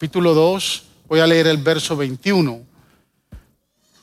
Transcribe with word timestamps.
capítulo 0.00 0.32
2, 0.32 0.82
voy 1.08 1.20
a 1.20 1.26
leer 1.26 1.46
el 1.46 1.58
verso 1.58 1.94
21. 1.94 2.62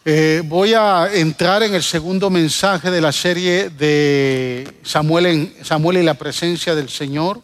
Eh, 0.06 0.44
voy 0.46 0.76
a 0.76 1.12
entrar 1.12 1.64
en 1.64 1.74
el 1.74 1.82
segundo 1.82 2.30
mensaje 2.30 2.92
de 2.92 3.02
la 3.02 3.12
serie 3.12 3.72
de 3.72 4.76
Samuel, 4.84 5.98
y 5.98 6.04
la 6.04 6.14
presencia 6.14 6.76
del 6.76 6.90
Señor. 6.90 7.42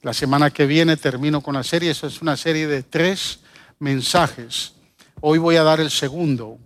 La 0.00 0.14
semana 0.14 0.48
que 0.48 0.64
viene 0.64 0.96
termino 0.96 1.42
con 1.42 1.56
la 1.56 1.62
serie. 1.62 1.90
Eso 1.90 2.06
es 2.06 2.22
una 2.22 2.38
serie 2.38 2.66
de 2.68 2.84
tres 2.84 3.40
mensajes. 3.80 4.72
Hoy 5.20 5.36
voy 5.36 5.56
a 5.56 5.62
dar 5.62 5.78
el 5.78 5.90
segundo. 5.90 6.56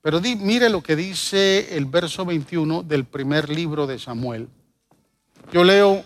Pero 0.00 0.18
mire 0.22 0.70
lo 0.70 0.82
que 0.82 0.96
dice 0.96 1.76
el 1.76 1.84
verso 1.84 2.24
21 2.24 2.84
del 2.84 3.04
primer 3.04 3.50
libro 3.50 3.86
de 3.86 3.98
Samuel. 3.98 4.48
Yo 5.52 5.62
leo 5.62 6.02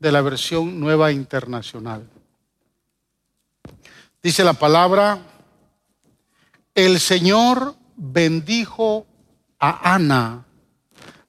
de 0.00 0.10
la 0.10 0.22
versión 0.22 0.80
nueva 0.80 1.12
internacional. 1.12 2.04
Dice 4.22 4.44
la 4.44 4.52
palabra, 4.52 5.18
el 6.76 7.00
Señor 7.00 7.74
bendijo 7.96 9.04
a 9.58 9.94
Ana, 9.94 10.46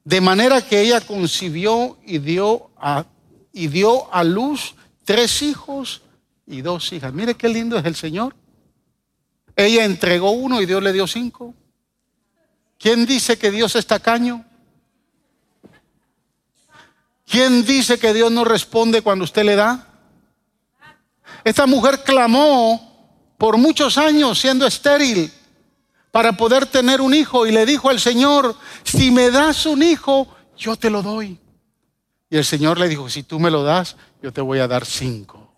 de 0.03 0.21
manera 0.21 0.61
que 0.61 0.81
ella 0.81 1.01
concibió 1.01 1.97
y 2.05 2.19
dio 2.19 2.69
a, 2.77 3.05
y 3.51 3.67
dio 3.67 4.13
a 4.13 4.23
luz 4.23 4.75
tres 5.03 5.41
hijos 5.41 6.03
y 6.45 6.61
dos 6.61 6.93
hijas. 6.93 7.11
Mire 7.13 7.33
qué 7.33 7.49
lindo 7.49 7.77
es 7.79 7.85
el 7.85 7.95
Señor. 7.95 8.35
Ella 9.55 9.85
entregó 9.85 10.31
uno 10.31 10.61
y 10.61 10.67
Dios 10.67 10.83
le 10.83 10.93
dio 10.93 11.07
cinco. 11.07 11.55
¿Quién 12.77 13.07
dice 13.07 13.39
que 13.39 13.49
Dios 13.49 13.75
es 13.75 13.87
tacaño? 13.87 14.45
¿Quién 17.25 17.65
dice 17.65 17.97
que 17.97 18.13
Dios 18.13 18.31
no 18.31 18.43
responde 18.43 19.01
cuando 19.01 19.23
usted 19.25 19.45
le 19.45 19.55
da? 19.55 19.92
Esta 21.43 21.65
mujer 21.65 22.03
clamó 22.03 22.93
por 23.37 23.57
muchos 23.57 23.97
años 23.97 24.39
siendo 24.39 24.65
estéril 24.65 25.31
para 26.11 26.33
poder 26.33 26.65
tener 26.65 27.01
un 27.01 27.13
hijo 27.13 27.47
y 27.47 27.51
le 27.51 27.65
dijo 27.65 27.89
al 27.89 27.99
Señor, 27.99 28.55
si 28.83 29.11
me 29.11 29.31
das 29.31 29.65
un 29.65 29.83
hijo, 29.83 30.27
yo 30.57 30.75
te 30.75 30.89
lo 30.89 31.01
doy. 31.01 31.39
Y 32.29 32.37
el 32.37 32.45
Señor 32.45 32.79
le 32.79 32.87
dijo, 32.87 33.09
si 33.09 33.23
tú 33.23 33.39
me 33.39 33.51
lo 33.51 33.63
das, 33.63 33.95
yo 34.21 34.31
te 34.31 34.41
voy 34.41 34.59
a 34.59 34.67
dar 34.67 34.85
cinco. 34.85 35.51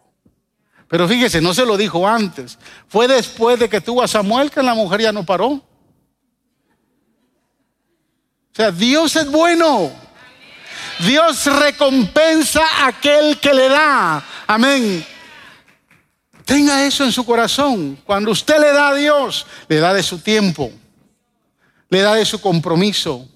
Pero 0.88 1.08
fíjese, 1.08 1.42
no 1.42 1.54
se 1.54 1.66
lo 1.66 1.78
dijo 1.78 2.08
antes. 2.08 2.58
Fue 2.88 3.08
después 3.08 3.60
de 3.60 3.70
que 3.70 3.82
tuvo 3.82 4.02
a 4.02 4.08
Samuel 4.08 4.52
que 4.52 4.64
la 4.64 4.74
mujer 4.74 5.02
ya 5.02 5.12
no 5.12 5.26
paró. 5.26 5.48
O 5.48 5.62
sea, 8.54 8.72
Dios 8.72 9.16
es 9.16 9.30
bueno. 9.30 9.92
Dios 11.00 11.46
recompensa 11.46 12.62
a 12.80 12.88
aquel 12.88 13.40
que 13.40 13.54
le 13.54 13.68
da. 13.68 14.24
Amén. 14.48 15.06
Tenga 16.46 16.86
eso 16.86 17.04
en 17.04 17.12
su 17.12 17.26
corazón. 17.26 17.98
Cuando 18.06 18.32
usted 18.32 18.60
le 18.60 18.72
da 18.72 18.90
a 18.90 18.96
Dios, 18.96 19.46
le 19.68 19.78
da 19.78 19.94
de 19.94 20.04
su 20.04 20.20
tiempo, 20.20 20.72
le 21.90 22.02
da 22.02 22.14
de 22.14 22.24
su 22.24 22.40
compromiso, 22.40 23.28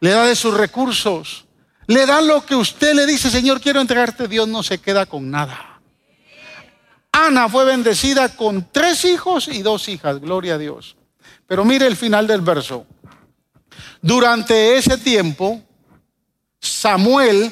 le 0.00 0.10
da 0.10 0.24
de 0.24 0.36
sus 0.36 0.54
recursos, 0.54 1.44
le 1.88 2.06
da 2.06 2.20
lo 2.20 2.46
que 2.46 2.54
usted 2.54 2.94
le 2.94 3.04
dice, 3.04 3.30
Señor, 3.30 3.60
quiero 3.60 3.80
entregarte. 3.80 4.28
Dios 4.28 4.46
no 4.46 4.62
se 4.62 4.78
queda 4.78 5.06
con 5.06 5.30
nada. 5.30 5.80
Ana 7.10 7.48
fue 7.48 7.64
bendecida 7.64 8.28
con 8.36 8.68
tres 8.70 9.04
hijos 9.04 9.48
y 9.48 9.62
dos 9.62 9.88
hijas, 9.88 10.20
gloria 10.20 10.54
a 10.54 10.58
Dios. 10.58 10.96
Pero 11.46 11.64
mire 11.64 11.86
el 11.86 11.96
final 11.96 12.26
del 12.26 12.42
verso. 12.42 12.86
Durante 14.02 14.76
ese 14.76 14.98
tiempo, 14.98 15.62
Samuel 16.60 17.50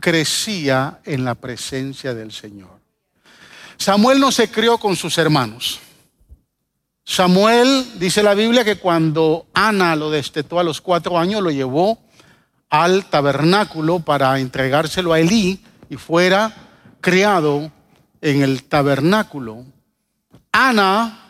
crecía 0.00 1.00
en 1.04 1.24
la 1.24 1.34
presencia 1.34 2.12
del 2.12 2.32
Señor. 2.32 2.83
Samuel 3.76 4.20
no 4.20 4.32
se 4.32 4.50
crió 4.50 4.78
con 4.78 4.96
sus 4.96 5.18
hermanos. 5.18 5.80
Samuel, 7.04 7.98
dice 7.98 8.22
la 8.22 8.34
Biblia, 8.34 8.64
que 8.64 8.76
cuando 8.76 9.46
Ana 9.52 9.94
lo 9.94 10.10
destetó 10.10 10.58
a 10.58 10.64
los 10.64 10.80
cuatro 10.80 11.18
años, 11.18 11.42
lo 11.42 11.50
llevó 11.50 11.98
al 12.70 13.04
tabernáculo 13.10 14.00
para 14.00 14.38
entregárselo 14.40 15.12
a 15.12 15.20
Elí 15.20 15.62
y 15.90 15.96
fuera 15.96 16.54
criado 17.00 17.70
en 18.20 18.42
el 18.42 18.64
tabernáculo. 18.64 19.64
Ana 20.50 21.20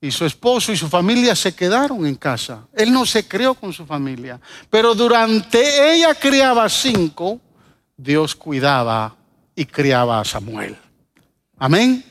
y 0.00 0.10
su 0.10 0.24
esposo 0.24 0.72
y 0.72 0.76
su 0.76 0.88
familia 0.88 1.36
se 1.36 1.54
quedaron 1.54 2.06
en 2.06 2.14
casa. 2.14 2.66
Él 2.72 2.90
no 2.90 3.04
se 3.04 3.28
crió 3.28 3.54
con 3.54 3.72
su 3.72 3.84
familia. 3.84 4.40
Pero 4.70 4.94
durante 4.94 5.94
ella 5.94 6.14
criaba 6.14 6.68
cinco, 6.70 7.38
Dios 7.96 8.34
cuidaba 8.34 9.14
y 9.54 9.66
criaba 9.66 10.20
a 10.20 10.24
Samuel. 10.24 10.78
Amén. 11.60 12.02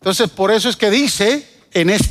Entonces, 0.00 0.30
por 0.30 0.52
eso 0.52 0.68
es 0.68 0.76
que 0.76 0.88
dice, 0.88 1.46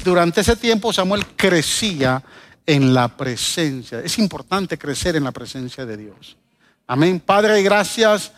durante 0.03 0.41
ese 0.41 0.57
tiempo 0.57 0.91
Samuel 0.91 1.25
crecía 1.38 2.22
en 2.66 2.94
la 2.94 3.07
presencia. 3.07 4.01
Es 4.01 4.19
importante 4.19 4.78
crecer 4.78 5.16
en 5.16 5.23
la 5.23 5.31
presencia 5.31 5.85
de 5.85 5.95
Dios. 5.95 6.38
Amén. 6.88 7.22
Padre, 7.22 7.63
gracias 7.63 8.34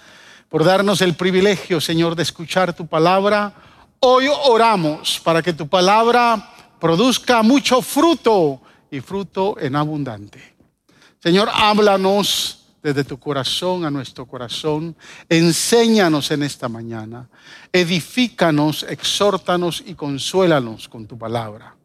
por 0.47 0.63
darnos 0.63 1.02
el 1.02 1.16
privilegio, 1.16 1.81
Señor, 1.81 2.16
de 2.16 2.22
escuchar 2.22 2.73
tu 2.73 2.85
palabra. 2.85 3.52
Hoy 4.00 4.28
oramos 4.46 5.19
para 5.23 5.41
que 5.41 5.53
tu 5.53 5.68
palabra 5.68 6.52
produzca 6.79 7.41
mucho 7.41 7.81
fruto 7.81 8.62
y 8.91 9.00
fruto 9.00 9.56
en 9.59 9.75
abundante. 9.75 10.56
Señor, 11.19 11.50
háblanos 11.52 12.62
desde 12.84 13.06
tu 13.06 13.18
corazón 13.18 13.86
a 13.86 13.90
nuestro 13.90 14.26
corazón. 14.26 14.96
Enséñanos 15.30 16.30
en 16.32 16.44
esta 16.44 16.68
mañana. 16.68 17.30
Edifícanos, 17.72 18.84
exhórtanos 18.84 19.82
y 19.86 19.96
consuélanos 19.96 20.90
con 20.90 21.08
tu 21.08 21.18
palabra. 21.18 21.76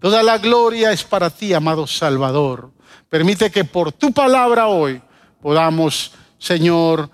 Toda 0.00 0.22
la 0.22 0.38
gloria 0.38 0.92
es 0.92 1.04
para 1.04 1.28
ti, 1.28 1.52
amado 1.52 1.86
Salvador. 1.86 2.72
Permite 3.08 3.50
que 3.50 3.64
por 3.64 3.92
tu 3.92 4.12
palabra 4.12 4.68
hoy 4.68 5.00
podamos, 5.42 6.12
Señor, 6.38 7.10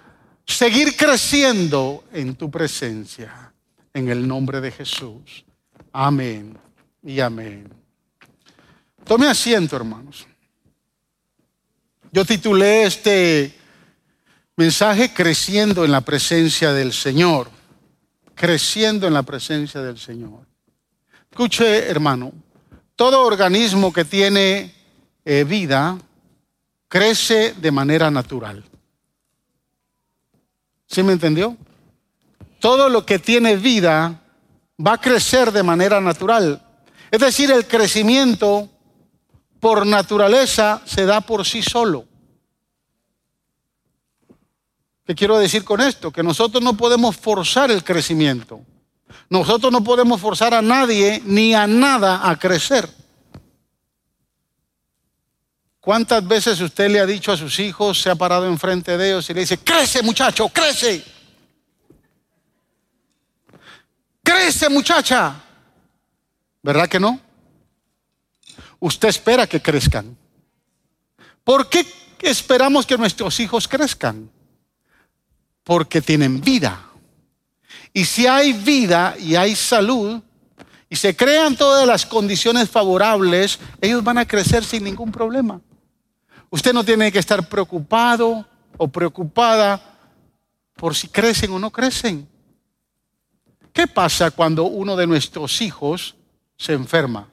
seguir 0.46 0.96
creciendo 0.96 2.04
en 2.12 2.36
tu 2.36 2.50
presencia. 2.50 3.52
En 3.92 4.08
el 4.08 4.26
nombre 4.26 4.60
de 4.60 4.70
Jesús. 4.70 5.44
Amén 5.92 6.56
y 7.02 7.20
amén. 7.20 7.68
Tome 9.04 9.26
asiento, 9.26 9.76
hermanos. 9.76 10.26
Yo 12.14 12.26
titulé 12.26 12.84
este 12.84 13.54
mensaje 14.56 15.14
Creciendo 15.14 15.82
en 15.82 15.90
la 15.90 16.02
presencia 16.02 16.74
del 16.74 16.92
Señor. 16.92 17.48
Creciendo 18.34 19.06
en 19.06 19.14
la 19.14 19.22
presencia 19.22 19.80
del 19.80 19.98
Señor. 19.98 20.46
Escuche, 21.30 21.88
hermano, 21.88 22.32
todo 22.96 23.22
organismo 23.22 23.94
que 23.94 24.04
tiene 24.04 24.74
eh, 25.24 25.44
vida 25.44 25.98
crece 26.86 27.54
de 27.54 27.70
manera 27.70 28.10
natural. 28.10 28.62
¿Sí 30.86 31.02
me 31.02 31.14
entendió? 31.14 31.56
Todo 32.60 32.90
lo 32.90 33.06
que 33.06 33.18
tiene 33.18 33.56
vida 33.56 34.20
va 34.86 34.94
a 34.94 35.00
crecer 35.00 35.50
de 35.50 35.62
manera 35.62 35.98
natural. 36.02 36.62
Es 37.10 37.20
decir, 37.20 37.50
el 37.50 37.66
crecimiento 37.66 38.68
por 39.62 39.86
naturaleza 39.86 40.82
se 40.84 41.06
da 41.06 41.20
por 41.20 41.46
sí 41.46 41.62
solo. 41.62 42.04
¿Qué 45.06 45.14
quiero 45.14 45.38
decir 45.38 45.62
con 45.62 45.80
esto? 45.80 46.10
Que 46.10 46.24
nosotros 46.24 46.60
no 46.64 46.76
podemos 46.76 47.16
forzar 47.16 47.70
el 47.70 47.84
crecimiento. 47.84 48.60
Nosotros 49.30 49.70
no 49.70 49.84
podemos 49.84 50.20
forzar 50.20 50.52
a 50.52 50.62
nadie 50.62 51.22
ni 51.24 51.54
a 51.54 51.68
nada 51.68 52.28
a 52.28 52.36
crecer. 52.36 52.88
¿Cuántas 55.78 56.26
veces 56.26 56.60
usted 56.60 56.90
le 56.90 56.98
ha 56.98 57.06
dicho 57.06 57.30
a 57.30 57.36
sus 57.36 57.60
hijos, 57.60 58.02
se 58.02 58.10
ha 58.10 58.16
parado 58.16 58.48
enfrente 58.48 58.98
de 58.98 59.10
ellos 59.10 59.30
y 59.30 59.34
le 59.34 59.40
dice, 59.42 59.58
crece 59.58 60.02
muchacho, 60.02 60.48
crece? 60.48 61.04
Crece 64.24 64.68
muchacha. 64.68 65.40
¿Verdad 66.64 66.88
que 66.88 66.98
no? 66.98 67.31
Usted 68.82 69.08
espera 69.08 69.46
que 69.46 69.62
crezcan. 69.62 70.16
¿Por 71.44 71.68
qué 71.68 71.86
esperamos 72.20 72.84
que 72.84 72.98
nuestros 72.98 73.38
hijos 73.38 73.68
crezcan? 73.68 74.28
Porque 75.62 76.02
tienen 76.02 76.40
vida. 76.40 76.84
Y 77.92 78.04
si 78.04 78.26
hay 78.26 78.52
vida 78.52 79.14
y 79.18 79.36
hay 79.36 79.54
salud 79.54 80.20
y 80.88 80.96
se 80.96 81.14
crean 81.14 81.56
todas 81.56 81.86
las 81.86 82.04
condiciones 82.04 82.68
favorables, 82.68 83.60
ellos 83.80 84.02
van 84.02 84.18
a 84.18 84.26
crecer 84.26 84.64
sin 84.64 84.82
ningún 84.82 85.12
problema. 85.12 85.60
Usted 86.50 86.72
no 86.72 86.84
tiene 86.84 87.12
que 87.12 87.20
estar 87.20 87.48
preocupado 87.48 88.44
o 88.76 88.88
preocupada 88.88 89.80
por 90.74 90.96
si 90.96 91.06
crecen 91.06 91.52
o 91.52 91.58
no 91.60 91.70
crecen. 91.70 92.28
¿Qué 93.72 93.86
pasa 93.86 94.32
cuando 94.32 94.64
uno 94.64 94.96
de 94.96 95.06
nuestros 95.06 95.62
hijos 95.62 96.16
se 96.56 96.72
enferma? 96.72 97.31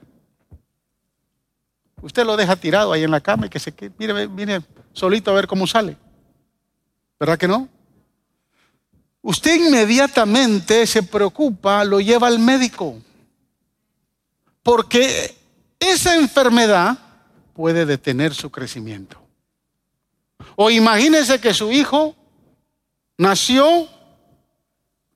Usted 2.01 2.25
lo 2.25 2.37
deja 2.37 2.55
tirado 2.55 2.93
ahí 2.93 3.03
en 3.03 3.11
la 3.11 3.21
cama 3.21 3.47
y 3.47 3.49
que 3.49 3.59
se 3.59 3.73
mire, 3.97 4.27
mire 4.27 4.61
solito 4.93 5.31
a 5.31 5.35
ver 5.35 5.47
cómo 5.47 5.67
sale. 5.67 5.97
¿Verdad 7.19 7.37
que 7.37 7.47
no? 7.47 7.67
usted 9.21 9.55
inmediatamente 9.55 10.87
se 10.87 11.03
preocupa, 11.03 11.83
lo 11.83 11.99
lleva 11.99 12.27
al 12.27 12.39
médico. 12.39 12.97
Porque 14.63 15.35
esa 15.79 16.15
enfermedad 16.15 16.97
puede 17.53 17.85
detener 17.85 18.33
su 18.33 18.49
crecimiento. 18.49 19.21
O 20.55 20.69
imagínese 20.69 21.39
que 21.39 21.53
su 21.53 21.71
hijo 21.71 22.15
nació, 23.17 23.87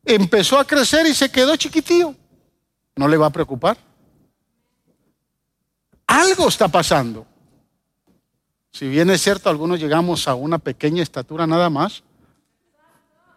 empezó 0.05 0.59
a 0.59 0.65
crecer 0.65 1.05
y 1.05 1.13
se 1.13 1.31
quedó 1.31 1.55
chiquitío. 1.55 2.15
¿No 2.95 3.07
le 3.07 3.17
va 3.17 3.27
a 3.27 3.31
preocupar? 3.31 3.77
Algo 6.13 6.47
está 6.47 6.67
pasando. 6.67 7.25
Si 8.71 8.87
bien 8.87 9.09
es 9.09 9.19
cierto, 9.19 9.49
algunos 9.49 9.79
llegamos 9.79 10.27
a 10.27 10.35
una 10.35 10.59
pequeña 10.59 11.01
estatura 11.01 11.47
nada 11.47 11.71
más, 11.71 12.03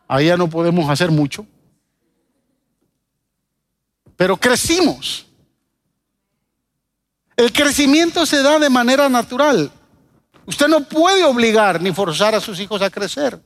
ahí 0.07 0.27
ya 0.27 0.37
no 0.37 0.51
podemos 0.51 0.87
hacer 0.91 1.11
mucho. 1.11 1.47
Pero 4.15 4.37
crecimos. 4.37 5.27
El 7.35 7.51
crecimiento 7.51 8.27
se 8.27 8.43
da 8.43 8.59
de 8.59 8.69
manera 8.69 9.09
natural. 9.09 9.71
Usted 10.45 10.69
no 10.69 10.85
puede 10.85 11.25
obligar 11.25 11.81
ni 11.81 11.95
forzar 11.95 12.35
a 12.35 12.43
sus 12.43 12.61
hijos 12.61 12.83
a 12.83 12.91
crecer. 12.91 13.41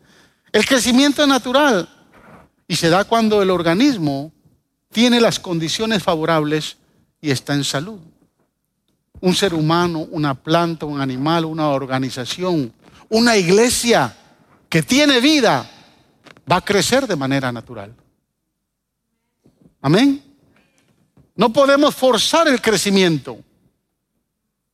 El 0.50 0.66
crecimiento 0.66 1.22
es 1.22 1.28
natural 1.28 1.88
y 2.66 2.74
se 2.74 2.88
da 2.88 3.04
cuando 3.04 3.42
el 3.42 3.50
organismo 3.50 4.32
tiene 4.90 5.20
las 5.20 5.38
condiciones 5.38 6.02
favorables 6.02 6.78
y 7.20 7.30
está 7.30 7.54
en 7.54 7.62
salud. 7.62 8.00
Un 9.20 9.34
ser 9.34 9.54
humano, 9.54 10.06
una 10.10 10.34
planta, 10.34 10.86
un 10.86 11.00
animal, 11.00 11.44
una 11.44 11.68
organización, 11.68 12.72
una 13.08 13.36
iglesia 13.36 14.16
que 14.68 14.82
tiene 14.82 15.20
vida, 15.20 15.68
va 16.50 16.56
a 16.56 16.64
crecer 16.64 17.06
de 17.06 17.16
manera 17.16 17.52
natural. 17.52 17.94
Amén. 19.82 20.22
No 21.36 21.52
podemos 21.52 21.94
forzar 21.94 22.48
el 22.48 22.60
crecimiento. 22.60 23.38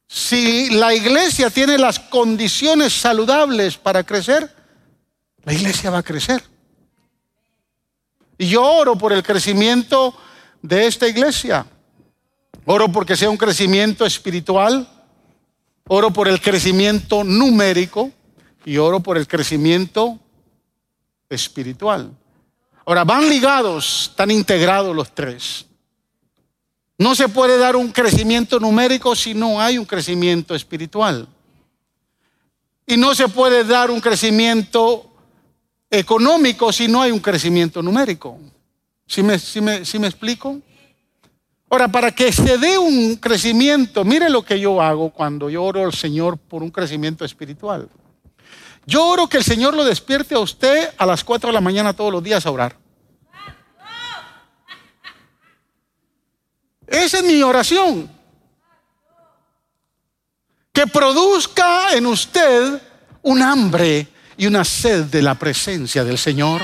Si 0.08 0.70
la 0.70 0.94
iglesia 0.94 1.50
tiene 1.50 1.78
las 1.78 1.98
condiciones 1.98 2.92
saludables 2.92 3.76
para 3.76 4.04
crecer, 4.04 4.54
la 5.44 5.52
iglesia 5.52 5.90
va 5.90 5.98
a 5.98 6.02
crecer. 6.02 6.42
Y 8.38 8.48
yo 8.48 8.62
oro 8.62 8.96
por 8.96 9.12
el 9.12 9.22
crecimiento 9.22 10.14
de 10.62 10.86
esta 10.86 11.08
iglesia. 11.08 11.66
Oro 12.66 12.90
porque 12.90 13.16
sea 13.16 13.30
un 13.30 13.36
crecimiento 13.36 14.04
espiritual. 14.04 14.88
Oro 15.88 16.12
por 16.12 16.28
el 16.28 16.40
crecimiento 16.40 17.22
numérico 17.22 18.10
y 18.64 18.76
oro 18.76 19.00
por 19.00 19.16
el 19.16 19.28
crecimiento 19.28 20.18
espiritual. 21.30 22.10
Ahora, 22.84 23.04
van 23.04 23.28
ligados, 23.28 24.08
están 24.10 24.30
integrados 24.30 24.94
los 24.94 25.14
tres. 25.14 25.66
No 26.98 27.14
se 27.14 27.28
puede 27.28 27.56
dar 27.58 27.76
un 27.76 27.92
crecimiento 27.92 28.58
numérico 28.58 29.14
si 29.14 29.34
no 29.34 29.60
hay 29.60 29.78
un 29.78 29.84
crecimiento 29.84 30.54
espiritual. 30.54 31.28
Y 32.86 32.96
no 32.96 33.14
se 33.14 33.28
puede 33.28 33.64
dar 33.64 33.90
un 33.90 34.00
crecimiento 34.00 35.10
económico 35.90 36.72
si 36.72 36.88
no 36.88 37.02
hay 37.02 37.10
un 37.10 37.20
crecimiento 37.20 37.82
numérico. 37.82 38.38
¿Sí 39.06 39.22
me, 39.22 39.36
me, 39.60 40.06
explico? 40.08 40.60
Ahora, 41.68 41.88
para 41.88 42.12
que 42.12 42.32
se 42.32 42.58
dé 42.58 42.78
un 42.78 43.16
crecimiento, 43.16 44.04
mire 44.04 44.30
lo 44.30 44.44
que 44.44 44.60
yo 44.60 44.80
hago 44.80 45.10
cuando 45.10 45.50
yo 45.50 45.64
oro 45.64 45.84
al 45.84 45.92
Señor 45.92 46.38
por 46.38 46.62
un 46.62 46.70
crecimiento 46.70 47.24
espiritual. 47.24 47.88
Yo 48.86 49.04
oro 49.04 49.28
que 49.28 49.38
el 49.38 49.44
Señor 49.44 49.74
lo 49.74 49.84
despierte 49.84 50.36
a 50.36 50.38
usted 50.38 50.90
a 50.96 51.04
las 51.04 51.24
4 51.24 51.48
de 51.48 51.52
la 51.52 51.60
mañana 51.60 51.92
todos 51.92 52.12
los 52.12 52.22
días 52.22 52.46
a 52.46 52.50
orar. 52.52 52.76
Esa 56.86 57.18
es 57.18 57.24
mi 57.24 57.42
oración. 57.42 58.08
Que 60.72 60.86
produzca 60.86 61.94
en 61.94 62.06
usted 62.06 62.80
un 63.22 63.42
hambre 63.42 64.06
y 64.36 64.46
una 64.46 64.64
sed 64.64 65.06
de 65.06 65.22
la 65.22 65.34
presencia 65.34 66.04
del 66.04 66.18
Señor. 66.18 66.62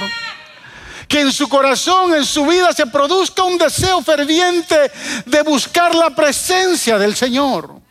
Que 1.12 1.20
en 1.20 1.31
su 1.31 1.47
corazón, 1.47 2.14
en 2.14 2.25
su 2.25 2.47
vida, 2.47 2.73
se 2.73 2.87
produzca 2.87 3.43
un 3.43 3.59
deseo 3.59 4.00
ferviente 4.00 4.91
de 5.26 5.43
buscar 5.43 5.94
la 5.94 6.09
presencia 6.09 6.97
del 6.97 7.14
Señor. 7.14 7.82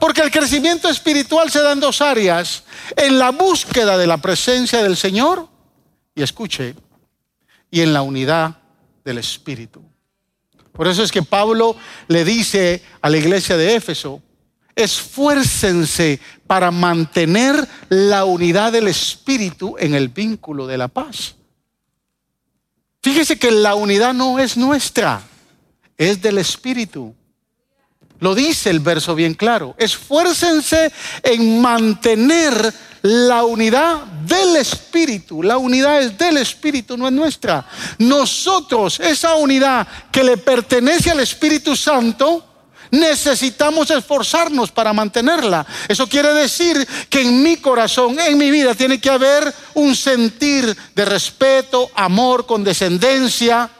Porque 0.00 0.22
el 0.22 0.30
crecimiento 0.30 0.88
espiritual 0.88 1.50
se 1.50 1.60
da 1.60 1.72
en 1.72 1.80
dos 1.80 2.00
áreas. 2.00 2.64
En 2.96 3.18
la 3.18 3.32
búsqueda 3.32 3.98
de 3.98 4.06
la 4.06 4.16
presencia 4.16 4.82
del 4.82 4.96
Señor, 4.96 5.46
y 6.14 6.22
escuche, 6.22 6.74
y 7.70 7.82
en 7.82 7.92
la 7.92 8.00
unidad 8.00 8.56
del 9.04 9.18
Espíritu. 9.18 9.82
Por 10.72 10.88
eso 10.88 11.02
es 11.02 11.12
que 11.12 11.22
Pablo 11.22 11.76
le 12.08 12.24
dice 12.24 12.82
a 13.02 13.10
la 13.10 13.18
iglesia 13.18 13.58
de 13.58 13.74
Éfeso, 13.74 14.22
esfuércense 14.74 16.18
para 16.46 16.70
mantener 16.70 17.68
la 17.90 18.24
unidad 18.24 18.72
del 18.72 18.88
Espíritu 18.88 19.76
en 19.78 19.92
el 19.92 20.08
vínculo 20.08 20.66
de 20.66 20.78
la 20.78 20.88
paz. 20.88 21.36
Fíjese 23.04 23.38
que 23.38 23.50
la 23.50 23.74
unidad 23.74 24.14
no 24.14 24.38
es 24.38 24.56
nuestra, 24.56 25.20
es 25.98 26.22
del 26.22 26.38
Espíritu. 26.38 27.14
Lo 28.18 28.34
dice 28.34 28.70
el 28.70 28.80
verso 28.80 29.14
bien 29.14 29.34
claro. 29.34 29.74
Esfuércense 29.76 30.90
en 31.22 31.60
mantener 31.60 32.72
la 33.02 33.44
unidad 33.44 34.04
del 34.06 34.56
Espíritu. 34.56 35.42
La 35.42 35.58
unidad 35.58 36.00
es 36.00 36.16
del 36.16 36.38
Espíritu, 36.38 36.96
no 36.96 37.06
es 37.06 37.12
nuestra. 37.12 37.66
Nosotros, 37.98 38.98
esa 39.00 39.34
unidad 39.34 39.86
que 40.10 40.24
le 40.24 40.38
pertenece 40.38 41.10
al 41.10 41.20
Espíritu 41.20 41.76
Santo, 41.76 42.53
necesitamos 42.98 43.90
esforzarnos 43.90 44.70
para 44.70 44.92
mantenerla. 44.92 45.66
Eso 45.88 46.08
quiere 46.08 46.32
decir 46.32 46.86
que 47.08 47.22
en 47.22 47.42
mi 47.42 47.56
corazón, 47.56 48.18
en 48.18 48.38
mi 48.38 48.50
vida, 48.50 48.74
tiene 48.74 49.00
que 49.00 49.10
haber 49.10 49.52
un 49.74 49.94
sentir 49.94 50.76
de 50.94 51.04
respeto, 51.04 51.90
amor, 51.94 52.46
condescendencia 52.46 53.70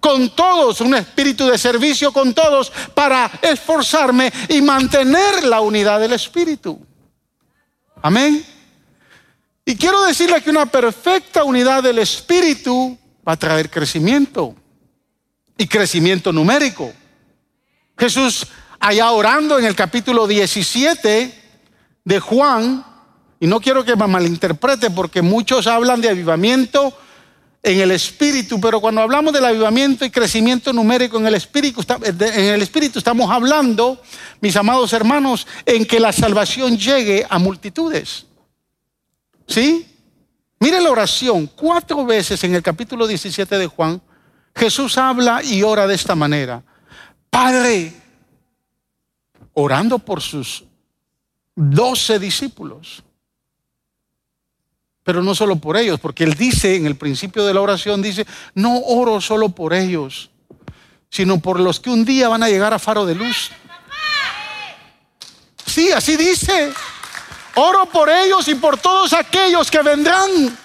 con 0.00 0.30
todos, 0.30 0.80
un 0.80 0.96
espíritu 0.96 1.46
de 1.46 1.56
servicio 1.56 2.12
con 2.12 2.34
todos 2.34 2.72
para 2.92 3.30
esforzarme 3.40 4.32
y 4.48 4.60
mantener 4.60 5.44
la 5.44 5.60
unidad 5.60 6.00
del 6.00 6.14
espíritu. 6.14 6.84
Amén. 8.02 8.44
Y 9.64 9.76
quiero 9.76 10.02
decirle 10.02 10.42
que 10.42 10.50
una 10.50 10.66
perfecta 10.66 11.44
unidad 11.44 11.84
del 11.84 12.00
espíritu 12.00 12.98
va 13.26 13.34
a 13.34 13.38
traer 13.38 13.70
crecimiento 13.70 14.56
y 15.56 15.68
crecimiento 15.68 16.32
numérico. 16.32 16.92
Jesús 17.96 18.48
allá 18.82 19.12
orando 19.12 19.60
en 19.60 19.64
el 19.64 19.76
capítulo 19.76 20.26
17 20.26 21.42
de 22.04 22.20
Juan, 22.20 22.84
y 23.38 23.46
no 23.46 23.60
quiero 23.60 23.84
que 23.84 23.94
me 23.94 24.08
malinterprete 24.08 24.90
porque 24.90 25.22
muchos 25.22 25.68
hablan 25.68 26.00
de 26.00 26.10
avivamiento 26.10 26.92
en 27.62 27.78
el 27.78 27.92
espíritu, 27.92 28.60
pero 28.60 28.80
cuando 28.80 29.00
hablamos 29.00 29.32
del 29.32 29.44
avivamiento 29.44 30.04
y 30.04 30.10
crecimiento 30.10 30.72
numérico 30.72 31.16
en 31.18 31.28
el 31.28 31.36
espíritu, 31.36 31.80
espíritu 32.60 32.98
estamos 32.98 33.30
hablando, 33.30 34.02
mis 34.40 34.56
amados 34.56 34.92
hermanos, 34.92 35.46
en 35.64 35.86
que 35.86 36.00
la 36.00 36.12
salvación 36.12 36.76
llegue 36.76 37.24
a 37.30 37.38
multitudes. 37.38 38.26
¿Sí? 39.46 39.86
Mire 40.58 40.80
la 40.80 40.90
oración, 40.90 41.48
cuatro 41.54 42.04
veces 42.04 42.42
en 42.42 42.56
el 42.56 42.62
capítulo 42.62 43.06
17 43.06 43.58
de 43.58 43.66
Juan, 43.68 44.02
Jesús 44.56 44.98
habla 44.98 45.40
y 45.40 45.62
ora 45.62 45.86
de 45.86 45.94
esta 45.94 46.16
manera. 46.16 46.64
Padre, 47.30 48.01
orando 49.54 49.98
por 49.98 50.20
sus 50.20 50.64
doce 51.54 52.18
discípulos. 52.18 53.02
Pero 55.04 55.22
no 55.22 55.34
solo 55.34 55.56
por 55.56 55.76
ellos, 55.76 55.98
porque 55.98 56.24
él 56.24 56.34
dice 56.34 56.76
en 56.76 56.86
el 56.86 56.96
principio 56.96 57.44
de 57.44 57.54
la 57.54 57.60
oración, 57.60 58.02
dice, 58.02 58.26
no 58.54 58.78
oro 58.78 59.20
solo 59.20 59.48
por 59.48 59.74
ellos, 59.74 60.30
sino 61.10 61.40
por 61.40 61.58
los 61.58 61.80
que 61.80 61.90
un 61.90 62.04
día 62.04 62.28
van 62.28 62.42
a 62.42 62.48
llegar 62.48 62.72
a 62.72 62.78
faro 62.78 63.04
de 63.04 63.14
luz. 63.14 63.50
Sí, 65.66 65.90
así 65.90 66.16
dice. 66.16 66.72
Oro 67.54 67.86
por 67.86 68.08
ellos 68.08 68.46
y 68.48 68.54
por 68.54 68.78
todos 68.78 69.12
aquellos 69.12 69.70
que 69.70 69.82
vendrán. 69.82 70.56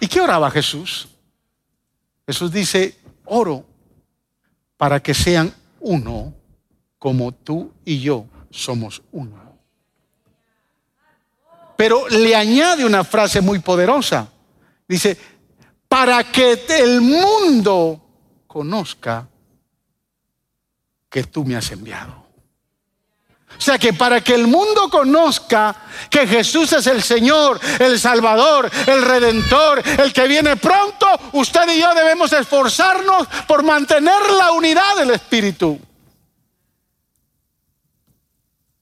¿Y 0.00 0.08
qué 0.08 0.20
oraba 0.20 0.50
Jesús? 0.50 1.08
Jesús 2.26 2.50
dice, 2.50 2.98
oro 3.26 3.64
para 4.76 5.00
que 5.00 5.14
sean 5.14 5.54
uno 5.80 6.34
como 7.00 7.32
tú 7.32 7.72
y 7.84 7.98
yo 7.98 8.26
somos 8.50 9.02
uno. 9.10 9.40
Pero 11.76 12.06
le 12.08 12.36
añade 12.36 12.84
una 12.84 13.02
frase 13.02 13.40
muy 13.40 13.58
poderosa. 13.58 14.28
Dice, 14.86 15.16
para 15.88 16.30
que 16.30 16.62
el 16.68 17.00
mundo 17.00 18.00
conozca 18.46 19.26
que 21.08 21.24
tú 21.24 21.42
me 21.42 21.56
has 21.56 21.72
enviado. 21.72 22.20
O 23.56 23.60
sea 23.62 23.78
que 23.78 23.94
para 23.94 24.20
que 24.20 24.34
el 24.34 24.46
mundo 24.46 24.90
conozca 24.90 25.74
que 26.10 26.26
Jesús 26.26 26.72
es 26.74 26.86
el 26.86 27.02
Señor, 27.02 27.58
el 27.78 27.98
Salvador, 27.98 28.70
el 28.86 29.02
Redentor, 29.02 29.82
el 29.98 30.12
que 30.12 30.28
viene 30.28 30.56
pronto, 30.56 31.06
usted 31.32 31.68
y 31.70 31.80
yo 31.80 31.94
debemos 31.94 32.30
esforzarnos 32.32 33.26
por 33.48 33.62
mantener 33.62 34.20
la 34.38 34.52
unidad 34.52 34.96
del 34.98 35.10
Espíritu. 35.12 35.80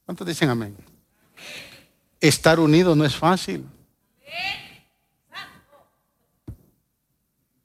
¿Cuántos 0.08 0.26
dicen 0.26 0.48
amén? 0.48 0.74
Estar 2.18 2.58
unidos 2.58 2.96
no 2.96 3.04
es 3.04 3.14
fácil. 3.14 3.62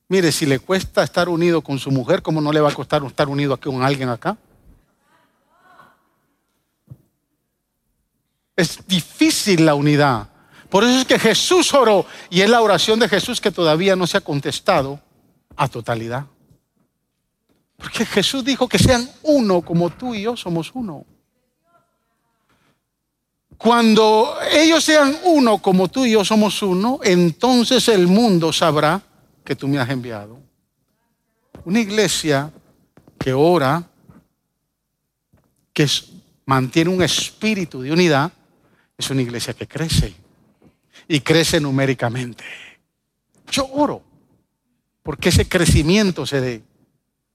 Mire, 0.10 0.30
si 0.30 0.46
le 0.46 0.60
cuesta 0.60 1.04
estar 1.06 1.30
unido 1.30 1.62
con 1.62 1.80
su 1.80 1.90
mujer, 1.90 2.22
¿cómo 2.22 2.42
no 2.42 2.52
le 2.52 2.60
va 2.60 2.70
a 2.70 2.74
costar 2.74 3.02
estar 3.06 3.30
unido 3.30 3.54
aquí 3.54 3.70
con 3.70 3.82
alguien 3.82 4.10
acá? 4.10 4.36
Es 8.58 8.86
difícil 8.88 9.66
la 9.66 9.76
unidad. 9.76 10.28
Por 10.70 10.84
eso 10.84 11.00
es 11.00 11.06
que 11.06 11.20
Jesús 11.20 11.74
oró 11.74 12.06
y 12.30 12.42
es 12.42 12.50
la 12.50 12.60
oración 12.60 13.00
de 13.00 13.08
Jesús 13.08 13.40
que 13.40 13.52
todavía 13.52 13.96
no 13.96 14.06
se 14.06 14.18
ha 14.18 14.22
contestado 14.22 15.00
a 15.56 15.70
totalidad. 15.70 16.26
Porque 17.78 18.06
Jesús 18.06 18.44
dijo 18.44 18.68
que 18.68 18.80
sean 18.80 19.10
uno 19.22 19.62
como 19.62 19.90
tú 19.90 20.14
y 20.14 20.24
yo 20.24 20.36
somos 20.36 20.72
uno. 20.74 21.06
Cuando 23.64 24.36
ellos 24.52 24.84
sean 24.84 25.18
uno 25.24 25.60
como 25.60 25.88
tú 25.88 26.04
y 26.06 26.12
yo 26.12 26.26
somos 26.26 26.62
uno, 26.62 27.00
entonces 27.02 27.88
el 27.88 28.08
mundo 28.08 28.52
sabrá 28.52 29.02
que 29.42 29.56
tú 29.56 29.70
me 29.70 29.80
has 29.80 29.90
enviado. 29.90 30.38
Una 31.64 31.80
iglesia 31.80 32.52
que 33.18 33.32
ora, 33.32 33.90
que 35.72 35.88
mantiene 36.46 36.90
un 36.90 37.02
espíritu 37.04 37.82
de 37.82 37.94
unidad, 37.94 38.34
es 38.98 39.10
una 39.10 39.22
iglesia 39.22 39.54
que 39.54 39.66
crece 39.66 40.14
y 41.08 41.22
crece 41.22 41.62
numéricamente. 41.62 42.44
Yo 43.50 43.66
oro 43.72 44.04
porque 45.04 45.30
ese 45.30 45.48
crecimiento 45.48 46.26
se 46.26 46.42
dé. 46.42 46.64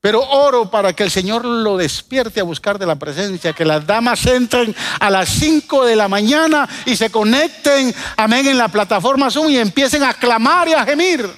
Pero 0.00 0.22
oro 0.22 0.70
para 0.70 0.92
que 0.92 1.02
el 1.02 1.10
Señor 1.10 1.44
lo 1.44 1.76
despierte 1.76 2.38
a 2.38 2.44
buscar 2.44 2.78
de 2.78 2.86
la 2.86 2.96
presencia, 2.96 3.52
que 3.52 3.64
las 3.64 3.84
damas 3.84 4.24
entren 4.26 4.74
a 5.00 5.10
las 5.10 5.28
5 5.28 5.86
de 5.86 5.96
la 5.96 6.06
mañana 6.06 6.68
y 6.86 6.94
se 6.94 7.10
conecten, 7.10 7.92
amén, 8.16 8.46
en 8.46 8.58
la 8.58 8.68
plataforma 8.68 9.30
Zoom 9.30 9.50
y 9.50 9.58
empiecen 9.58 10.04
a 10.04 10.14
clamar 10.14 10.68
y 10.68 10.74
a 10.74 10.84
gemir. 10.84 11.28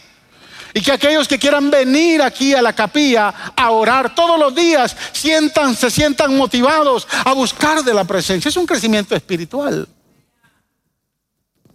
Y 0.74 0.82
que 0.82 0.92
aquellos 0.92 1.26
que 1.26 1.38
quieran 1.38 1.70
venir 1.70 2.20
aquí 2.22 2.54
a 2.54 2.60
la 2.60 2.74
capilla 2.74 3.28
a 3.56 3.70
orar 3.70 4.14
todos 4.14 4.38
los 4.38 4.54
días, 4.54 4.94
sientan, 5.12 5.74
se 5.74 5.90
sientan 5.90 6.36
motivados 6.36 7.08
a 7.24 7.32
buscar 7.32 7.82
de 7.82 7.94
la 7.94 8.04
presencia. 8.04 8.50
Es 8.50 8.56
un 8.56 8.66
crecimiento 8.66 9.16
espiritual. 9.16 9.88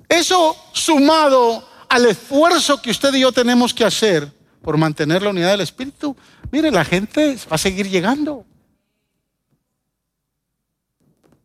Eso 0.08 0.56
sumado 0.72 1.68
al 1.90 2.06
esfuerzo 2.06 2.80
que 2.80 2.92
usted 2.92 3.14
y 3.16 3.22
yo 3.22 3.32
tenemos 3.32 3.74
que 3.74 3.84
hacer 3.84 4.35
por 4.66 4.78
mantener 4.78 5.22
la 5.22 5.30
unidad 5.30 5.52
del 5.52 5.62
Espíritu, 5.62 6.18
mire, 6.52 6.72
la 6.72 6.84
gente 6.84 7.38
va 7.52 7.54
a 7.54 7.58
seguir 7.60 7.88
llegando. 7.88 8.44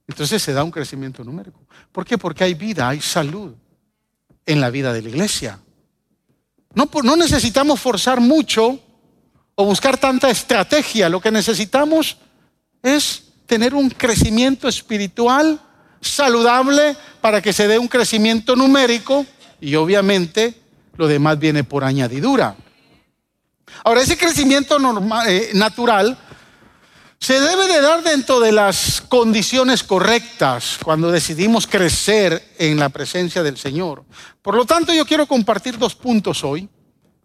Entonces 0.09 0.43
se 0.43 0.55
da 0.55 0.65
un 0.65 0.71
crecimiento 0.71 1.23
numérico. 1.23 1.61
¿Por 1.93 2.07
qué? 2.07 2.17
Porque 2.17 2.45
hay 2.45 2.55
vida, 2.55 2.89
hay 2.89 3.03
salud 3.03 3.53
en 4.47 4.59
la 4.59 4.71
vida 4.71 4.95
de 4.95 5.03
la 5.03 5.11
iglesia. 5.11 5.61
No, 6.75 6.89
necesitamos 7.15 7.79
forzar 7.79 8.23
mucho 8.23 8.81
o 9.55 9.65
buscar 9.67 9.99
tanta 9.99 10.31
estrategia. 10.31 11.11
Lo 11.11 11.21
que 11.21 11.31
necesitamos 11.31 12.17
es 12.83 13.25
tener 13.45 13.75
un 13.75 13.91
crecimiento 13.91 14.67
espiritual 14.67 15.61
saludable 16.01 16.97
para 17.21 17.43
que 17.43 17.53
se 17.53 17.69
dé 17.69 17.79
un 17.79 17.89
crecimiento 17.89 18.57
numérico 18.57 19.27
y 19.61 19.75
obviamente 19.75 20.55
lo 20.97 21.07
demás 21.07 21.39
viene 21.39 21.65
por 21.65 21.85
añadidura. 21.85 22.57
Ahora, 23.85 24.03
ese 24.03 24.17
crecimiento 24.17 24.79
eh, 25.27 25.51
natural 25.55 26.17
se 27.21 27.39
debe 27.39 27.69
de 27.69 27.83
dar 27.83 28.03
dentro 28.03 28.41
de 28.41 28.51
las 28.51 29.03
condiciones 29.03 29.83
correctas 29.83 30.79
cuando 30.83 31.11
decidimos 31.11 31.67
crecer 31.67 32.55
en 32.59 32.79
la 32.79 32.89
presencia 32.89 33.43
del 33.43 33.59
Señor. 33.59 34.05
Por 34.41 34.55
lo 34.55 34.65
tanto, 34.65 34.95
yo 34.95 35.05
quiero 35.05 35.27
compartir 35.27 35.77
dos 35.77 35.95
puntos 35.95 36.43
hoy, 36.43 36.67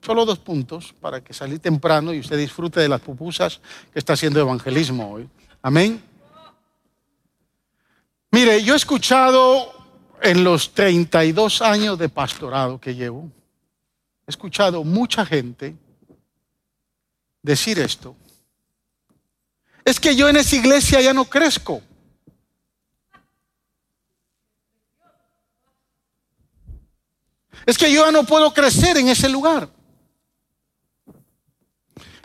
solo 0.02 0.26
dos 0.26 0.40
puntos, 0.40 0.94
para 1.00 1.24
que 1.24 1.34
salí 1.34 1.60
temprano 1.60 2.14
y 2.14 2.20
usted 2.20 2.38
disfrute 2.38 2.82
de 2.82 2.90
las 2.90 3.00
pupusas 3.00 3.62
que 3.94 4.00
está 4.00 4.14
haciendo 4.14 4.42
evangelismo 4.42 5.14
hoy. 5.14 5.30
Amén. 5.62 6.04
Mire, 8.32 8.62
yo 8.62 8.74
he 8.74 8.78
escuchado 8.78 9.72
en 10.22 10.44
los 10.44 10.74
32 10.74 11.62
años 11.62 11.98
de 11.98 12.10
pastorado 12.10 12.82
que 12.82 12.96
llevo, 12.96 13.32
he 14.28 14.32
escuchado 14.32 14.84
mucha 14.84 15.26
gente 15.26 15.74
decir 17.46 17.80
esto. 17.80 18.16
Es 19.84 20.00
que 20.00 20.16
yo 20.16 20.28
en 20.28 20.38
esa 20.38 20.56
iglesia 20.56 21.00
ya 21.00 21.14
no 21.14 21.26
crezco. 21.26 21.82
Es 27.68 27.78
que 27.78 27.92
yo 27.92 28.06
ya 28.06 28.12
no 28.12 28.24
puedo 28.24 28.52
crecer 28.54 28.98
en 28.98 29.10
ese 29.10 29.30
lugar. 29.30 29.70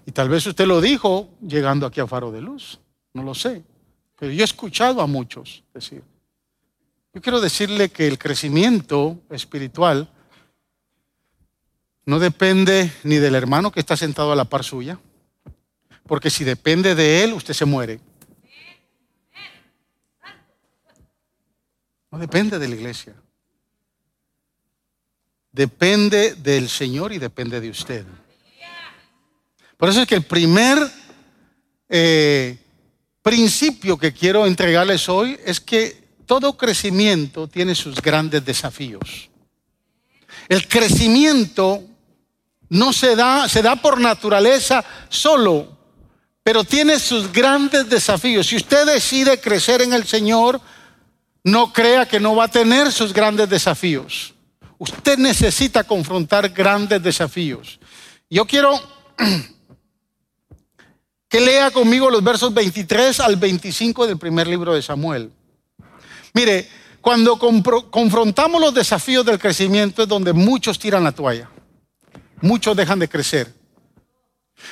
Y 0.07 0.13
tal 0.13 0.29
vez 0.29 0.47
usted 0.47 0.67
lo 0.67 0.81
dijo 0.81 1.29
llegando 1.47 1.87
aquí 1.87 2.01
a 2.01 2.07
Faro 2.07 2.33
de 2.33 2.41
Luz, 2.41 2.81
no 3.13 3.23
lo 3.23 3.35
sé. 3.35 3.63
Pero 4.19 4.33
yo 4.33 4.41
he 4.41 4.45
escuchado 4.45 5.01
a 5.03 5.07
muchos 5.07 5.63
decir. 5.73 6.03
Yo 7.13 7.21
quiero 7.21 7.41
decirle 7.41 7.91
que 7.91 8.07
el 8.07 8.19
crecimiento 8.19 9.21
espiritual 9.31 10.11
no 12.07 12.19
depende 12.19 12.93
ni 13.03 13.17
del 13.17 13.35
hermano 13.35 13.71
que 13.71 13.81
está 13.81 13.97
sentado 13.97 14.33
a 14.33 14.37
la 14.37 14.47
par 14.47 14.65
suya, 14.65 14.99
porque 16.11 16.29
si 16.29 16.43
depende 16.43 16.97
de 16.97 17.23
él, 17.23 17.35
usted 17.35 17.55
se 17.55 17.65
muere. 17.65 18.01
No 22.11 22.19
depende 22.19 22.59
de 22.59 22.67
la 22.67 22.75
iglesia. 22.75 23.15
Depende 25.53 26.35
del 26.35 26.69
Señor 26.69 27.13
y 27.13 27.19
depende 27.19 27.61
de 27.61 27.71
usted. 27.71 28.05
Por 29.77 29.89
eso 29.89 30.03
es 30.03 30.09
que 30.09 30.17
el 30.17 30.25
primer 30.25 30.79
eh, 31.89 32.59
principio 33.23 33.97
que 33.97 34.13
quiero 34.13 34.47
entregarles 34.47 35.09
hoy 35.09 35.39
es 35.47 35.61
que 35.61 36.09
todo 36.27 36.57
crecimiento 36.57 37.47
tiene 37.47 37.77
sus 37.77 38.03
grandes 38.03 38.45
desafíos. 38.45 39.31
El 40.49 40.67
crecimiento 40.67 41.85
no 42.69 42.93
se 42.93 43.15
da, 43.15 43.49
se 43.49 43.63
da 43.63 43.77
por 43.77 44.01
naturaleza 44.01 44.85
solo, 45.09 45.79
pero 46.43 46.65
tiene 46.65 46.99
sus 46.99 47.33
grandes 47.33 47.89
desafíos. 47.89 48.47
Si 48.47 48.57
usted 48.57 48.87
decide 48.87 49.41
crecer 49.41 49.83
en 49.83 49.93
el 49.93 50.07
Señor, 50.07 50.61
no 51.45 51.73
crea 51.73 52.07
que 52.07 52.21
no 52.21 52.35
va 52.35 52.45
a 52.45 52.49
tener 52.49 52.93
sus 52.93 53.13
grandes 53.13 53.49
desafíos. 53.49 54.35
Usted 54.79 55.19
necesita 55.19 55.85
confrontar 55.85 56.49
grandes 56.49 57.03
desafíos. 57.03 57.79
Yo 58.29 58.47
quiero 58.47 58.81
que 61.29 61.41
lea 61.41 61.71
conmigo 61.71 62.11
los 62.11 62.25
versos 62.25 62.53
23 62.55 63.21
al 63.21 63.37
25 63.37 64.07
del 64.07 64.19
primer 64.19 64.47
libro 64.47 64.75
de 64.75 64.83
Samuel. 64.83 65.31
Mire, 66.33 66.69
cuando 67.01 67.39
confrontamos 67.39 68.61
los 68.61 68.75
desafíos 68.75 69.25
del 69.25 69.39
crecimiento 69.39 70.03
es 70.03 70.09
donde 70.09 70.33
muchos 70.33 70.79
tiran 70.79 71.05
la 71.05 71.13
toalla, 71.13 71.51
muchos 72.41 72.77
dejan 72.77 72.99
de 72.99 73.09
crecer. 73.09 73.60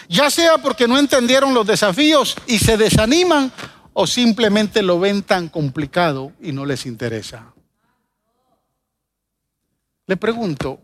Ya 0.08 0.30
sea 0.30 0.58
porque 0.58 0.88
no 0.88 0.98
entendieron 0.98 1.54
los 1.54 1.66
desafíos 1.66 2.36
y 2.46 2.58
se 2.58 2.76
desaniman 2.76 3.52
o 3.92 4.06
simplemente 4.06 4.82
lo 4.82 5.00
ven 5.00 5.22
tan 5.22 5.48
complicado 5.48 6.32
y 6.40 6.52
no 6.52 6.64
les 6.64 6.86
interesa. 6.86 7.52
Le 10.06 10.16
pregunto, 10.16 10.80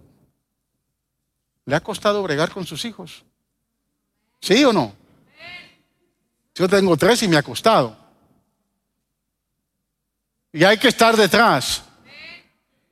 ¿le 1.65 1.77
ha 1.77 1.81
costado 1.81 2.23
bregar 2.23 2.51
con 2.51 2.67
sus 2.67 2.85
hijos? 2.85 3.25
¿Sí 4.41 4.65
o 4.65 4.73
no? 4.73 4.95
Yo 6.55 6.69
tengo 6.69 6.97
tres 6.97 7.23
y 7.23 7.29
me 7.29 7.37
ha 7.37 7.43
costado. 7.43 7.97
Y 10.53 10.63
hay 10.63 10.79
que 10.79 10.89
estar 10.89 11.17
detrás. 11.17 11.83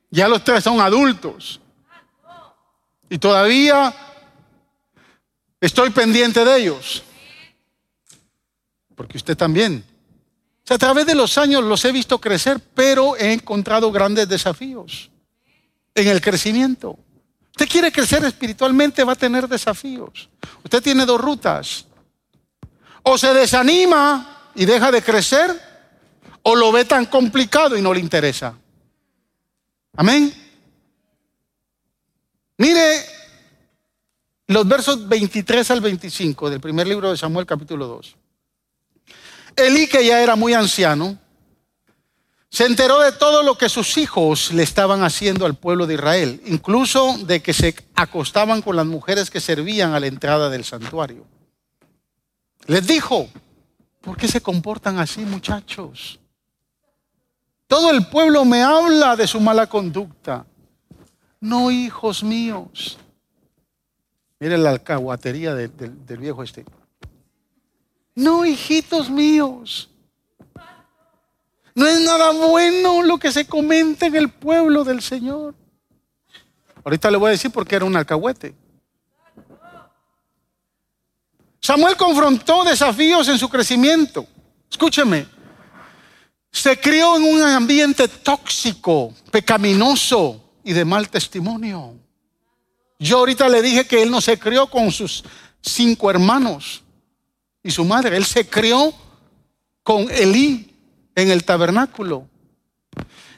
Ya 0.09 0.27
los 0.27 0.43
tres 0.43 0.63
son 0.63 0.81
adultos. 0.81 1.59
Y 3.09 3.17
todavía 3.17 3.93
estoy 5.65 5.91
pendiente 5.91 6.43
de 6.43 6.57
ellos. 6.57 7.03
Porque 8.95 9.17
usted 9.17 9.37
también. 9.37 9.83
O 10.63 10.67
sea, 10.67 10.75
a 10.75 10.79
través 10.79 11.05
de 11.05 11.15
los 11.15 11.37
años 11.37 11.63
los 11.63 11.83
he 11.85 11.91
visto 11.91 12.19
crecer, 12.19 12.59
pero 12.73 13.15
he 13.15 13.31
encontrado 13.31 13.91
grandes 13.91 14.27
desafíos 14.27 15.09
en 15.95 16.07
el 16.07 16.21
crecimiento. 16.21 16.99
Usted 17.51 17.69
quiere 17.69 17.91
crecer 17.91 18.23
espiritualmente, 18.25 19.03
va 19.03 19.13
a 19.13 19.17
tener 19.17 19.47
desafíos. 19.47 20.29
Usted 20.63 20.81
tiene 20.81 21.05
dos 21.05 21.21
rutas. 21.21 21.85
O 23.03 23.17
se 23.17 23.33
desanima 23.33 24.51
y 24.55 24.65
deja 24.65 24.91
de 24.91 25.01
crecer, 25.01 25.61
o 26.41 26.55
lo 26.55 26.71
ve 26.71 26.83
tan 26.85 27.05
complicado 27.05 27.77
y 27.77 27.81
no 27.81 27.93
le 27.93 27.99
interesa. 27.99 28.53
Amén. 29.95 30.33
Mire 32.57 33.12
los 34.47 34.67
versos 34.67 35.07
23 35.07 35.71
al 35.71 35.81
25 35.81 36.49
del 36.49 36.59
primer 36.59 36.87
libro 36.87 37.11
de 37.11 37.17
Samuel 37.17 37.45
capítulo 37.45 37.87
2. 37.87 38.15
Elí, 39.55 39.87
que 39.87 40.05
ya 40.05 40.21
era 40.21 40.35
muy 40.35 40.53
anciano, 40.53 41.17
se 42.49 42.65
enteró 42.65 42.99
de 42.99 43.11
todo 43.11 43.41
lo 43.41 43.57
que 43.57 43.69
sus 43.69 43.97
hijos 43.97 44.51
le 44.51 44.63
estaban 44.63 45.03
haciendo 45.03 45.45
al 45.45 45.55
pueblo 45.55 45.87
de 45.87 45.95
Israel, 45.95 46.41
incluso 46.45 47.17
de 47.19 47.41
que 47.41 47.53
se 47.53 47.75
acostaban 47.95 48.61
con 48.61 48.75
las 48.75 48.85
mujeres 48.85 49.31
que 49.31 49.41
servían 49.41 49.93
a 49.93 49.99
la 49.99 50.07
entrada 50.07 50.49
del 50.49 50.63
santuario. 50.63 51.25
Les 52.67 52.85
dijo, 52.85 53.27
¿por 54.01 54.17
qué 54.17 54.27
se 54.27 54.41
comportan 54.41 54.99
así 54.99 55.21
muchachos? 55.21 56.19
Todo 57.67 57.89
el 57.89 58.05
pueblo 58.07 58.45
me 58.45 58.61
habla 58.61 59.15
de 59.15 59.27
su 59.27 59.39
mala 59.39 59.67
conducta. 59.67 60.45
No, 61.39 61.71
hijos 61.71 62.23
míos. 62.23 62.99
Miren 64.43 64.61
la 64.61 64.71
alcahuatería 64.71 65.55
del, 65.55 65.71
del 66.05 66.17
viejo 66.17 66.43
este. 66.43 66.65
No, 68.13 68.45
hijitos 68.45 69.09
míos. 69.09 69.89
No 71.73 71.87
es 71.87 72.01
nada 72.01 72.31
bueno 72.31 73.03
lo 73.03 73.17
que 73.17 73.31
se 73.31 73.47
comenta 73.47 74.05
en 74.05 74.17
el 74.17 74.29
pueblo 74.29 74.83
del 74.83 75.01
Señor. 75.01 75.55
Ahorita 76.83 77.09
le 77.09 77.15
voy 77.15 77.29
a 77.29 77.31
decir 77.31 77.51
por 77.51 77.65
qué 77.65 77.77
era 77.77 77.85
un 77.85 77.95
alcahuete. 77.95 78.53
Samuel 81.61 81.95
confrontó 81.95 82.65
desafíos 82.65 83.29
en 83.29 83.39
su 83.39 83.47
crecimiento. 83.47 84.27
Escúcheme, 84.69 85.25
se 86.51 86.77
crió 86.81 87.15
en 87.15 87.23
un 87.23 87.41
ambiente 87.43 88.09
tóxico, 88.09 89.13
pecaminoso 89.31 90.51
y 90.65 90.73
de 90.73 90.83
mal 90.83 91.07
testimonio. 91.07 92.02
Yo 93.03 93.17
ahorita 93.17 93.49
le 93.49 93.61
dije 93.61 93.85
que 93.85 94.01
él 94.01 94.09
no 94.09 94.21
se 94.21 94.39
crió 94.39 94.67
con 94.67 94.89
sus 94.89 95.25
cinco 95.61 96.09
hermanos 96.09 96.83
y 97.61 97.69
su 97.69 97.83
madre. 97.83 98.15
Él 98.15 98.23
se 98.23 98.47
crió 98.47 98.93
con 99.83 100.09
Elí 100.09 100.73
en 101.13 101.29
el 101.29 101.43
tabernáculo. 101.43 102.25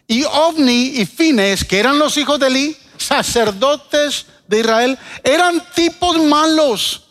Y 0.05 0.24
Ovni 0.24 1.00
y 1.00 1.07
Fines, 1.07 1.65
que 1.65 1.79
eran 1.79 1.98
los 1.98 2.15
hijos 2.15 2.39
de 2.39 2.45
Elí, 2.45 2.77
sacerdotes 2.98 4.27
de 4.48 4.60
Israel, 4.60 5.00
eran 5.24 5.60
tipos 5.74 6.24
malos. 6.24 7.07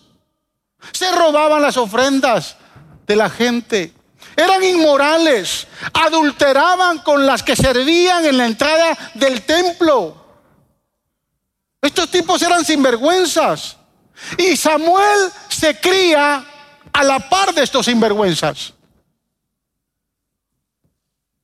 Se 0.92 1.10
robaban 1.10 1.60
las 1.60 1.76
ofrendas 1.76 2.56
de 3.04 3.16
la 3.16 3.28
gente. 3.28 3.92
Eran 4.36 4.62
inmorales. 4.62 5.66
Adulteraban 5.92 6.98
con 6.98 7.26
las 7.26 7.42
que 7.42 7.56
servían 7.56 8.24
en 8.24 8.36
la 8.36 8.46
entrada 8.46 8.96
del 9.14 9.42
templo. 9.42 10.23
Estos 11.84 12.10
tipos 12.10 12.40
eran 12.40 12.64
sinvergüenzas. 12.64 13.76
Y 14.38 14.56
Samuel 14.56 15.30
se 15.50 15.78
cría 15.78 16.42
a 16.90 17.04
la 17.04 17.28
par 17.28 17.52
de 17.52 17.62
estos 17.62 17.84
sinvergüenzas. 17.84 18.72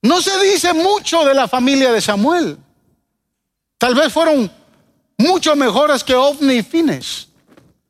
No 0.01 0.19
se 0.19 0.43
dice 0.43 0.73
mucho 0.73 1.23
de 1.25 1.35
la 1.35 1.47
familia 1.47 1.91
de 1.91 2.01
Samuel. 2.01 2.57
Tal 3.77 3.93
vez 3.93 4.11
fueron 4.11 4.51
mucho 5.15 5.55
mejores 5.55 6.03
que 6.03 6.15
Ovni 6.15 6.55
y 6.55 6.63
Fines. 6.63 7.27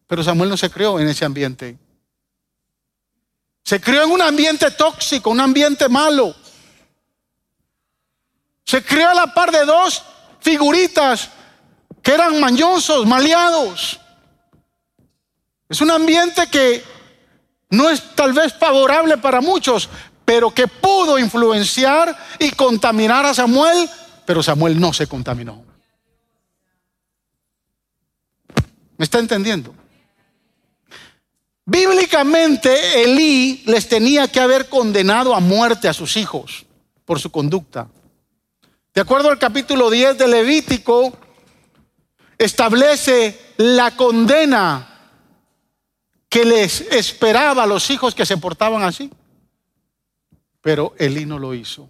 Pero 0.05 0.22
Samuel 0.22 0.50
no 0.50 0.58
se 0.58 0.70
crió 0.70 1.00
en 1.00 1.08
ese 1.08 1.24
ambiente. 1.24 1.77
Se 3.63 3.79
crió 3.79 4.03
en 4.03 4.12
un 4.12 4.22
ambiente 4.22 4.72
tóxico, 4.72 5.29
un 5.29 5.39
ambiente 5.39 5.88
malo. 5.88 6.36
Se 8.65 8.84
crió 8.84 9.08
a 9.08 9.13
la 9.13 9.34
par 9.34 9.53
de 9.53 9.63
dos 9.63 10.03
figuritas 10.41 11.29
que 12.01 12.13
eran 12.13 12.39
mañosos, 12.39 13.05
maleados. 13.05 14.00
Es 15.70 15.81
un 15.81 15.91
ambiente 15.91 16.48
que 16.48 16.84
no 17.70 17.89
es 17.89 18.15
tal 18.15 18.34
vez 18.34 18.53
favorable 18.53 19.17
para 19.17 19.39
muchos, 19.41 19.89
pero 20.25 20.53
que 20.53 20.67
pudo 20.67 21.17
influenciar 21.17 22.18
y 22.40 22.51
contaminar 22.51 23.25
a 23.25 23.33
Samuel, 23.33 23.90
pero 24.25 24.44
Samuel 24.44 24.79
no 24.79 24.94
se 24.94 25.07
contaminó. 25.07 25.64
¿Me 28.98 29.05
está 29.05 29.20
entendiendo? 29.20 29.74
Bíblicamente, 31.66 33.03
Elí 33.03 33.64
les 33.66 33.87
tenía 33.87 34.27
que 34.27 34.40
haber 34.40 34.68
condenado 34.68 35.33
a 35.33 35.40
muerte 35.40 35.87
a 35.87 35.94
sus 35.94 36.18
hijos 36.18 36.66
por 37.05 37.20
su 37.20 37.31
conducta. 37.31 37.87
De 38.94 39.01
acuerdo 39.01 39.29
al 39.29 39.40
capítulo 39.40 39.90
10 39.90 40.18
de 40.18 40.27
Levítico, 40.27 41.18
establece 42.43 43.53
la 43.57 43.95
condena 43.95 44.87
que 46.27 46.45
les 46.45 46.81
esperaba 46.81 47.63
a 47.63 47.67
los 47.67 47.89
hijos 47.89 48.15
que 48.15 48.25
se 48.25 48.37
portaban 48.37 48.83
así. 48.83 49.11
Pero 50.61 50.95
Elí 50.97 51.25
no 51.25 51.39
lo 51.39 51.53
hizo. 51.53 51.89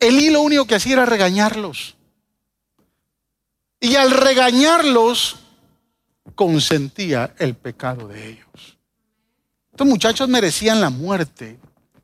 Elí 0.00 0.30
lo 0.30 0.42
único 0.42 0.66
que 0.66 0.76
hacía 0.76 0.94
era 0.94 1.06
regañarlos. 1.06 1.96
Y 3.80 3.96
al 3.96 4.10
regañarlos, 4.10 5.36
consentía 6.34 7.34
el 7.38 7.54
pecado 7.54 8.08
de 8.08 8.30
ellos. 8.30 8.78
Estos 9.70 9.86
muchachos 9.86 10.28
merecían 10.28 10.80
la 10.80 10.90
muerte. 10.90 11.58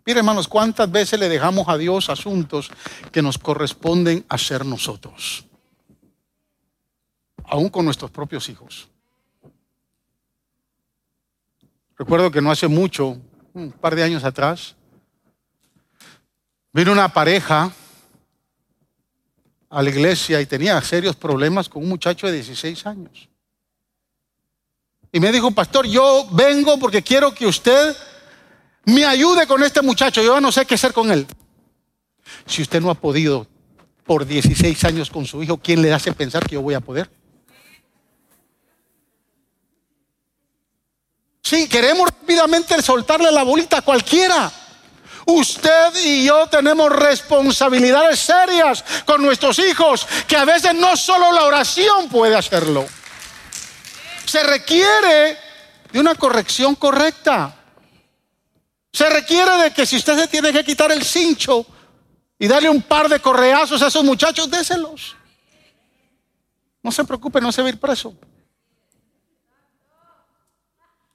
Mire, 0.05 0.19
hermanos, 0.21 0.49
cuántas 0.49 0.91
veces 0.91 1.19
le 1.19 1.29
dejamos 1.29 1.69
a 1.69 1.79
Dios 1.79 2.11
asuntos 2.11 2.71
que 3.11 3.23
nos 3.23 3.39
corresponden 3.39 4.25
hacer 4.29 4.67
nosotros, 4.67 5.47
aún 7.45 7.69
con 7.69 7.85
nuestros 7.85 8.11
propios 8.11 8.49
hijos. 8.49 8.89
Recuerdo 11.97 12.31
que 12.31 12.41
no 12.41 12.51
hace 12.51 12.69
mucho, 12.69 13.19
un 13.55 13.73
par 13.73 13.95
de 13.95 14.03
años 14.03 14.25
atrás, 14.25 14.75
vino 16.73 16.93
una 16.93 17.13
pareja 17.13 17.73
a 19.71 19.83
la 19.83 19.91
iglesia 19.91 20.41
y 20.41 20.47
tenía 20.47 20.81
serios 20.83 21.17
problemas 21.17 21.69
con 21.69 21.83
un 21.83 21.89
muchacho 21.89 22.27
de 22.27 22.35
16 22.35 22.87
años. 22.87 23.29
Y 25.13 25.21
me 25.21 25.31
dijo, 25.31 25.51
pastor, 25.51 25.87
yo 25.87 26.27
vengo 26.33 26.79
porque 26.79 27.03
quiero 27.03 27.33
que 27.33 27.47
usted 27.47 27.97
me 28.85 29.05
ayude 29.05 29.47
con 29.47 29.63
este 29.63 29.83
muchacho. 29.83 30.23
Yo 30.23 30.41
no 30.41 30.51
sé 30.51 30.65
qué 30.67 30.75
hacer 30.75 30.93
con 30.93 31.11
él. 31.11 31.27
Si 32.47 32.63
usted 32.63 32.81
no 32.81 32.91
ha 32.91 32.95
podido 32.95 33.47
por 34.05 34.27
16 34.27 34.85
años 34.85 35.11
con 35.11 35.27
su 35.27 35.43
hijo, 35.43 35.59
¿quién 35.59 35.83
le 35.83 35.93
hace 35.93 36.13
pensar 36.13 36.47
que 36.47 36.55
yo 36.55 36.63
voy 36.63 36.75
a 36.75 36.81
poder? 36.81 37.11
Sí, 41.53 41.69
queremos 41.69 42.09
rápidamente 42.09 42.81
soltarle 42.81 43.31
la 43.31 43.43
bolita 43.43 43.79
a 43.79 43.83
cualquiera. 43.83 44.51
Usted 45.27 45.95
y 46.03 46.25
yo 46.25 46.47
tenemos 46.47 46.91
responsabilidades 46.91 48.19
serias 48.21 48.83
con 49.05 49.23
nuestros 49.23 49.59
hijos, 49.59 50.07
que 50.27 50.37
a 50.37 50.45
veces 50.45 50.75
no 50.75 50.97
solo 50.97 51.31
la 51.31 51.45
oración 51.45 52.09
puede 52.09 52.35
hacerlo 52.35 52.87
se 54.33 54.43
requiere 54.43 55.37
de 55.93 56.01
una 56.01 56.15
corrección 56.15 56.75
correcta. 56.75 57.55
Se 58.91 59.11
requiere 59.11 59.59
de 59.59 59.71
que 59.73 59.85
si 59.85 59.97
usted 59.97 60.17
se 60.17 60.27
tiene 60.27 60.51
que 60.55 60.65
quitar 60.65 60.91
el 60.91 61.05
cincho 61.05 61.67
y 62.39 62.49
darle 62.49 62.71
un 62.71 62.81
par 62.81 63.11
de 63.11 63.21
correazos 63.21 63.83
a 63.83 63.89
esos 63.89 64.03
muchachos, 64.03 64.51
déselos. 64.51 65.17
No 66.83 66.91
se 66.91 67.05
preocupe, 67.05 67.43
no 67.43 67.53
se 67.53 67.61
va 67.61 67.69
a 67.69 67.73
ir 67.73 67.79
preso. 67.79 68.15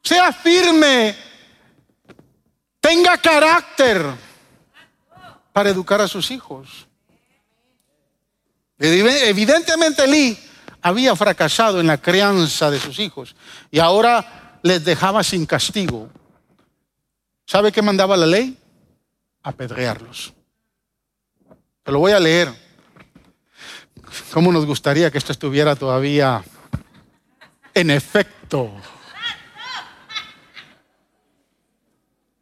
Sea 0.07 0.31
firme, 0.31 1.13
tenga 2.79 3.17
carácter 3.17 4.05
para 5.51 5.69
educar 5.69 5.99
a 5.99 6.07
sus 6.07 6.31
hijos. 6.31 6.87
Evidentemente 8.79 10.07
Lee 10.07 10.39
había 10.81 11.13
fracasado 11.13 11.81
en 11.81 11.87
la 11.87 11.97
crianza 11.97 12.71
de 12.71 12.79
sus 12.79 12.99
hijos 12.99 13.35
y 13.69 13.79
ahora 13.79 14.59
les 14.63 14.85
dejaba 14.85 15.25
sin 15.25 15.45
castigo. 15.45 16.09
¿Sabe 17.45 17.73
qué 17.73 17.81
mandaba 17.81 18.15
la 18.15 18.27
ley? 18.27 18.57
Apedrearlos. 19.43 20.33
Te 21.83 21.91
lo 21.91 21.99
voy 21.99 22.13
a 22.13 22.19
leer. 22.21 22.49
¿Cómo 24.31 24.53
nos 24.53 24.65
gustaría 24.65 25.11
que 25.11 25.17
esto 25.17 25.33
estuviera 25.33 25.75
todavía 25.75 26.45
en 27.73 27.91
efecto? 27.91 28.71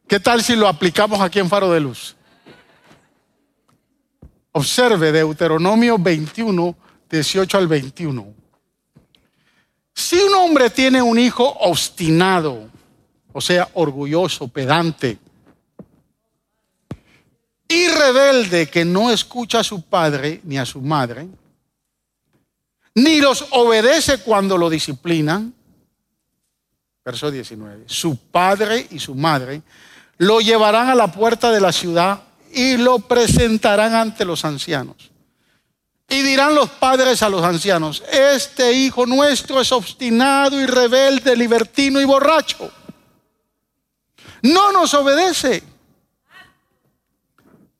¿Qué 0.07 0.19
tal 0.19 0.43
si 0.43 0.55
lo 0.55 0.67
aplicamos 0.67 1.19
aquí 1.19 1.39
en 1.39 1.49
Faro 1.49 1.71
de 1.71 1.79
Luz? 1.79 2.15
Observe 4.51 5.11
Deuteronomio 5.11 5.97
21, 5.97 6.75
18 7.09 7.57
al 7.57 7.67
21. 7.67 8.33
Si 9.93 10.17
un 10.17 10.33
hombre 10.35 10.69
tiene 10.69 11.01
un 11.01 11.17
hijo 11.17 11.43
obstinado, 11.43 12.69
o 13.33 13.41
sea, 13.41 13.67
orgulloso, 13.73 14.47
pedante, 14.47 15.17
y 17.67 17.87
rebelde 17.87 18.67
que 18.67 18.85
no 18.85 19.09
escucha 19.09 19.59
a 19.59 19.63
su 19.63 19.81
padre 19.81 20.39
ni 20.43 20.59
a 20.59 20.65
su 20.65 20.81
madre, 20.81 21.27
ni 22.93 23.19
los 23.19 23.47
obedece 23.51 24.19
cuando 24.19 24.55
lo 24.57 24.69
disciplinan, 24.69 25.53
verso 27.03 27.31
19, 27.31 27.85
su 27.87 28.17
padre 28.17 28.87
y 28.91 28.99
su 28.99 29.15
madre 29.15 29.63
lo 30.17 30.39
llevarán 30.39 30.89
a 30.89 30.95
la 30.95 31.11
puerta 31.11 31.51
de 31.51 31.61
la 31.61 31.71
ciudad 31.71 32.21
y 32.51 32.77
lo 32.77 32.99
presentarán 32.99 33.93
ante 33.93 34.25
los 34.25 34.45
ancianos. 34.45 35.11
Y 36.07 36.21
dirán 36.21 36.53
los 36.53 36.69
padres 36.69 37.23
a 37.23 37.29
los 37.29 37.43
ancianos, 37.43 38.03
este 38.11 38.71
hijo 38.73 39.05
nuestro 39.05 39.59
es 39.59 39.71
obstinado 39.71 40.59
y 40.59 40.65
rebelde, 40.65 41.35
libertino 41.35 41.99
y 41.99 42.05
borracho. 42.05 42.71
No 44.43 44.71
nos 44.71 44.93
obedece. 44.93 45.63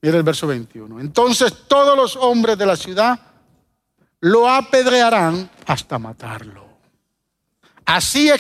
Mira 0.02 0.18
el 0.18 0.24
verso 0.24 0.48
21. 0.48 1.00
Entonces 1.00 1.54
todos 1.68 1.96
los 1.96 2.16
hombres 2.16 2.58
de 2.58 2.66
la 2.66 2.76
ciudad 2.76 3.20
lo 4.22 4.50
apedrearán 4.50 5.50
hasta 5.68 6.00
matarlo. 6.00 6.66
Así 7.86 8.32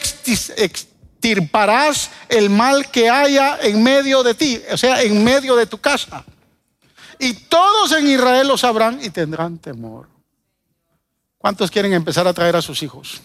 extirparás 1.26 2.12
el 2.30 2.52
mal 2.52 2.92
que 2.92 3.10
haya 3.10 3.58
en 3.62 3.82
medio 3.82 4.22
de 4.22 4.36
ti, 4.36 4.62
o 4.72 4.78
sea, 4.78 5.02
en 5.02 5.24
medio 5.24 5.56
de 5.56 5.66
tu 5.66 5.80
casa. 5.80 6.24
Y 7.18 7.34
todos 7.34 7.92
en 7.94 8.08
Israel 8.08 8.48
lo 8.48 8.58
sabrán 8.58 9.04
y 9.04 9.10
tendrán 9.10 9.58
temor. 9.58 10.08
¿Cuántos 11.40 11.72
quieren 11.72 11.94
empezar 11.94 12.28
a 12.28 12.34
traer 12.34 12.56
a 12.56 12.62
sus 12.62 12.84
hijos? 12.84 13.22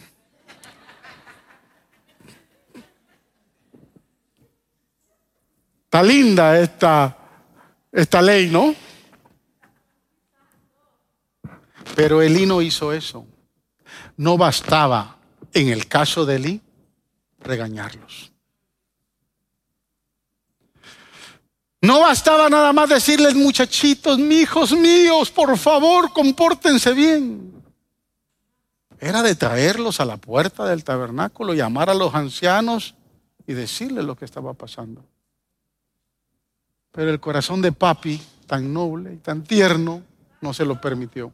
Está 5.85 6.03
linda 6.03 6.59
esta, 6.59 7.17
esta 7.93 8.23
ley, 8.23 8.49
¿no? 8.49 8.75
Pero 11.97 12.23
Elí 12.23 12.47
no 12.47 12.63
hizo 12.63 12.93
eso. 12.93 13.27
No 14.17 14.39
bastaba, 14.39 15.19
en 15.53 15.69
el 15.69 15.87
caso 15.89 16.25
de 16.25 16.37
Elí, 16.37 16.63
regañarlos. 17.41 18.33
No 21.83 22.01
bastaba 22.01 22.51
nada 22.51 22.73
más 22.73 22.91
decirles, 22.91 23.35
muchachitos, 23.35 24.19
hijos 24.19 24.73
míos, 24.73 25.31
por 25.31 25.57
favor, 25.57 26.13
compórtense 26.13 26.93
bien. 26.93 27.63
Era 28.99 29.23
de 29.23 29.35
traerlos 29.35 29.99
a 29.99 30.05
la 30.05 30.19
puerta 30.19 30.67
del 30.67 30.85
tabernáculo, 30.85 31.55
llamar 31.55 31.89
a 31.89 31.95
los 31.95 32.15
ancianos 32.15 32.95
y 33.47 33.55
decirles 33.55 34.05
lo 34.05 34.15
que 34.15 34.27
estaba 34.27 34.53
pasando. 34.53 35.03
Pero 36.93 37.11
el 37.11 37.19
corazón 37.19 37.63
de 37.63 37.73
papi, 37.73 38.21
tan 38.47 38.73
noble 38.75 39.15
y 39.15 39.17
tan 39.17 39.43
tierno, 39.43 40.03
no 40.43 40.53
se 40.53 40.67
lo 40.67 40.79
permitió. 40.79 41.33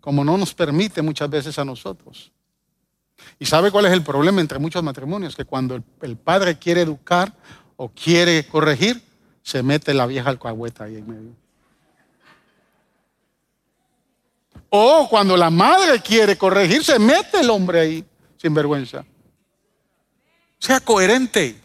Como 0.00 0.24
no 0.24 0.36
nos 0.36 0.54
permite 0.54 1.02
muchas 1.02 1.30
veces 1.30 1.56
a 1.58 1.64
nosotros. 1.64 2.32
¿Y 3.38 3.46
sabe 3.46 3.70
cuál 3.70 3.86
es 3.86 3.92
el 3.92 4.02
problema 4.02 4.40
entre 4.40 4.58
muchos 4.58 4.82
matrimonios? 4.82 5.36
Que 5.36 5.44
cuando 5.44 5.80
el, 6.02 6.16
padre 6.16 6.58
quiere 6.58 6.82
educar 6.82 7.32
o 7.76 7.88
quiere 7.88 8.46
corregir, 8.46 9.02
se 9.42 9.62
mete 9.62 9.94
la 9.94 10.06
vieja 10.06 10.30
alcahueta 10.30 10.84
ahí 10.84 10.96
en 10.96 11.08
medio. 11.08 11.30
O 14.70 15.06
cuando 15.08 15.36
la 15.36 15.50
madre 15.50 16.00
quiere 16.00 16.36
corregir, 16.36 16.82
se 16.82 16.98
mete 16.98 17.40
el 17.40 17.50
hombre 17.50 17.80
ahí, 17.80 18.04
sin 18.36 18.54
vergüenza. 18.54 19.04
Sea 20.58 20.80
coherente. 20.80 21.60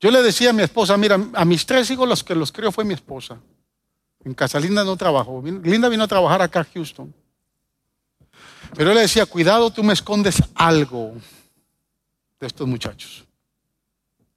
Yo 0.00 0.10
le 0.10 0.22
decía 0.22 0.50
a 0.50 0.52
mi 0.52 0.62
esposa, 0.62 0.96
mira, 0.96 1.18
a 1.34 1.44
mis 1.44 1.64
tres 1.64 1.90
hijos 1.90 2.08
los 2.08 2.24
que 2.24 2.34
los 2.34 2.50
crió 2.50 2.72
fue 2.72 2.84
mi 2.84 2.94
esposa. 2.94 3.38
En 4.24 4.34
Casa 4.34 4.58
Linda 4.58 4.84
no 4.84 4.96
trabajó. 4.96 5.42
Linda 5.42 5.88
vino 5.88 6.04
a 6.04 6.08
trabajar 6.08 6.42
acá 6.42 6.60
a 6.60 6.64
Houston. 6.64 7.14
Pero 8.74 8.90
yo 8.90 8.94
le 8.94 9.02
decía, 9.02 9.26
cuidado, 9.26 9.70
tú 9.70 9.82
me 9.84 9.92
escondes 9.92 10.42
algo 10.54 11.14
de 12.40 12.46
estos 12.46 12.66
muchachos. 12.66 13.24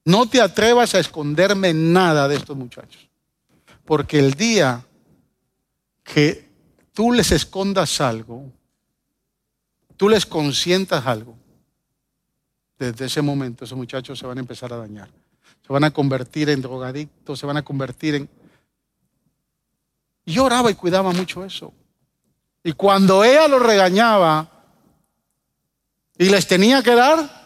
No 0.06 0.30
te 0.30 0.40
atrevas 0.40 0.96
a 0.96 1.00
esconderme 1.00 1.74
nada 1.74 2.28
de 2.28 2.36
estos 2.36 2.56
muchachos. 2.56 3.10
Porque 3.84 4.20
el 4.20 4.34
día 4.34 4.86
que 6.04 6.48
tú 6.94 7.12
les 7.12 7.32
escondas 7.32 8.00
algo, 8.00 8.52
tú 9.98 10.08
les 10.08 10.26
consientas 10.26 11.06
algo, 11.06 11.36
desde 12.78 13.06
ese 13.06 13.22
momento 13.22 13.66
esos 13.66 13.78
muchachos 13.78 14.20
se 14.20 14.28
van 14.28 14.38
a 14.38 14.42
empezar 14.42 14.72
a 14.72 14.78
dañar. 14.78 15.10
Se 15.66 15.74
van 15.74 15.84
a 15.84 15.92
convertir 15.92 16.50
en 16.50 16.62
drogadictos, 16.62 17.40
se 17.40 17.46
van 17.46 17.58
a 17.58 17.64
convertir 17.64 18.16
en... 18.16 18.30
Yo 20.26 20.46
oraba 20.46 20.70
y 20.70 20.76
cuidaba 20.76 21.12
mucho 21.12 21.44
eso. 21.44 21.74
Y 22.64 22.74
cuando 22.74 23.24
ella 23.24 23.48
lo 23.48 23.60
regañaba 23.60 24.50
y 26.18 26.30
les 26.30 26.48
tenía 26.48 26.82
que 26.84 26.96
dar, 26.96 27.38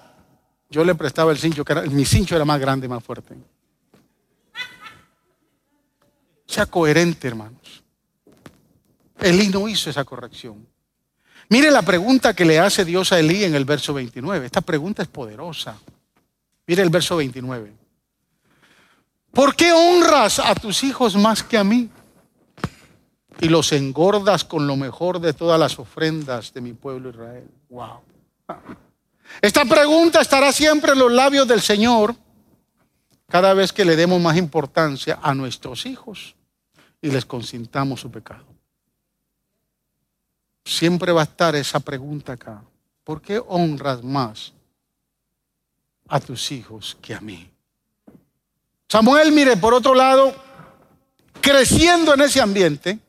yo 0.69 0.83
le 0.83 0.95
prestaba 0.95 1.31
el 1.31 1.37
cincho, 1.37 1.65
que 1.65 1.73
era, 1.73 1.81
mi 1.83 2.05
cincho 2.05 2.35
era 2.35 2.45
más 2.45 2.59
grande, 2.59 2.87
más 2.87 3.03
fuerte. 3.03 3.35
Sea 6.45 6.65
coherente, 6.65 7.27
hermanos. 7.27 7.83
Elí 9.19 9.49
no 9.49 9.67
hizo 9.67 9.89
esa 9.89 10.03
corrección. 10.03 10.67
Mire 11.49 11.69
la 11.69 11.81
pregunta 11.81 12.33
que 12.33 12.45
le 12.45 12.59
hace 12.59 12.85
Dios 12.85 13.11
a 13.11 13.19
Elí 13.19 13.43
en 13.43 13.55
el 13.55 13.65
verso 13.65 13.93
29. 13.93 14.45
Esta 14.45 14.61
pregunta 14.61 15.03
es 15.03 15.09
poderosa. 15.09 15.77
Mire 16.65 16.81
el 16.81 16.89
verso 16.89 17.17
29. 17.17 17.73
¿Por 19.31 19.55
qué 19.55 19.71
honras 19.73 20.39
a 20.39 20.55
tus 20.55 20.83
hijos 20.83 21.15
más 21.15 21.43
que 21.43 21.57
a 21.57 21.63
mí? 21.63 21.89
Y 23.39 23.49
los 23.49 23.71
engordas 23.71 24.43
con 24.43 24.67
lo 24.67 24.75
mejor 24.75 25.19
de 25.19 25.33
todas 25.33 25.59
las 25.59 25.79
ofrendas 25.79 26.53
de 26.53 26.61
mi 26.61 26.73
pueblo 26.73 27.09
Israel. 27.09 27.47
Wow. 27.69 28.01
Esta 29.41 29.65
pregunta 29.65 30.21
estará 30.21 30.51
siempre 30.51 30.91
en 30.91 30.99
los 30.99 31.11
labios 31.11 31.47
del 31.47 31.61
Señor 31.61 32.15
cada 33.29 33.53
vez 33.53 33.71
que 33.71 33.85
le 33.85 33.95
demos 33.95 34.19
más 34.19 34.35
importancia 34.35 35.19
a 35.21 35.33
nuestros 35.33 35.85
hijos 35.85 36.35
y 37.01 37.09
les 37.09 37.25
consintamos 37.25 38.01
su 38.01 38.11
pecado. 38.11 38.45
Siempre 40.65 41.11
va 41.11 41.21
a 41.21 41.23
estar 41.23 41.55
esa 41.55 41.79
pregunta 41.79 42.33
acá. 42.33 42.61
¿Por 43.03 43.21
qué 43.21 43.41
honras 43.47 44.03
más 44.03 44.53
a 46.07 46.19
tus 46.19 46.51
hijos 46.51 46.97
que 47.01 47.15
a 47.15 47.21
mí? 47.21 47.49
Samuel, 48.87 49.31
mire, 49.31 49.55
por 49.55 49.73
otro 49.73 49.95
lado, 49.95 50.35
creciendo 51.39 52.13
en 52.13 52.21
ese 52.21 52.41
ambiente, 52.41 52.99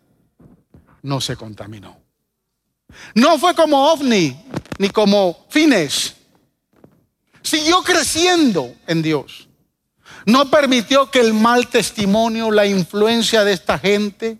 no 1.02 1.20
se 1.20 1.36
contaminó. 1.36 2.00
No 3.14 3.38
fue 3.38 3.54
como 3.54 3.90
ovni 3.92 4.36
ni 4.78 4.90
como 4.90 5.46
fines. 5.48 6.14
Siguió 7.42 7.82
creciendo 7.82 8.74
en 8.86 9.02
Dios. 9.02 9.48
No 10.26 10.50
permitió 10.50 11.10
que 11.10 11.20
el 11.20 11.34
mal 11.34 11.68
testimonio, 11.68 12.50
la 12.50 12.66
influencia 12.66 13.44
de 13.44 13.52
esta 13.52 13.78
gente 13.78 14.38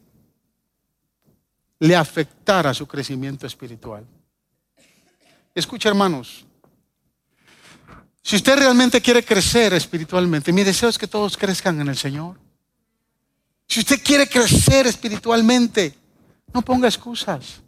le 1.81 1.97
afectara 1.97 2.73
su 2.73 2.87
crecimiento 2.87 3.47
espiritual. 3.47 4.07
Escucha 5.55 5.89
hermanos, 5.89 6.45
si 8.23 8.37
usted 8.37 8.57
realmente 8.57 9.01
quiere 9.01 9.25
crecer 9.25 9.75
espiritualmente, 9.75 10.53
mi 10.53 10.63
deseo 10.63 10.89
es 10.89 10.97
que 10.97 11.09
todos 11.09 11.37
crezcan 11.37 11.81
en 11.81 11.89
el 11.89 11.97
Señor. 11.97 12.39
Si 13.67 13.81
usted 13.81 14.01
quiere 14.03 14.29
crecer 14.29 14.87
espiritualmente, 14.87 15.95
no 16.53 16.63
ponga 16.63 16.89
excusas. 16.89 17.61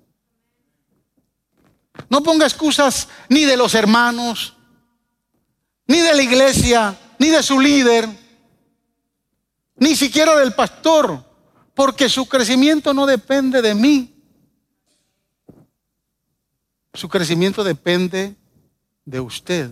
No 2.08 2.22
ponga 2.22 2.46
excusas 2.46 3.08
ni 3.28 3.44
de 3.44 3.56
los 3.56 3.74
hermanos, 3.74 4.56
ni 5.86 6.00
de 6.00 6.14
la 6.14 6.22
iglesia, 6.22 6.98
ni 7.18 7.28
de 7.28 7.42
su 7.42 7.60
líder, 7.60 8.08
ni 9.76 9.94
siquiera 9.94 10.36
del 10.36 10.54
pastor, 10.54 11.24
porque 11.74 12.08
su 12.08 12.26
crecimiento 12.26 12.92
no 12.92 13.06
depende 13.06 13.62
de 13.62 13.74
mí. 13.74 14.10
Su 16.92 17.08
crecimiento 17.08 17.64
depende 17.64 18.36
de 19.04 19.20
usted 19.20 19.70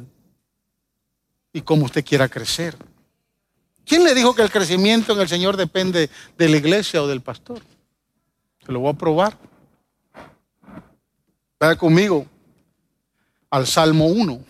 y 1.52 1.62
cómo 1.62 1.84
usted 1.84 2.04
quiera 2.04 2.28
crecer. 2.28 2.76
¿Quién 3.84 4.04
le 4.04 4.14
dijo 4.14 4.34
que 4.34 4.42
el 4.42 4.50
crecimiento 4.50 5.12
en 5.12 5.20
el 5.20 5.28
Señor 5.28 5.56
depende 5.56 6.10
de 6.36 6.48
la 6.48 6.56
iglesia 6.56 7.02
o 7.02 7.06
del 7.06 7.20
pastor? 7.20 7.62
Se 8.64 8.72
lo 8.72 8.80
voy 8.80 8.90
a 8.90 8.94
probar. 8.94 9.38
Vaya 11.58 11.76
conmigo 11.76 12.26
al 13.50 13.66
Salmo 13.66 14.06
1. 14.06 14.40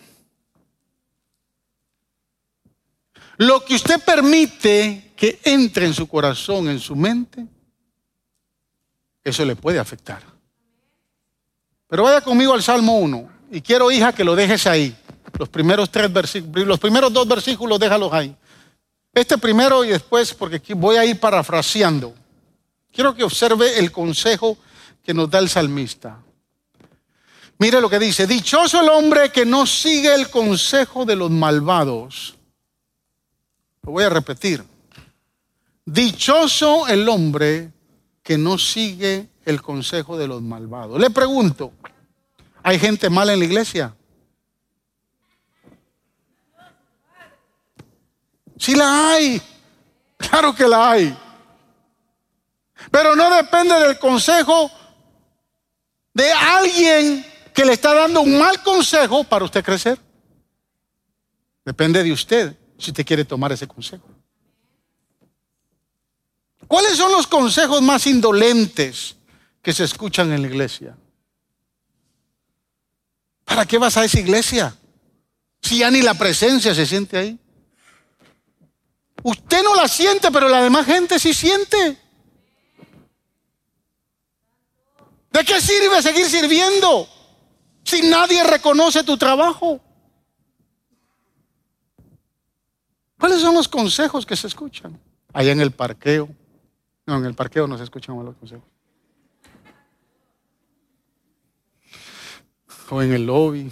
Lo 3.37 3.65
que 3.65 3.75
usted 3.75 4.03
permite 4.03 5.11
que 5.15 5.39
entre 5.43 5.85
en 5.85 5.93
su 5.93 6.07
corazón, 6.07 6.69
en 6.69 6.79
su 6.79 6.95
mente, 6.95 7.45
eso 9.23 9.45
le 9.45 9.55
puede 9.55 9.79
afectar. 9.79 10.21
Pero 11.87 12.03
vaya 12.03 12.21
conmigo 12.21 12.53
al 12.53 12.63
Salmo 12.63 12.97
1 12.97 13.29
y 13.51 13.61
quiero, 13.61 13.91
hija, 13.91 14.13
que 14.13 14.23
lo 14.23 14.35
dejes 14.35 14.65
ahí. 14.67 14.95
Los 15.37 15.49
primeros 15.49 15.89
tres 15.89 16.11
versículos, 16.11 16.67
los 16.67 16.79
primeros 16.79 17.11
dos 17.11 17.27
versículos 17.27 17.79
déjalos 17.79 18.13
ahí. 18.13 18.35
Este 19.13 19.37
primero 19.37 19.83
y 19.83 19.89
después, 19.89 20.33
porque 20.33 20.73
voy 20.73 20.95
a 20.95 21.05
ir 21.05 21.19
parafraseando. 21.19 22.13
Quiero 22.93 23.15
que 23.15 23.23
observe 23.23 23.79
el 23.79 23.91
consejo 23.91 24.57
que 25.03 25.13
nos 25.13 25.29
da 25.29 25.39
el 25.39 25.49
salmista. 25.49 26.19
Mire 27.57 27.81
lo 27.81 27.89
que 27.89 27.97
dice, 27.97 28.27
dichoso 28.27 28.81
el 28.81 28.89
hombre 28.89 29.31
que 29.31 29.45
no 29.45 29.65
sigue 29.65 30.13
el 30.13 30.29
consejo 30.29 31.03
de 31.03 31.15
los 31.15 31.31
malvados. 31.31 32.35
Lo 33.81 33.93
voy 33.93 34.03
a 34.03 34.09
repetir. 34.09 34.63
Dichoso 35.85 36.87
el 36.87 37.09
hombre 37.09 37.71
que 38.21 38.37
no 38.37 38.57
sigue 38.57 39.27
el 39.43 39.61
consejo 39.61 40.17
de 40.17 40.27
los 40.27 40.41
malvados. 40.41 40.99
Le 40.99 41.09
pregunto, 41.09 41.73
¿hay 42.61 42.77
gente 42.79 43.09
mala 43.09 43.33
en 43.33 43.39
la 43.39 43.45
iglesia? 43.45 43.95
Sí 48.57 48.75
la 48.75 49.09
hay, 49.09 49.41
claro 50.17 50.53
que 50.53 50.67
la 50.67 50.91
hay. 50.91 51.17
Pero 52.91 53.15
no 53.15 53.33
depende 53.35 53.79
del 53.79 53.97
consejo 53.99 54.71
de 56.13 56.31
alguien 56.31 57.25
que 57.53 57.65
le 57.65 57.73
está 57.73 57.93
dando 57.93 58.21
un 58.21 58.37
mal 58.37 58.61
consejo 58.63 59.23
para 59.23 59.45
usted 59.45 59.63
crecer. 59.63 59.99
Depende 61.65 62.03
de 62.03 62.11
usted 62.11 62.57
si 62.77 62.91
usted 62.91 63.05
quiere 63.05 63.25
tomar 63.25 63.51
ese 63.51 63.67
consejo. 63.67 64.07
¿Cuáles 66.67 66.97
son 66.97 67.11
los 67.11 67.27
consejos 67.27 67.81
más 67.81 68.07
indolentes 68.07 69.15
que 69.61 69.73
se 69.73 69.83
escuchan 69.83 70.31
en 70.31 70.41
la 70.41 70.47
iglesia? 70.47 70.97
¿Para 73.45 73.65
qué 73.65 73.77
vas 73.77 73.95
a 73.97 74.05
esa 74.05 74.19
iglesia? 74.19 74.75
Si 75.61 75.79
ya 75.79 75.91
ni 75.91 76.01
la 76.01 76.13
presencia 76.15 76.73
se 76.73 76.85
siente 76.85 77.17
ahí. 77.17 77.39
Usted 79.21 79.63
no 79.63 79.75
la 79.75 79.87
siente, 79.87 80.31
pero 80.31 80.49
la 80.49 80.61
demás 80.61 80.85
gente 80.85 81.19
sí 81.19 81.33
siente. 81.33 81.97
¿De 85.33 85.43
qué 85.43 85.59
sirve 85.59 85.99
seguir 86.03 86.27
sirviendo 86.27 87.07
si 87.83 88.03
nadie 88.03 88.43
reconoce 88.43 89.03
tu 89.03 89.17
trabajo? 89.17 89.81
¿Cuáles 93.19 93.41
son 93.41 93.55
los 93.55 93.67
consejos 93.67 94.27
que 94.27 94.35
se 94.35 94.45
escuchan? 94.45 95.01
Allá 95.33 95.51
en 95.51 95.59
el 95.59 95.71
parqueo. 95.71 96.29
No, 97.07 97.17
en 97.17 97.25
el 97.25 97.33
parqueo 97.33 97.65
no 97.65 97.79
se 97.79 97.83
escuchan 97.83 98.15
los 98.23 98.35
consejos. 98.35 98.63
O 102.91 103.01
en 103.01 103.13
el 103.13 103.25
lobby. 103.25 103.71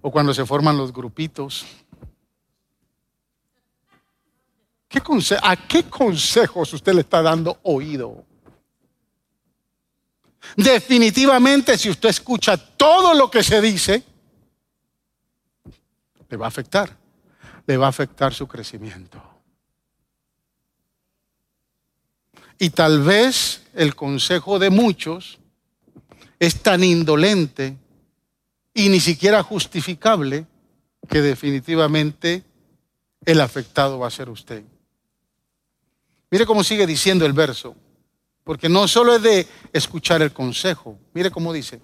O 0.00 0.10
cuando 0.10 0.32
se 0.32 0.46
forman 0.46 0.78
los 0.78 0.94
grupitos. 0.94 1.66
¿Qué 4.88 5.02
¿A 5.42 5.56
qué 5.68 5.84
consejos 5.90 6.72
usted 6.72 6.94
le 6.94 7.02
está 7.02 7.20
dando 7.20 7.58
oído? 7.64 8.24
Definitivamente, 10.56 11.76
si 11.78 11.90
usted 11.90 12.10
escucha 12.10 12.56
todo 12.56 13.14
lo 13.14 13.30
que 13.30 13.42
se 13.42 13.60
dice, 13.60 14.02
le 16.28 16.36
va 16.36 16.46
a 16.46 16.48
afectar. 16.48 16.96
Le 17.66 17.76
va 17.76 17.86
a 17.86 17.90
afectar 17.90 18.34
su 18.34 18.46
crecimiento. 18.46 19.22
Y 22.58 22.70
tal 22.70 23.02
vez 23.02 23.62
el 23.74 23.94
consejo 23.94 24.58
de 24.58 24.70
muchos 24.70 25.38
es 26.38 26.62
tan 26.62 26.84
indolente 26.84 27.76
y 28.72 28.88
ni 28.88 29.00
siquiera 29.00 29.42
justificable 29.42 30.46
que 31.08 31.20
definitivamente 31.20 32.42
el 33.24 33.40
afectado 33.40 33.98
va 33.98 34.08
a 34.08 34.10
ser 34.10 34.28
usted. 34.28 34.62
Mire 36.30 36.46
cómo 36.46 36.64
sigue 36.64 36.86
diciendo 36.86 37.26
el 37.26 37.32
verso, 37.32 37.76
porque 38.44 38.68
no 38.68 38.86
solo 38.86 39.16
es 39.16 39.22
de 39.22 39.48
escuchar 39.72 40.22
el 40.22 40.32
consejo, 40.32 40.98
mire 41.14 41.30
cómo 41.30 41.52
dice, 41.52 41.80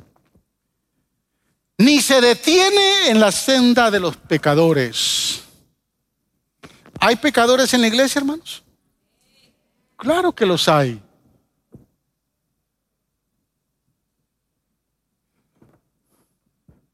ni 1.79 2.01
se 2.01 2.21
detiene 2.21 3.09
en 3.09 3.19
la 3.19 3.33
senda 3.33 3.91
de 3.91 3.99
los 3.99 4.17
pecadores. 4.17 5.43
¿Hay 7.01 7.17
pecadores 7.17 7.73
en 7.73 7.81
la 7.81 7.87
iglesia, 7.89 8.19
hermanos? 8.19 8.63
Claro 9.97 10.35
que 10.35 10.45
los 10.45 10.69
hay. 10.69 11.03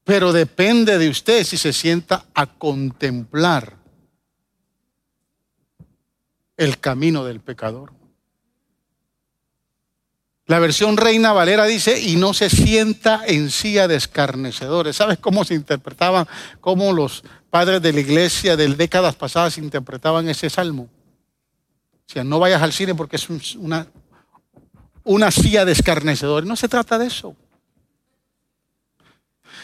Pero 0.05 0.31
depende 0.31 0.97
de 0.97 1.09
usted 1.09 1.43
si 1.43 1.57
se 1.57 1.73
sienta 1.73 2.27
a 2.33 2.45
contemplar 2.45 3.75
el 6.55 6.79
camino 6.79 7.25
del 7.25 7.41
pecador. 7.41 7.91
La 10.47 10.59
versión 10.59 10.95
Reina 10.95 11.33
Valera 11.33 11.65
dice, 11.65 11.99
y 11.99 12.15
no 12.15 12.33
se 12.33 12.49
sienta 12.49 13.21
en 13.27 13.51
silla 13.51 13.89
de 13.89 13.97
escarnecedores. 13.97 14.95
¿Sabes 14.95 15.17
cómo 15.17 15.43
se 15.43 15.53
interpretaban, 15.53 16.25
cómo 16.61 16.93
los 16.93 17.25
padres 17.49 17.81
de 17.81 17.91
la 17.91 17.99
iglesia 17.99 18.55
de 18.55 18.69
décadas 18.69 19.15
pasadas 19.15 19.57
interpretaban 19.57 20.29
ese 20.29 20.49
salmo? 20.49 20.83
O 20.83 22.13
sea, 22.13 22.23
no 22.23 22.39
vayas 22.39 22.61
al 22.61 22.71
cine 22.71 22.95
porque 22.95 23.17
es 23.17 23.29
una, 23.57 23.87
una 25.03 25.31
silla 25.31 25.65
de 25.65 25.73
escarnecedores. 25.73 26.47
No 26.47 26.55
se 26.55 26.69
trata 26.69 26.97
de 26.97 27.07
eso. 27.07 27.35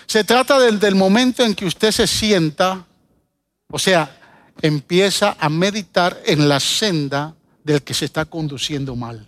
Se 0.05 0.25
trata 0.25 0.59
del, 0.59 0.81
del 0.81 0.95
momento 0.95 1.45
en 1.45 1.55
que 1.55 1.65
usted 1.65 1.91
se 1.91 2.07
sienta, 2.07 2.85
o 3.69 3.79
sea, 3.79 4.19
empieza 4.61 5.37
a 5.39 5.47
meditar 5.47 6.21
en 6.25 6.49
la 6.49 6.59
senda 6.59 7.35
del 7.63 7.83
que 7.83 7.93
se 7.93 8.03
está 8.03 8.25
conduciendo 8.25 8.97
mal. 8.97 9.25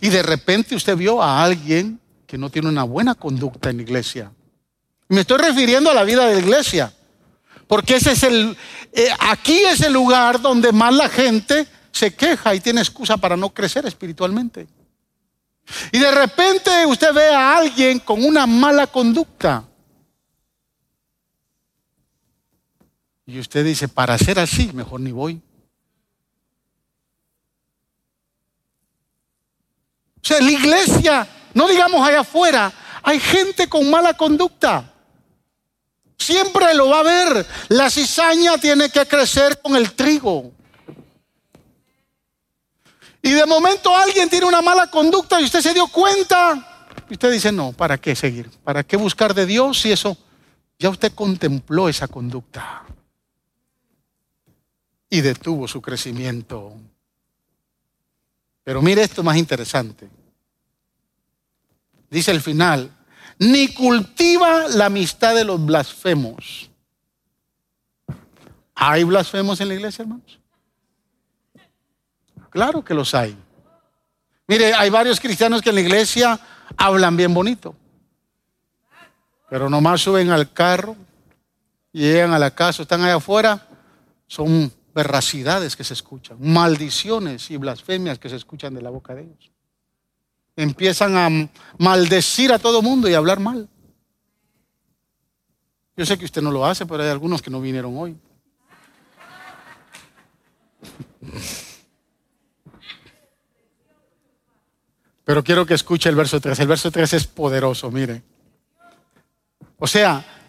Y 0.00 0.08
de 0.08 0.22
repente 0.22 0.74
usted 0.74 0.96
vio 0.96 1.22
a 1.22 1.42
alguien 1.42 2.00
que 2.26 2.38
no 2.38 2.50
tiene 2.50 2.68
una 2.68 2.84
buena 2.84 3.14
conducta 3.14 3.70
en 3.70 3.78
la 3.78 3.82
iglesia. 3.82 4.32
Me 5.08 5.20
estoy 5.20 5.38
refiriendo 5.38 5.90
a 5.90 5.94
la 5.94 6.04
vida 6.04 6.26
de 6.26 6.34
la 6.34 6.40
iglesia. 6.40 6.92
Porque 7.66 7.96
ese 7.96 8.12
es 8.12 8.22
el, 8.22 8.56
eh, 8.92 9.08
aquí 9.20 9.58
es 9.64 9.80
el 9.80 9.92
lugar 9.92 10.40
donde 10.40 10.72
más 10.72 10.94
la 10.94 11.08
gente 11.08 11.66
se 11.90 12.14
queja 12.14 12.54
y 12.54 12.60
tiene 12.60 12.80
excusa 12.80 13.16
para 13.16 13.36
no 13.36 13.50
crecer 13.50 13.86
espiritualmente. 13.86 14.66
Y 15.92 15.98
de 15.98 16.10
repente 16.10 16.86
usted 16.86 17.12
ve 17.14 17.28
a 17.28 17.56
alguien 17.56 17.98
con 18.00 18.24
una 18.24 18.46
mala 18.46 18.86
conducta. 18.86 19.64
Y 23.26 23.38
usted 23.38 23.64
dice, 23.64 23.88
para 23.88 24.18
ser 24.18 24.38
así, 24.38 24.70
mejor 24.74 25.00
ni 25.00 25.12
voy. 25.12 25.40
O 30.22 30.26
sea, 30.26 30.40
la 30.40 30.50
iglesia, 30.50 31.26
no 31.54 31.68
digamos 31.68 32.06
allá 32.06 32.20
afuera, 32.20 32.72
hay 33.02 33.18
gente 33.18 33.68
con 33.68 33.90
mala 33.90 34.14
conducta. 34.14 34.92
Siempre 36.16 36.72
lo 36.74 36.90
va 36.90 37.00
a 37.00 37.02
ver. 37.02 37.46
La 37.68 37.90
cizaña 37.90 38.56
tiene 38.58 38.90
que 38.90 39.04
crecer 39.06 39.60
con 39.60 39.74
el 39.74 39.92
trigo. 39.92 40.52
Y 43.20 43.32
de 43.32 43.46
momento 43.46 43.94
alguien 43.96 44.28
tiene 44.28 44.46
una 44.46 44.62
mala 44.62 44.88
conducta 44.88 45.40
y 45.40 45.44
usted 45.44 45.60
se 45.60 45.74
dio 45.74 45.86
cuenta. 45.88 46.88
Y 47.08 47.14
usted 47.14 47.32
dice, 47.32 47.50
no, 47.50 47.72
¿para 47.72 47.98
qué 47.98 48.14
seguir? 48.14 48.50
¿Para 48.62 48.84
qué 48.84 48.96
buscar 48.96 49.34
de 49.34 49.46
Dios 49.46 49.80
si 49.80 49.92
eso 49.92 50.16
ya 50.78 50.90
usted 50.90 51.12
contempló 51.12 51.88
esa 51.88 52.08
conducta? 52.08 52.84
y 55.12 55.20
detuvo 55.20 55.68
su 55.68 55.82
crecimiento. 55.82 56.72
Pero 58.64 58.80
mire 58.80 59.02
esto 59.02 59.22
más 59.22 59.36
interesante. 59.36 60.08
Dice 62.10 62.30
el 62.30 62.40
final, 62.40 62.90
ni 63.38 63.68
cultiva 63.68 64.68
la 64.68 64.86
amistad 64.86 65.34
de 65.34 65.44
los 65.44 65.64
blasfemos. 65.64 66.70
¿Hay 68.74 69.04
blasfemos 69.04 69.60
en 69.60 69.68
la 69.68 69.74
iglesia, 69.74 70.02
hermanos? 70.02 70.38
Claro 72.50 72.84
que 72.84 72.94
los 72.94 73.14
hay. 73.14 73.36
Mire, 74.46 74.74
hay 74.74 74.90
varios 74.90 75.18
cristianos 75.18 75.62
que 75.62 75.70
en 75.70 75.76
la 75.76 75.80
iglesia 75.80 76.38
hablan 76.76 77.16
bien 77.16 77.32
bonito, 77.32 77.74
pero 79.48 79.70
nomás 79.70 80.02
suben 80.02 80.30
al 80.30 80.52
carro, 80.52 80.96
llegan 81.92 82.32
a 82.34 82.38
la 82.38 82.50
casa, 82.50 82.82
están 82.82 83.02
allá 83.02 83.16
afuera, 83.16 83.66
son 84.26 84.72
verracidades 84.94 85.76
que 85.76 85.84
se 85.84 85.94
escuchan, 85.94 86.36
maldiciones 86.40 87.50
y 87.50 87.56
blasfemias 87.56 88.18
que 88.18 88.28
se 88.28 88.36
escuchan 88.36 88.74
de 88.74 88.82
la 88.82 88.90
boca 88.90 89.14
de 89.14 89.22
ellos. 89.22 89.50
Empiezan 90.54 91.16
a 91.16 91.50
maldecir 91.78 92.52
a 92.52 92.58
todo 92.58 92.82
mundo 92.82 93.08
y 93.08 93.14
a 93.14 93.18
hablar 93.18 93.40
mal. 93.40 93.68
Yo 95.96 96.06
sé 96.06 96.18
que 96.18 96.24
usted 96.24 96.42
no 96.42 96.50
lo 96.50 96.64
hace, 96.64 96.86
pero 96.86 97.02
hay 97.02 97.10
algunos 97.10 97.40
que 97.42 97.50
no 97.50 97.60
vinieron 97.60 97.96
hoy. 97.96 98.16
Pero 105.24 105.44
quiero 105.44 105.64
que 105.64 105.74
escuche 105.74 106.08
el 106.08 106.16
verso 106.16 106.40
3. 106.40 106.58
El 106.60 106.68
verso 106.68 106.90
3 106.90 107.12
es 107.14 107.26
poderoso, 107.26 107.90
mire. 107.90 108.22
O 109.78 109.86
sea, 109.86 110.41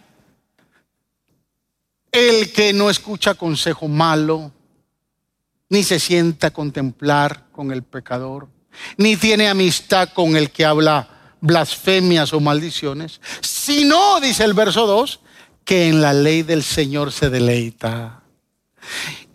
el 2.14 2.52
que 2.52 2.72
no 2.72 2.90
escucha 2.90 3.34
consejo 3.34 3.88
malo, 3.88 4.52
ni 5.68 5.82
se 5.82 5.98
sienta 5.98 6.46
a 6.46 6.52
contemplar 6.52 7.46
con 7.50 7.72
el 7.72 7.82
pecador, 7.82 8.48
ni 8.96 9.16
tiene 9.16 9.48
amistad 9.48 10.10
con 10.14 10.36
el 10.36 10.50
que 10.50 10.64
habla 10.64 11.36
blasfemias 11.40 12.32
o 12.32 12.40
maldiciones, 12.40 13.20
sino, 13.40 14.20
dice 14.20 14.44
el 14.44 14.54
verso 14.54 14.86
2, 14.86 15.20
que 15.64 15.88
en 15.88 16.00
la 16.00 16.12
ley 16.12 16.42
del 16.42 16.62
Señor 16.62 17.10
se 17.10 17.30
deleita. 17.30 18.22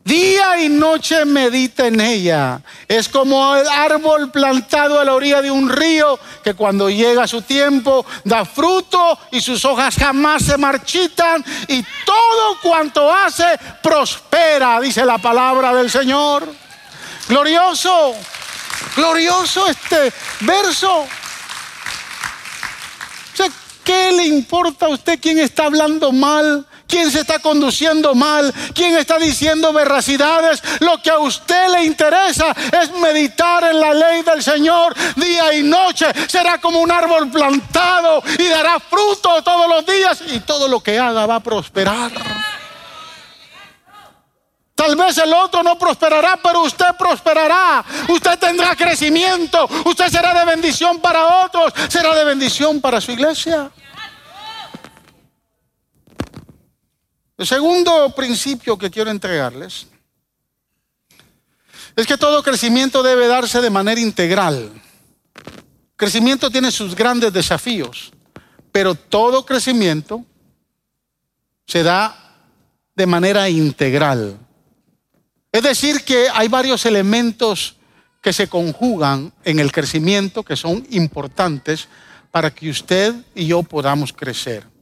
Día 0.10 0.60
y 0.60 0.70
noche 0.70 1.24
medita 1.24 1.86
en 1.86 2.02
ella. 2.02 2.60
Es 2.88 3.08
como 3.08 3.56
el 3.56 3.68
árbol 3.70 4.32
plantado 4.32 5.00
a 5.00 5.06
la 5.06 5.14
orilla 5.14 5.40
de 5.40 5.52
un 5.52 5.70
río 5.70 6.20
que 6.44 6.56
cuando 6.56 6.90
llega 6.90 7.28
su 7.28 7.44
tiempo 7.44 8.04
da 8.24 8.44
fruto 8.44 9.20
y 9.30 9.40
sus 9.40 9.64
hojas 9.66 9.96
jamás 9.98 10.46
se 10.46 10.58
marchitan 10.58 11.46
y 11.68 11.84
todo 12.04 12.58
cuanto 12.60 13.14
hace 13.14 13.46
prospera, 13.84 14.82
dice 14.82 15.06
la 15.06 15.20
palabra 15.20 15.76
del 15.76 15.92
Señor. 15.92 16.52
Glorioso, 17.28 18.16
glorioso 18.96 19.68
este 19.68 20.12
verso. 20.40 21.08
¿Qué 23.84 24.12
le 24.12 24.26
importa 24.26 24.86
a 24.86 24.90
usted 24.90 25.20
quién 25.20 25.40
está 25.40 25.66
hablando 25.66 26.12
mal? 26.12 26.68
¿Quién 26.90 27.12
se 27.12 27.20
está 27.20 27.38
conduciendo 27.38 28.16
mal? 28.16 28.52
¿Quién 28.74 28.98
está 28.98 29.20
diciendo 29.20 29.72
veracidades? 29.72 30.62
Lo 30.80 31.00
que 31.00 31.12
a 31.12 31.20
usted 31.20 31.70
le 31.70 31.86
interesa 31.86 32.48
es 32.82 32.92
meditar 32.94 33.64
en 33.66 33.80
la 33.80 33.94
ley 33.94 34.24
del 34.24 34.42
Señor 34.42 34.96
día 35.16 35.54
y 35.54 35.62
noche. 35.62 36.08
Será 36.28 36.60
como 36.60 36.80
un 36.80 36.92
árbol 36.92 37.30
plantado 37.30 38.24
y 38.40 38.48
dará 38.48 38.80
fruto 38.80 39.42
todos 39.44 39.70
los 39.70 39.86
días 39.86 40.24
y 40.34 40.40
todo 40.40 40.68
lo 40.68 40.82
que 40.82 40.98
haga 40.98 41.28
va 41.28 41.36
a 41.36 41.40
prosperar. 41.40 42.12
Tal 44.74 44.96
vez 44.96 45.18
el 45.20 45.32
otro 45.32 45.62
no 45.62 45.78
prosperará, 45.78 46.40
pero 46.42 46.62
usted 46.62 46.96
prosperará. 46.98 47.86
Usted 48.08 48.40
tendrá 48.40 48.76
crecimiento. 48.76 49.70
Usted 49.86 50.08
será 50.08 50.34
de 50.34 50.46
bendición 50.46 51.00
para 51.00 51.46
otros. 51.46 51.72
Será 51.88 52.16
de 52.16 52.24
bendición 52.24 52.82
para 52.82 53.00
su 53.00 53.12
iglesia. 53.12 53.70
El 57.40 57.48
segundo 57.48 58.14
principio 58.14 58.78
que 58.78 58.92
quiero 58.92 59.10
entregarles 59.10 59.88
es 61.96 62.06
que 62.06 62.18
todo 62.18 62.44
crecimiento 62.44 63.02
debe 63.02 63.28
darse 63.28 63.62
de 63.62 63.70
manera 63.70 64.02
integral. 64.02 64.70
Crecimiento 65.96 66.52
tiene 66.52 66.70
sus 66.70 66.94
grandes 66.94 67.32
desafíos, 67.32 68.12
pero 68.74 68.94
todo 68.94 69.46
crecimiento 69.46 70.26
se 71.66 71.82
da 71.82 72.36
de 72.94 73.06
manera 73.06 73.48
integral. 73.48 74.38
Es 75.50 75.64
decir, 75.64 76.04
que 76.04 76.28
hay 76.34 76.50
varios 76.50 76.86
elementos 76.86 77.78
que 78.22 78.34
se 78.34 78.50
conjugan 78.50 79.32
en 79.46 79.60
el 79.60 79.72
crecimiento 79.72 80.44
que 80.44 80.58
son 80.58 80.86
importantes 80.90 81.88
para 82.32 82.54
que 82.54 82.70
usted 82.70 83.16
y 83.34 83.48
yo 83.48 83.64
podamos 83.64 84.12
crecer. 84.12 84.79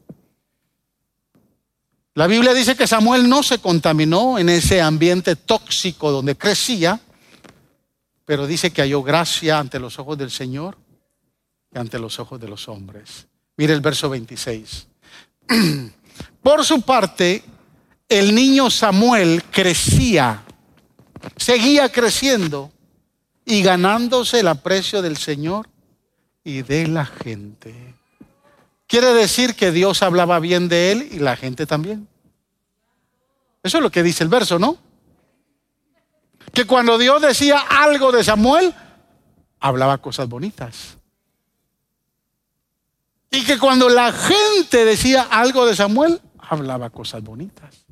La 2.17 2.25
Biblia 2.25 2.51
dice 2.51 2.75
que 2.75 2.87
Samuel 2.87 3.29
no 3.29 3.43
se 3.43 3.59
contaminó 3.59 4.39
en 4.39 4.49
ese 4.49 4.81
ambiente 4.81 5.35
tóxico 5.35 6.09
donde 6.09 6.35
crecía, 6.35 6.99
pero 8.25 8.47
dice 8.47 8.71
que 8.71 8.81
halló 8.81 9.03
gracia 9.03 9.59
ante 9.59 9.77
los 9.77 9.99
ojos 9.99 10.17
del 10.17 10.31
Señor 10.31 10.79
y 11.71 11.77
ante 11.77 11.99
los 11.99 12.19
ojos 12.19 12.39
de 12.39 12.47
los 12.47 12.67
hombres. 12.69 13.27
Mire 13.55 13.71
el 13.73 13.81
verso 13.81 14.09
26. 14.09 14.87
Por 16.41 16.65
su 16.65 16.81
parte, 16.81 17.43
el 18.09 18.33
niño 18.33 18.71
Samuel 18.71 19.43
crecía, 19.51 20.43
seguía 21.35 21.91
creciendo 21.91 22.71
y 23.45 23.61
ganándose 23.61 24.39
el 24.39 24.47
aprecio 24.47 25.03
del 25.03 25.17
Señor 25.17 25.69
y 26.43 26.63
de 26.63 26.87
la 26.87 27.05
gente. 27.05 27.93
Quiere 28.87 29.13
decir 29.13 29.55
que 29.55 29.71
Dios 29.71 30.01
hablaba 30.01 30.39
bien 30.39 30.69
de 30.69 30.91
él 30.93 31.09
y 31.11 31.19
la 31.19 31.35
gente 31.35 31.65
también. 31.65 32.07
Eso 33.61 33.77
es 33.77 33.83
lo 33.83 33.91
que 33.91 34.01
dice 34.01 34.23
el 34.23 34.29
verso, 34.29 34.57
¿no? 34.57 34.77
Que 36.53 36.65
cuando 36.65 36.97
Dios 36.97 37.21
decía 37.21 37.59
algo 37.59 38.13
de 38.13 38.23
Samuel, 38.23 38.73
hablaba 39.59 39.97
cosas 39.97 40.29
bonitas. 40.29 40.97
Y 43.29 43.43
que 43.43 43.59
cuando 43.59 43.89
la 43.89 44.13
gente 44.13 44.85
decía 44.85 45.27
algo 45.29 45.65
de 45.65 45.75
Samuel, 45.75 46.21
hablaba 46.39 46.89
cosas 46.89 47.21
bonitas. 47.21 47.85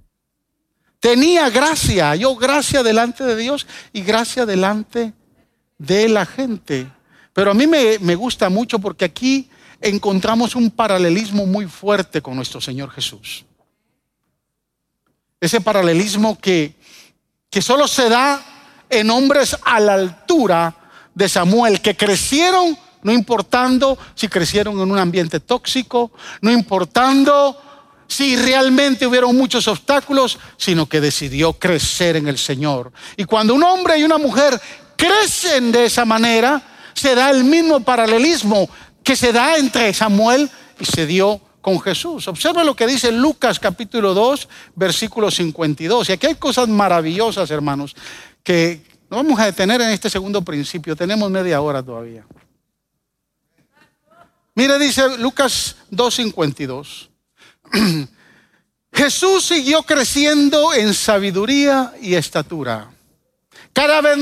Tenía 1.01 1.49
gracia, 1.49 2.15
yo 2.15 2.36
gracia 2.38 2.81
delante 2.84 3.25
de 3.25 3.36
Dios 3.36 3.67
y 3.91 4.01
gracia 4.01 4.45
delante 4.45 5.13
de 5.77 6.08
la 6.08 6.25
gente. 6.25 6.89
Pero 7.34 7.51
a 7.51 7.53
mí 7.53 7.67
me, 7.67 7.99
me 7.99 8.15
gusta 8.15 8.49
mucho 8.49 8.79
porque 8.79 9.03
aquí 9.03 9.49
encontramos 9.81 10.55
un 10.55 10.71
paralelismo 10.71 11.45
muy 11.45 11.67
fuerte 11.67 12.21
con 12.21 12.35
nuestro 12.35 12.61
Señor 12.61 12.91
Jesús. 12.91 13.45
Ese 15.39 15.61
paralelismo 15.61 16.39
que, 16.39 16.75
que 17.49 17.61
solo 17.61 17.88
se 17.88 18.09
da 18.09 18.43
en 18.89 19.09
hombres 19.09 19.57
a 19.63 19.79
la 19.79 19.93
altura 19.93 20.75
de 21.13 21.29
Samuel, 21.29 21.81
que 21.81 21.95
crecieron, 21.95 22.77
no 23.03 23.11
importando 23.11 23.97
si 24.15 24.27
crecieron 24.27 24.79
en 24.79 24.91
un 24.91 24.97
ambiente 24.97 25.39
tóxico, 25.39 26.11
no 26.41 26.51
importando 26.51 27.61
si 28.07 28.35
realmente 28.35 29.07
hubieron 29.07 29.35
muchos 29.35 29.67
obstáculos, 29.67 30.38
sino 30.57 30.88
que 30.88 31.01
decidió 31.01 31.53
crecer 31.53 32.15
en 32.15 32.27
el 32.27 32.38
Señor. 32.38 32.91
Y 33.17 33.25
cuando 33.25 33.53
un 33.53 33.63
hombre 33.63 33.97
y 33.97 34.03
una 34.03 34.17
mujer 34.17 34.59
crecen 34.95 35.71
de 35.71 35.85
esa 35.85 36.05
manera, 36.05 36.61
se 36.93 37.15
da 37.15 37.29
el 37.29 37.43
mismo 37.43 37.81
paralelismo 37.81 38.69
que 39.06 39.15
se 39.15 39.32
da 39.32 39.58
entre 39.58 39.94
Samuel 39.94 40.50
y 40.80 40.86
se 40.86 41.06
dio 41.06 41.39
con 41.62 41.80
Jesús. 41.80 42.28
Observa 42.28 42.63
lo 42.63 42.76
que 42.76 42.88
dice 42.88 43.12
Lucas 43.12 43.60
capítulo 43.60 44.15
2, 44.15 44.50
versículo 44.76 45.30
52. 45.30 46.10
Y 46.10 46.12
aquí 46.13 46.26
hay 46.26 46.36
cosas 46.36 46.68
maravillosas, 46.68 47.52
hermanos, 47.52 47.96
que 48.44 48.82
no 49.12 49.18
vamos 49.18 49.39
a 49.39 49.46
detener 49.46 49.80
en 49.82 49.91
este 49.91 50.10
segundo 50.10 50.41
principio. 50.41 50.96
Tenemos 50.96 51.30
media 51.30 51.62
hora 51.62 51.84
todavía. 51.84 52.26
Mire, 54.56 54.80
dice 54.80 55.20
Lucas 55.20 55.76
2.52. 55.91 57.10
Jesús 58.91 59.46
siguió 59.46 59.84
creciendo 59.84 60.74
en 60.74 60.96
sabiduría 60.96 61.94
y 62.02 62.15
estatura. 62.15 62.89
Cada 63.72 64.02
vez, 64.02 64.18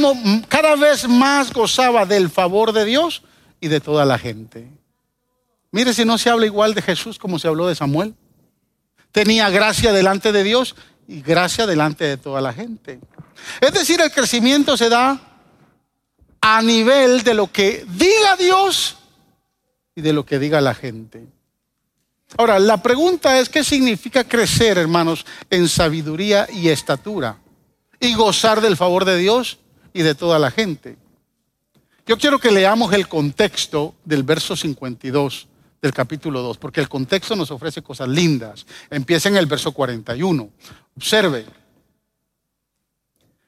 cada 0.50 0.76
vez 0.76 1.08
más 1.08 1.54
gozaba 1.54 2.06
del 2.06 2.30
favor 2.30 2.74
de 2.74 2.84
Dios 2.84 3.22
y 3.63 3.69
de 3.69 3.80
toda 3.80 4.04
la 4.04 4.19
gente. 4.19 4.67
Mire 5.71 5.93
si 5.93 6.04
no 6.04 6.17
se 6.17 6.30
habla 6.30 6.45
igual 6.45 6.73
de 6.73 6.82
Jesús 6.82 7.17
como 7.17 7.39
se 7.39 7.47
habló 7.47 7.65
de 7.65 7.76
Samuel. 7.76 8.13
Tenía 9.13 9.49
gracia 9.49 9.93
delante 9.93 10.34
de 10.34 10.43
Dios 10.43 10.76
y 11.08 11.21
gracia 11.21 11.65
delante 11.65 12.04
de 12.04 12.17
toda 12.17 12.41
la 12.41 12.52
gente. 12.52 12.99
Es 13.62 13.71
decir, 13.71 14.02
el 14.02 14.12
crecimiento 14.12 14.76
se 14.76 14.89
da 14.89 15.17
a 16.41 16.62
nivel 16.62 17.23
de 17.23 17.34
lo 17.36 17.49
que 17.54 17.86
diga 17.88 18.36
Dios 18.38 18.97
y 19.95 20.02
de 20.02 20.12
lo 20.12 20.26
que 20.26 20.39
diga 20.39 20.60
la 20.60 20.76
gente. 20.76 21.26
Ahora, 22.38 22.60
la 22.60 22.84
pregunta 22.84 23.39
es, 23.39 23.47
¿qué 23.47 23.63
significa 23.63 24.26
crecer, 24.26 24.78
hermanos, 24.78 25.26
en 25.49 25.69
sabiduría 25.69 26.49
y 26.52 26.67
estatura? 26.67 27.38
Y 27.97 28.13
gozar 28.13 28.60
del 28.60 28.76
favor 28.76 29.06
de 29.06 29.17
Dios 29.17 29.58
y 29.93 30.02
de 30.02 30.15
toda 30.15 30.38
la 30.38 30.52
gente. 30.52 30.97
Yo 32.05 32.17
quiero 32.17 32.37
que 32.37 32.51
leamos 32.51 32.91
el 32.93 33.07
contexto 33.07 33.95
del 34.03 34.23
verso 34.23 34.55
52 34.55 35.47
del 35.81 35.93
capítulo 35.93 36.41
2, 36.41 36.57
porque 36.57 36.81
el 36.81 36.89
contexto 36.89 37.35
nos 37.35 37.51
ofrece 37.51 37.81
cosas 37.81 38.09
lindas. 38.09 38.65
Empieza 38.89 39.29
en 39.29 39.37
el 39.37 39.45
verso 39.45 39.71
41. 39.71 40.49
Observe. 40.97 41.45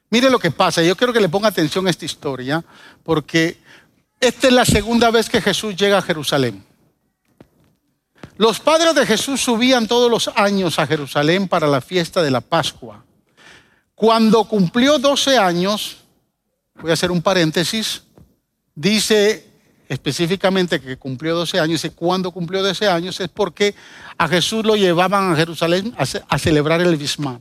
Mire 0.08 0.30
lo 0.30 0.38
que 0.38 0.50
pasa. 0.50 0.82
Yo 0.82 0.96
quiero 0.96 1.12
que 1.12 1.20
le 1.20 1.28
ponga 1.28 1.48
atención 1.48 1.86
a 1.86 1.90
esta 1.90 2.06
historia, 2.06 2.64
porque 3.02 3.58
esta 4.20 4.46
es 4.46 4.52
la 4.52 4.64
segunda 4.64 5.10
vez 5.10 5.28
que 5.28 5.42
Jesús 5.42 5.76
llega 5.76 5.98
a 5.98 6.02
Jerusalén. 6.02 6.64
Los 8.38 8.60
padres 8.60 8.94
de 8.94 9.06
Jesús 9.06 9.40
subían 9.40 9.86
todos 9.86 10.10
los 10.10 10.28
años 10.36 10.78
a 10.78 10.86
Jerusalén 10.86 11.48
para 11.48 11.66
la 11.66 11.80
fiesta 11.80 12.22
de 12.22 12.30
la 12.30 12.40
Pascua. 12.40 13.04
Cuando 13.94 14.44
cumplió 14.44 14.98
12 14.98 15.38
años, 15.38 15.98
voy 16.74 16.90
a 16.90 16.94
hacer 16.94 17.10
un 17.10 17.22
paréntesis, 17.22 18.02
dice 18.76 19.44
específicamente 19.88 20.80
que 20.80 20.96
cumplió 20.96 21.34
12 21.34 21.58
años, 21.58 21.84
y 21.84 21.90
cuando 21.90 22.30
cumplió 22.30 22.62
12 22.62 22.88
años 22.88 23.18
es 23.20 23.28
porque 23.28 23.74
a 24.18 24.28
Jesús 24.28 24.64
lo 24.64 24.76
llevaban 24.76 25.32
a 25.32 25.36
Jerusalén 25.36 25.94
a, 25.96 26.38
celebrar 26.38 26.80
el 26.80 26.96
Bismá. 26.96 27.40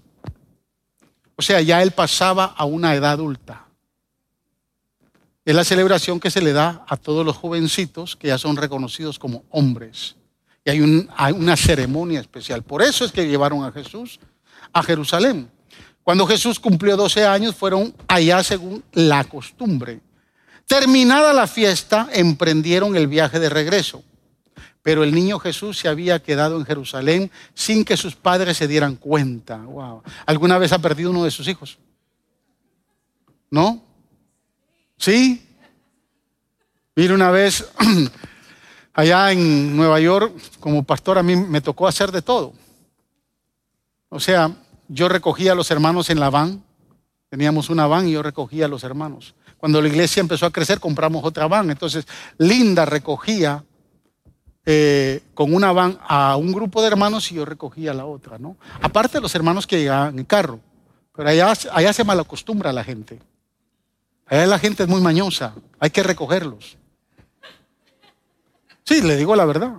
O 1.36 1.42
sea, 1.42 1.62
ya 1.62 1.82
él 1.84 1.92
pasaba 1.92 2.46
a 2.46 2.66
una 2.66 2.96
edad 2.96 3.12
adulta. 3.12 3.66
Es 5.44 5.54
la 5.54 5.64
celebración 5.64 6.20
que 6.20 6.32
se 6.32 6.42
le 6.42 6.54
da 6.54 6.86
a 6.88 6.98
todos 6.98 7.26
los 7.26 7.36
jovencitos 7.36 8.16
que 8.16 8.30
ya 8.30 8.38
son 8.38 8.56
reconocidos 8.56 9.20
como 9.20 9.44
hombres. 9.50 10.16
Y 10.64 10.72
hay, 10.72 11.08
hay 11.16 11.34
una 11.34 11.56
ceremonia 11.56 12.20
especial. 12.20 12.64
Por 12.64 12.82
eso 12.82 13.06
es 13.06 13.12
que 13.12 13.28
llevaron 13.28 13.64
a 13.64 13.72
Jesús 13.72 14.20
a 14.74 14.82
Jerusalén. 14.82 15.50
Cuando 16.04 16.26
Jesús 16.26 16.60
cumplió 16.60 16.96
12 16.98 17.26
años, 17.26 17.56
fueron 17.56 17.94
allá 18.08 18.44
según 18.44 18.84
la 18.94 19.24
costumbre. 19.24 20.00
Terminada 20.68 21.32
la 21.34 21.48
fiesta, 21.48 22.10
emprendieron 22.12 22.96
el 22.96 23.08
viaje 23.08 23.40
de 23.40 23.50
regreso. 23.50 24.04
Pero 24.82 25.04
el 25.04 25.14
niño 25.14 25.40
Jesús 25.40 25.80
se 25.80 25.88
había 25.88 26.22
quedado 26.22 26.58
en 26.58 26.66
Jerusalén 26.66 27.32
sin 27.54 27.84
que 27.84 27.98
sus 27.98 28.16
padres 28.16 28.58
se 28.58 28.68
dieran 28.68 28.96
cuenta. 28.96 29.60
¿Alguna 30.26 30.58
vez 30.58 30.74
ha 30.74 30.80
perdido 30.80 31.10
uno 31.10 31.24
de 31.24 31.32
sus 31.32 31.48
hijos? 31.48 31.80
¿No? 33.50 33.82
¿Sí? 34.98 35.46
Mire, 36.96 37.14
una 37.14 37.32
vez 37.32 37.68
allá 38.94 39.32
en 39.32 39.76
Nueva 39.76 40.00
York, 40.00 40.34
como 40.60 40.84
pastor, 40.84 41.18
a 41.18 41.24
mí 41.24 41.36
me 41.36 41.62
tocó 41.62 41.88
hacer 41.88 42.12
de 42.12 42.22
todo. 42.22 42.54
O 44.10 44.20
sea, 44.20 44.52
yo 44.88 45.10
recogía 45.10 45.52
a 45.52 45.56
los 45.56 45.72
hermanos 45.72 46.10
en 46.10 46.20
la 46.20 46.30
van. 46.30 46.64
Teníamos 47.30 47.70
una 47.70 47.88
van 47.88 48.08
y 48.08 48.12
yo 48.12 48.24
recogía 48.24 48.66
a 48.66 48.70
los 48.70 48.84
hermanos. 48.84 49.36
Cuando 49.58 49.82
la 49.82 49.88
iglesia 49.88 50.22
empezó 50.22 50.46
a 50.46 50.52
crecer, 50.52 50.80
compramos 50.80 51.24
otra 51.24 51.48
van. 51.48 51.70
Entonces, 51.72 52.06
Linda 52.38 52.86
recogía 52.86 53.64
eh, 54.66 55.22
con 55.34 55.54
una 55.54 55.72
van 55.72 56.00
a 56.08 56.36
un 56.38 56.52
grupo 56.52 56.82
de 56.82 56.88
hermanos 56.88 57.32
y 57.32 57.36
yo 57.36 57.46
recogía 57.46 57.94
la 57.94 58.06
otra, 58.06 58.40
¿no? 58.40 58.58
Aparte 58.82 59.20
de 59.20 59.22
los 59.22 59.36
hermanos 59.36 59.68
que 59.68 59.80
llegaban 59.80 60.18
en 60.18 60.26
carro. 60.26 60.60
Pero 61.16 61.30
allá, 61.30 61.54
allá 61.72 61.94
se 61.94 62.04
malacostumbra 62.04 62.74
la 62.74 62.84
gente. 62.84 63.20
Allá 64.26 64.48
la 64.48 64.60
gente 64.60 64.84
es 64.84 64.90
muy 64.90 65.02
mañosa. 65.02 65.54
Hay 65.80 65.92
que 65.92 66.04
recogerlos. 66.04 66.78
Sí, 68.84 69.02
le 69.02 69.16
digo 69.16 69.36
la 69.36 69.46
verdad. 69.46 69.74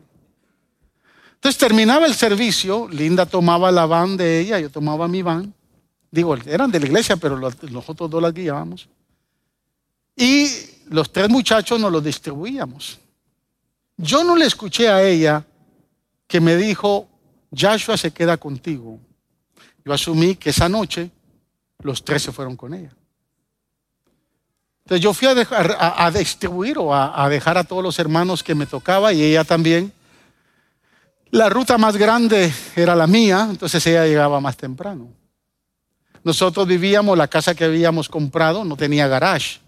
Entonces 1.35 1.59
terminaba 1.59 2.07
el 2.07 2.14
servicio, 2.14 2.89
Linda 2.89 3.27
tomaba 3.27 3.70
la 3.70 3.87
van 3.87 4.16
de 4.16 4.41
ella, 4.41 4.59
yo 4.59 4.70
tomaba 4.70 5.07
mi 5.07 5.22
van. 5.22 5.55
Digo, 6.11 6.35
eran 6.47 6.70
de 6.70 6.81
la 6.81 6.87
iglesia, 6.87 7.16
pero 7.16 7.39
nosotros 7.39 8.11
dos 8.11 8.22
las 8.22 8.33
guiábamos. 8.33 8.89
Y 10.17 10.51
los 10.89 11.12
tres 11.12 11.29
muchachos 11.29 11.79
nos 11.79 11.93
los 11.93 12.03
distribuíamos. 12.03 12.99
Yo 13.97 14.25
no 14.25 14.35
le 14.35 14.47
escuché 14.47 14.89
a 14.89 15.03
ella 15.03 15.45
que 16.27 16.41
me 16.41 16.57
dijo, 16.57 17.09
Joshua 17.57 17.97
se 17.97 18.11
queda 18.11 18.37
contigo. 18.37 18.99
Yo 19.85 19.93
asumí 19.93 20.37
que 20.37 20.51
esa 20.51 20.69
noche 20.69 21.11
los 21.81 22.05
tres 22.05 22.23
se 22.23 22.33
fueron 22.33 22.57
con 22.57 22.75
ella. 22.75 22.91
Entonces 24.85 25.03
yo 25.03 25.12
fui 25.12 25.27
a, 25.27 25.35
dejar, 25.35 25.77
a, 25.79 26.11
distribuir 26.12 26.79
o 26.79 26.95
a, 26.95 27.29
dejar 27.29 27.59
a 27.59 27.64
todos 27.64 27.83
los 27.83 27.99
hermanos 27.99 28.43
que 28.43 28.55
me 28.55 28.67
tocaba 28.67 29.12
y 29.12 29.23
ella 29.23 29.43
también. 29.43 29.93
La 31.31 31.49
ruta 31.49 31.77
más 31.77 31.97
grande 31.97 32.53
era 32.77 32.95
la 32.95 33.09
mía, 33.09 33.49
entonces 33.51 33.85
ella 33.87 34.07
llegaba 34.07 34.41
más 34.41 34.57
temprano. 34.57 35.09
Nosotros 36.23 36.69
vivíamos, 36.69 37.19
la 37.19 37.27
casa 37.27 37.55
que 37.55 37.64
habíamos 37.64 38.09
comprado 38.09 38.64
no 38.64 38.77
tenía 38.77 39.09
garage. 39.09 39.61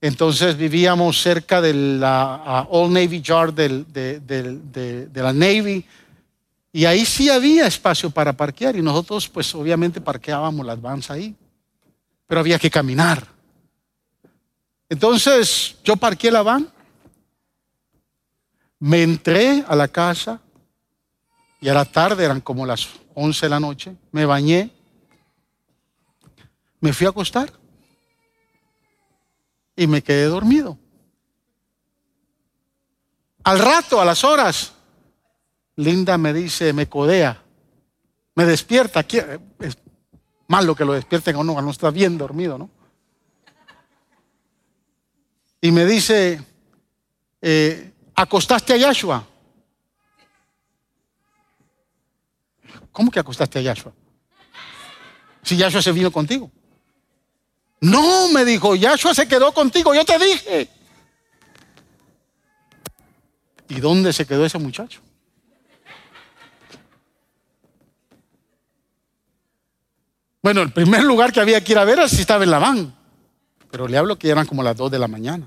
Entonces 0.00 0.56
vivíamos 0.56 1.20
cerca 1.20 1.60
de 1.60 1.74
la 1.74 2.66
Old 2.70 2.92
Navy 2.92 3.20
Yard 3.20 3.52
de, 3.52 5.10
la 5.12 5.32
Navy. 5.32 5.84
Y 6.72 6.84
ahí 6.84 7.04
sí 7.04 7.28
había 7.28 7.66
espacio 7.66 8.10
para 8.10 8.32
parquear 8.32 8.76
y 8.76 8.82
nosotros 8.82 9.28
pues 9.28 9.52
obviamente 9.54 10.00
parqueábamos 10.00 10.64
las 10.64 10.80
vans 10.80 11.10
ahí, 11.10 11.34
pero 12.26 12.40
había 12.40 12.58
que 12.58 12.70
caminar. 12.70 13.26
Entonces 14.88 15.76
yo 15.82 15.96
parqué 15.96 16.30
la 16.30 16.42
van, 16.42 16.68
me 18.78 19.02
entré 19.02 19.64
a 19.66 19.74
la 19.74 19.88
casa 19.88 20.40
y 21.60 21.68
a 21.68 21.74
la 21.74 21.84
tarde 21.84 22.24
eran 22.24 22.40
como 22.40 22.64
las 22.64 22.88
11 23.14 23.46
de 23.46 23.50
la 23.50 23.58
noche, 23.58 23.96
me 24.12 24.24
bañé, 24.24 24.70
me 26.80 26.92
fui 26.92 27.06
a 27.06 27.10
acostar 27.10 27.52
y 29.78 29.86
me 29.86 30.02
quedé 30.02 30.24
dormido. 30.24 30.76
Al 33.44 33.60
rato, 33.60 34.00
a 34.00 34.04
las 34.04 34.24
horas, 34.24 34.72
Linda 35.76 36.18
me 36.18 36.32
dice, 36.32 36.72
me 36.72 36.88
codea, 36.88 37.40
me 38.34 38.44
despierta. 38.44 39.06
Es 39.60 39.78
malo 40.48 40.74
que 40.74 40.84
lo 40.84 40.94
despierten 40.94 41.36
o 41.36 41.44
no, 41.44 41.62
no 41.62 41.70
está 41.70 41.90
bien 41.90 42.18
dormido, 42.18 42.58
¿no? 42.58 42.68
Y 45.60 45.70
me 45.70 45.86
dice, 45.86 46.44
eh, 47.40 47.92
¿acostaste 48.16 48.72
a 48.72 48.76
Yahshua? 48.78 49.24
¿Cómo 52.90 53.12
que 53.12 53.20
acostaste 53.20 53.60
a 53.60 53.62
Yahshua? 53.62 53.92
Si 55.44 55.56
Yahshua 55.56 55.82
se 55.82 55.92
vino 55.92 56.10
contigo. 56.10 56.50
No, 57.80 58.28
me 58.28 58.44
dijo, 58.44 58.74
Yahshua 58.74 59.14
se 59.14 59.28
quedó 59.28 59.52
contigo, 59.52 59.94
yo 59.94 60.04
te 60.04 60.18
dije. 60.18 60.68
¿Y 63.68 63.80
dónde 63.80 64.12
se 64.12 64.26
quedó 64.26 64.44
ese 64.44 64.58
muchacho? 64.58 65.00
Bueno, 70.42 70.62
el 70.62 70.72
primer 70.72 71.04
lugar 71.04 71.32
que 71.32 71.40
había 71.40 71.62
que 71.62 71.72
ir 71.72 71.78
a 71.78 71.84
ver 71.84 71.98
era 71.98 72.08
si 72.08 72.20
estaba 72.20 72.44
en 72.44 72.50
la 72.50 72.58
van. 72.58 72.94
Pero 73.70 73.86
le 73.86 73.98
hablo 73.98 74.18
que 74.18 74.30
eran 74.30 74.46
como 74.46 74.62
las 74.62 74.76
2 74.76 74.90
de 74.90 74.98
la 74.98 75.08
mañana. 75.08 75.46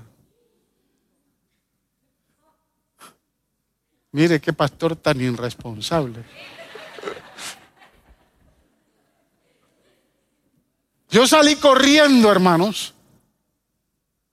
Mire 4.12 4.40
qué 4.40 4.52
pastor 4.52 4.94
tan 4.94 5.20
irresponsable. 5.20 6.22
Yo 11.12 11.26
salí 11.26 11.56
corriendo, 11.56 12.32
hermanos. 12.32 12.94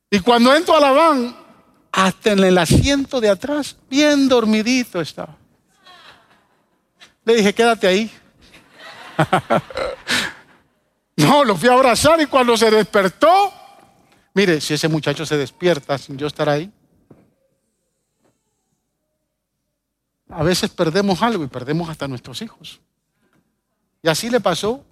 Y 0.10 0.22
cuando 0.22 0.56
entro 0.56 0.78
a 0.78 0.80
la 0.80 0.92
van, 0.92 1.36
hasta 1.92 2.32
en 2.32 2.40
el 2.40 2.58
asiento 2.58 3.20
de 3.20 3.30
atrás, 3.30 3.76
bien 3.90 4.30
dormidito 4.30 5.02
estaba. 5.02 5.36
Le 7.26 7.36
dije, 7.36 7.54
quédate 7.54 7.86
ahí. 7.86 8.10
no, 11.18 11.44
lo 11.44 11.58
fui 11.58 11.68
a 11.68 11.74
abrazar 11.74 12.22
y 12.22 12.28
cuando 12.28 12.56
se 12.56 12.72
despertó, 12.72 13.54
mire, 14.34 14.62
si 14.62 14.74
ese 14.74 14.88
muchacho 14.88 15.26
se 15.26 15.36
despierta 15.36 15.98
sin 15.98 16.18
yo 16.18 16.28
estar 16.28 16.48
ahí, 16.48 16.72
a 20.30 20.44
veces 20.44 20.70
perdemos 20.70 21.22
algo 21.22 21.44
y 21.44 21.48
perdemos 21.48 21.90
hasta 21.90 22.08
nuestros 22.08 22.42
hijos. 22.42 22.80
Y 24.02 24.08
así 24.08 24.30
le 24.30 24.40
pasó 24.40 24.86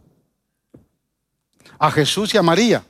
a 1.80 1.92
Jesús 1.92 2.34
y 2.34 2.38
a 2.38 2.42
María. 2.42 2.84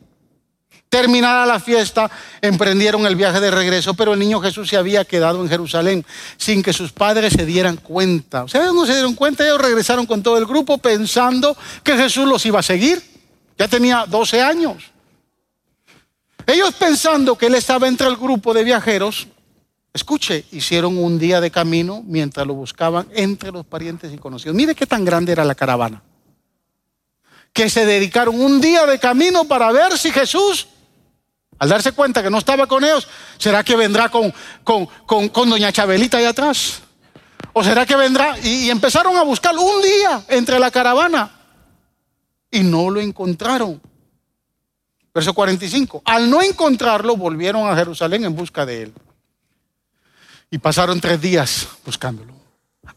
Terminada 0.90 1.46
la 1.46 1.60
fiesta, 1.60 2.10
emprendieron 2.42 3.06
el 3.06 3.18
viaje 3.18 3.42
de 3.42 3.52
regreso, 3.52 3.94
pero 3.94 4.14
el 4.14 4.20
niño 4.20 4.40
Jesús 4.40 4.70
se 4.70 4.78
había 4.78 5.04
quedado 5.04 5.42
en 5.42 5.50
Jerusalén 5.50 6.06
sin 6.38 6.64
que 6.64 6.72
sus 6.72 6.94
padres 6.94 7.34
se 7.34 7.46
dieran 7.46 7.76
cuenta. 7.76 8.46
Ellos 8.54 8.74
no 8.74 8.86
se 8.86 8.94
dieron 8.94 9.14
cuenta, 9.14 9.44
ellos 9.44 9.60
regresaron 9.60 10.06
con 10.06 10.24
todo 10.24 10.38
el 10.38 10.46
grupo 10.46 10.78
pensando 10.78 11.58
que 11.84 11.98
Jesús 11.98 12.26
los 12.26 12.46
iba 12.46 12.60
a 12.60 12.64
seguir. 12.64 13.04
Ya 13.58 13.68
tenía 13.68 14.06
12 14.08 14.42
años. 14.42 14.84
Ellos 16.46 16.74
pensando 16.76 17.38
que 17.38 17.48
él 17.48 17.56
estaba 17.56 17.90
entre 17.90 18.08
el 18.08 18.16
grupo 18.16 18.54
de 18.54 18.64
viajeros, 18.64 19.28
escuche, 19.94 20.46
hicieron 20.54 20.98
un 20.98 21.20
día 21.20 21.42
de 21.42 21.52
camino 21.52 22.02
mientras 22.08 22.48
lo 22.48 22.54
buscaban 22.54 23.08
entre 23.14 23.52
los 23.52 23.66
parientes 23.66 24.14
y 24.14 24.18
conocidos. 24.18 24.56
Mire 24.56 24.74
qué 24.74 24.86
tan 24.86 25.04
grande 25.04 25.34
era 25.34 25.44
la 25.44 25.56
caravana 25.56 26.02
que 27.58 27.72
se 27.72 27.88
dedicaron 27.88 28.39
un 28.39 28.62
día 28.62 28.86
de 28.86 28.99
camino 28.99 29.45
para 29.45 29.72
ver 29.72 29.97
si 29.97 30.12
Jesús, 30.12 30.68
al 31.58 31.70
darse 31.70 31.91
cuenta 31.91 32.22
que 32.22 32.30
no 32.30 32.38
estaba 32.38 32.68
con 32.68 32.84
ellos, 32.84 33.08
¿será 33.39 33.64
que 33.64 33.76
vendrá 33.76 34.10
con, 34.10 34.32
con, 34.64 35.49
doña 35.49 35.72
Chabelita 35.72 36.20
allá 36.20 36.30
atrás? 36.30 36.84
¿O 37.53 37.64
será 37.64 37.84
que 37.88 37.95
vendrá? 37.95 38.38
Y, 38.43 38.70
empezaron 38.70 39.18
a 39.18 39.24
buscarlo 39.24 39.64
un 39.64 39.82
día 39.82 40.24
entre 40.28 40.60
la 40.60 40.70
caravana 40.70 41.32
y 42.51 42.60
no 42.60 42.91
lo 42.91 43.01
encontraron. 43.01 43.82
Verso 45.12 45.34
45. 45.34 46.03
Al 46.05 46.30
no 46.30 46.43
encontrarlo, 46.43 47.18
volvieron 47.18 47.68
a 47.68 47.76
Jerusalén 47.76 48.24
en 48.24 48.36
busca 48.36 48.68
de 48.68 48.84
él. 48.84 48.93
Y 50.51 50.60
pasaron 50.60 51.01
tres 51.01 51.20
días 51.20 51.68
buscándolo. 51.84 52.34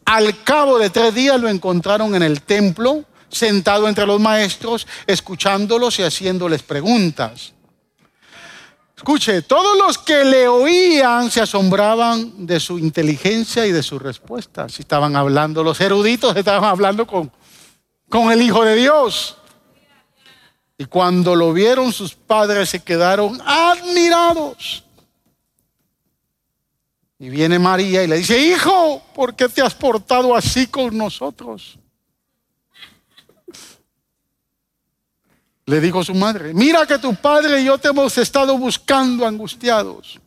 Al 0.05 0.43
cabo 0.43 0.77
de 0.77 0.91
tres 0.91 1.15
días 1.15 1.41
lo 1.41 1.49
encontraron 1.49 2.13
en 2.13 2.21
el 2.21 2.43
templo 2.43 3.05
sentado 3.31 3.87
entre 3.87 4.05
los 4.05 4.19
maestros, 4.19 4.87
escuchándolos 5.07 5.99
y 5.99 6.03
haciéndoles 6.03 6.63
preguntas. 6.63 7.53
Escuche, 8.95 9.41
todos 9.41 9.75
los 9.77 9.97
que 9.97 10.23
le 10.23 10.47
oían 10.47 11.31
se 11.31 11.41
asombraban 11.41 12.45
de 12.45 12.59
su 12.59 12.77
inteligencia 12.77 13.65
y 13.65 13.71
de 13.71 13.81
sus 13.81 13.99
respuestas. 13.99 14.79
Estaban 14.79 15.15
hablando 15.15 15.63
los 15.63 15.81
eruditos, 15.81 16.35
estaban 16.35 16.65
hablando 16.65 17.07
con, 17.07 17.31
con 18.09 18.31
el 18.31 18.41
Hijo 18.43 18.63
de 18.63 18.75
Dios. 18.75 19.37
Y 20.77 20.85
cuando 20.85 21.35
lo 21.35 21.51
vieron 21.51 21.91
sus 21.91 22.13
padres 22.13 22.69
se 22.69 22.83
quedaron 22.83 23.41
admirados. 23.43 24.83
Y 27.17 27.29
viene 27.29 27.59
María 27.59 28.03
y 28.03 28.07
le 28.07 28.17
dice, 28.17 28.39
hijo, 28.39 29.01
¿por 29.15 29.35
qué 29.35 29.47
te 29.47 29.61
has 29.61 29.75
portado 29.75 30.35
así 30.35 30.65
con 30.65 30.97
nosotros? 30.97 31.77
Le 35.71 35.79
dijo 35.79 36.03
su 36.03 36.13
madre, 36.13 36.53
mira 36.53 36.85
que 36.85 36.99
tu 36.99 37.15
padre 37.15 37.61
y 37.61 37.63
yo 37.63 37.77
te 37.77 37.87
hemos 37.87 38.17
estado 38.17 38.57
buscando 38.57 39.25
angustiados. 39.25 40.19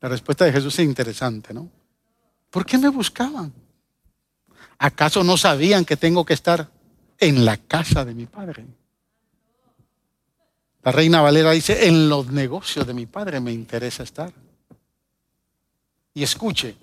La 0.00 0.08
respuesta 0.08 0.44
de 0.44 0.50
Jesús 0.50 0.76
es 0.80 0.84
interesante, 0.84 1.54
¿no? 1.54 1.70
¿Por 2.50 2.66
qué 2.66 2.76
me 2.76 2.88
buscaban? 2.88 3.52
¿Acaso 4.78 5.22
no 5.22 5.36
sabían 5.36 5.84
que 5.84 5.96
tengo 5.96 6.24
que 6.24 6.34
estar 6.34 6.68
en 7.18 7.44
la 7.44 7.56
casa 7.56 8.04
de 8.04 8.14
mi 8.14 8.26
padre? 8.26 8.66
La 10.82 10.90
reina 10.90 11.20
Valera 11.20 11.52
dice, 11.52 11.86
en 11.86 12.08
los 12.08 12.32
negocios 12.32 12.84
de 12.84 12.94
mi 12.94 13.06
padre 13.06 13.38
me 13.38 13.52
interesa 13.52 14.02
estar. 14.02 14.32
Y 16.14 16.24
escuche, 16.24 16.74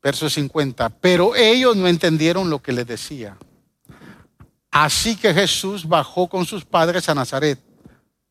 verso 0.00 0.30
50, 0.30 0.90
pero 0.90 1.34
ellos 1.34 1.74
no 1.74 1.88
entendieron 1.88 2.48
lo 2.48 2.62
que 2.62 2.70
les 2.70 2.86
decía. 2.86 3.36
Así 4.80 5.16
que 5.16 5.34
Jesús 5.34 5.88
bajó 5.88 6.28
con 6.28 6.46
sus 6.46 6.64
padres 6.64 7.08
a 7.08 7.14
Nazaret. 7.14 7.58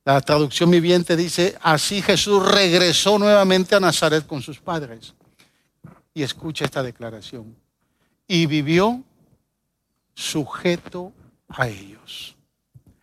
La 0.05 0.21
traducción 0.21 0.71
viviente 0.71 1.17
dice, 1.17 1.57
así 1.61 2.01
Jesús 2.01 2.41
regresó 2.49 3.19
nuevamente 3.19 3.75
a 3.75 3.81
Nazaret 3.81 4.25
con 4.25 4.41
sus 4.41 4.57
padres. 4.57 5.13
Y 6.13 6.23
escucha 6.23 6.63
esta 6.63 6.81
declaración. 6.81 7.53
Y 8.25 8.45
vivió 8.45 9.03
sujeto 10.15 11.11
a 11.49 11.67
ellos. 11.67 12.37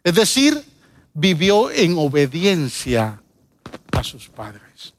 Es 0.02 0.14
decir, 0.14 0.64
vivió 1.12 1.70
en 1.70 1.98
obediencia 1.98 3.22
a 3.92 4.02
sus 4.02 4.26
padres. 4.30 4.94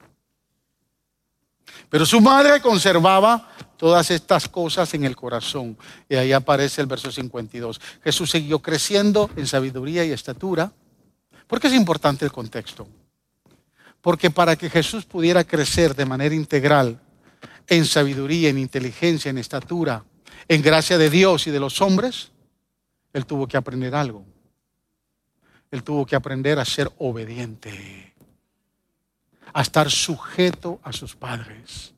Pero 1.90 2.06
su 2.06 2.22
madre 2.22 2.62
conservaba 2.62 3.50
todas 3.78 4.12
estas 4.12 4.48
cosas 4.48 4.94
en 4.94 5.04
el 5.04 5.16
corazón. 5.16 5.78
Y 6.10 6.16
ahí 6.16 6.32
aparece 6.32 6.82
el 6.82 6.88
verso 6.88 7.12
52. 7.12 7.80
Jesús 8.04 8.32
siguió 8.32 8.60
creciendo 8.60 9.30
en 9.36 9.48
sabiduría 9.48 10.06
y 10.06 10.12
estatura. 10.12 10.72
¿Por 11.48 11.60
qué 11.60 11.68
es 11.68 11.74
importante 11.74 12.26
el 12.26 12.32
contexto? 12.32 12.88
Porque 14.02 14.30
para 14.30 14.56
que 14.56 14.70
Jesús 14.70 15.06
pudiera 15.06 15.44
crecer 15.44 15.96
de 15.96 16.06
manera 16.06 16.36
integral 16.36 17.00
en 17.68 17.86
sabiduría, 17.86 18.50
en 18.50 18.60
inteligencia, 18.60 19.30
en 19.30 19.38
estatura, 19.38 20.04
en 20.48 20.62
gracia 20.62 20.98
de 20.98 21.10
Dios 21.10 21.48
y 21.48 21.52
de 21.52 21.60
los 21.60 21.82
hombres, 21.82 22.32
Él 23.14 23.26
tuvo 23.26 23.48
que 23.48 23.58
aprender 23.58 23.96
algo. 23.96 24.26
Él 25.72 25.84
tuvo 25.84 26.06
que 26.06 26.16
aprender 26.16 26.60
a 26.60 26.66
ser 26.66 26.92
obediente, 27.00 28.14
a 29.56 29.62
estar 29.62 29.90
sujeto 29.90 30.80
a 30.84 30.92
sus 30.92 31.16
padres 31.16 31.96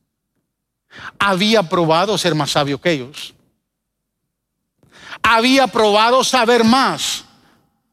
había 1.19 1.63
probado 1.63 2.17
ser 2.17 2.35
más 2.35 2.51
sabio 2.51 2.79
que 2.79 2.91
ellos. 2.91 3.33
Había 5.21 5.67
probado 5.67 6.23
saber 6.23 6.63
más. 6.63 7.25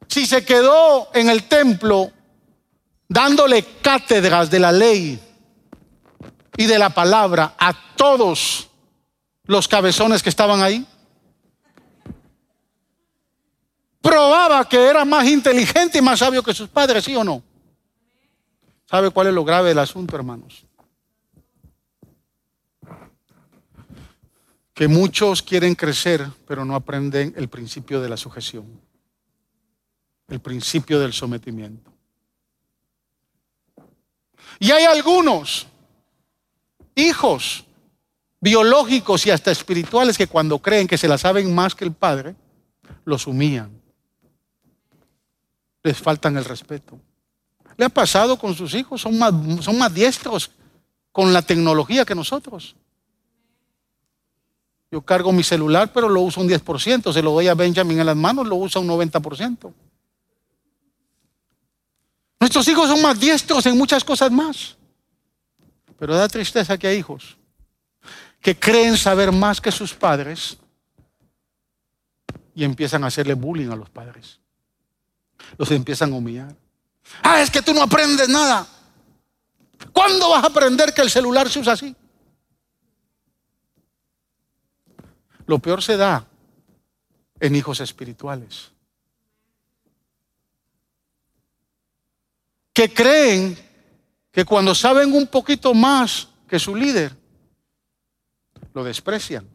Si 0.08 0.26
se 0.26 0.44
quedó 0.44 1.08
en 1.14 1.28
el 1.28 1.44
templo 1.44 2.10
dándole 3.08 3.64
cátedras 3.82 4.50
de 4.50 4.58
la 4.58 4.72
ley 4.72 5.18
y 6.56 6.66
de 6.66 6.78
la 6.78 6.90
palabra 6.90 7.54
a 7.58 7.72
todos 7.96 8.68
los 9.44 9.68
cabezones 9.68 10.22
que 10.22 10.28
estaban 10.28 10.62
ahí, 10.62 10.86
probaba 14.00 14.68
que 14.68 14.86
era 14.86 15.04
más 15.04 15.26
inteligente 15.26 15.98
y 15.98 16.02
más 16.02 16.18
sabio 16.18 16.42
que 16.42 16.54
sus 16.54 16.68
padres, 16.68 17.04
¿sí 17.04 17.16
o 17.16 17.24
no? 17.24 17.42
¿Sabe 18.86 19.10
cuál 19.10 19.28
es 19.28 19.34
lo 19.34 19.44
grave 19.44 19.70
del 19.70 19.78
asunto, 19.78 20.16
hermanos? 20.16 20.66
que 24.74 24.88
muchos 24.88 25.40
quieren 25.40 25.76
crecer, 25.76 26.28
pero 26.46 26.64
no 26.64 26.74
aprenden 26.74 27.32
el 27.36 27.48
principio 27.48 28.02
de 28.02 28.08
la 28.08 28.16
sujeción, 28.16 28.66
el 30.28 30.40
principio 30.40 30.98
del 30.98 31.12
sometimiento. 31.12 31.92
Y 34.58 34.72
hay 34.72 34.84
algunos 34.84 35.68
hijos 36.96 37.64
biológicos 38.40 39.24
y 39.26 39.30
hasta 39.30 39.52
espirituales 39.52 40.18
que 40.18 40.26
cuando 40.26 40.58
creen 40.58 40.88
que 40.88 40.98
se 40.98 41.08
la 41.08 41.18
saben 41.18 41.54
más 41.54 41.74
que 41.74 41.84
el 41.84 41.92
padre, 41.92 42.34
los 43.04 43.28
humillan. 43.28 43.80
Les 45.84 45.96
faltan 45.98 46.36
el 46.36 46.44
respeto. 46.44 46.98
¿Le 47.76 47.84
ha 47.84 47.88
pasado 47.88 48.38
con 48.38 48.54
sus 48.54 48.74
hijos? 48.74 49.00
Son 49.00 49.18
más, 49.18 49.32
son 49.64 49.78
más 49.78 49.92
diestros 49.92 50.50
con 51.12 51.32
la 51.32 51.42
tecnología 51.42 52.04
que 52.04 52.14
nosotros. 52.14 52.76
Yo 54.90 55.02
cargo 55.02 55.32
mi 55.32 55.42
celular, 55.42 55.92
pero 55.92 56.08
lo 56.08 56.20
uso 56.20 56.40
un 56.40 56.48
10%. 56.48 57.12
Se 57.12 57.22
lo 57.22 57.32
doy 57.32 57.48
a 57.48 57.54
Benjamin 57.54 57.98
en 57.98 58.06
las 58.06 58.16
manos, 58.16 58.46
lo 58.46 58.56
usa 58.56 58.80
un 58.80 58.88
90%. 58.88 59.72
Nuestros 62.38 62.68
hijos 62.68 62.88
son 62.88 63.02
más 63.02 63.18
diestros 63.18 63.64
en 63.66 63.76
muchas 63.76 64.04
cosas 64.04 64.30
más. 64.30 64.76
Pero 65.98 66.14
da 66.14 66.28
tristeza 66.28 66.78
que 66.78 66.86
hay 66.86 66.98
hijos 66.98 67.36
que 68.40 68.54
creen 68.54 68.98
saber 68.98 69.32
más 69.32 69.58
que 69.58 69.72
sus 69.72 69.94
padres 69.94 70.58
y 72.54 72.62
empiezan 72.62 73.02
a 73.02 73.06
hacerle 73.06 73.32
bullying 73.32 73.70
a 73.70 73.76
los 73.76 73.88
padres. 73.88 74.38
Los 75.56 75.70
empiezan 75.70 76.12
a 76.12 76.16
humillar. 76.16 76.54
Ah, 77.22 77.40
es 77.40 77.50
que 77.50 77.62
tú 77.62 77.72
no 77.74 77.82
aprendes 77.82 78.28
nada. 78.28 78.66
¿Cuándo 79.92 80.30
vas 80.30 80.44
a 80.44 80.48
aprender 80.48 80.92
que 80.92 81.02
el 81.02 81.10
celular 81.10 81.48
se 81.48 81.60
usa 81.60 81.74
así? 81.74 81.94
Lo 85.46 85.58
peor 85.58 85.82
se 85.82 85.96
da 85.96 86.26
en 87.38 87.56
hijos 87.56 87.80
espirituales. 87.80 88.72
Que 92.72 92.92
creen 92.92 93.56
que 94.32 94.44
cuando 94.44 94.74
saben 94.74 95.12
un 95.12 95.26
poquito 95.26 95.74
más 95.74 96.28
que 96.48 96.58
su 96.58 96.74
líder, 96.74 97.16
lo 98.72 98.82
desprecian 98.82 99.48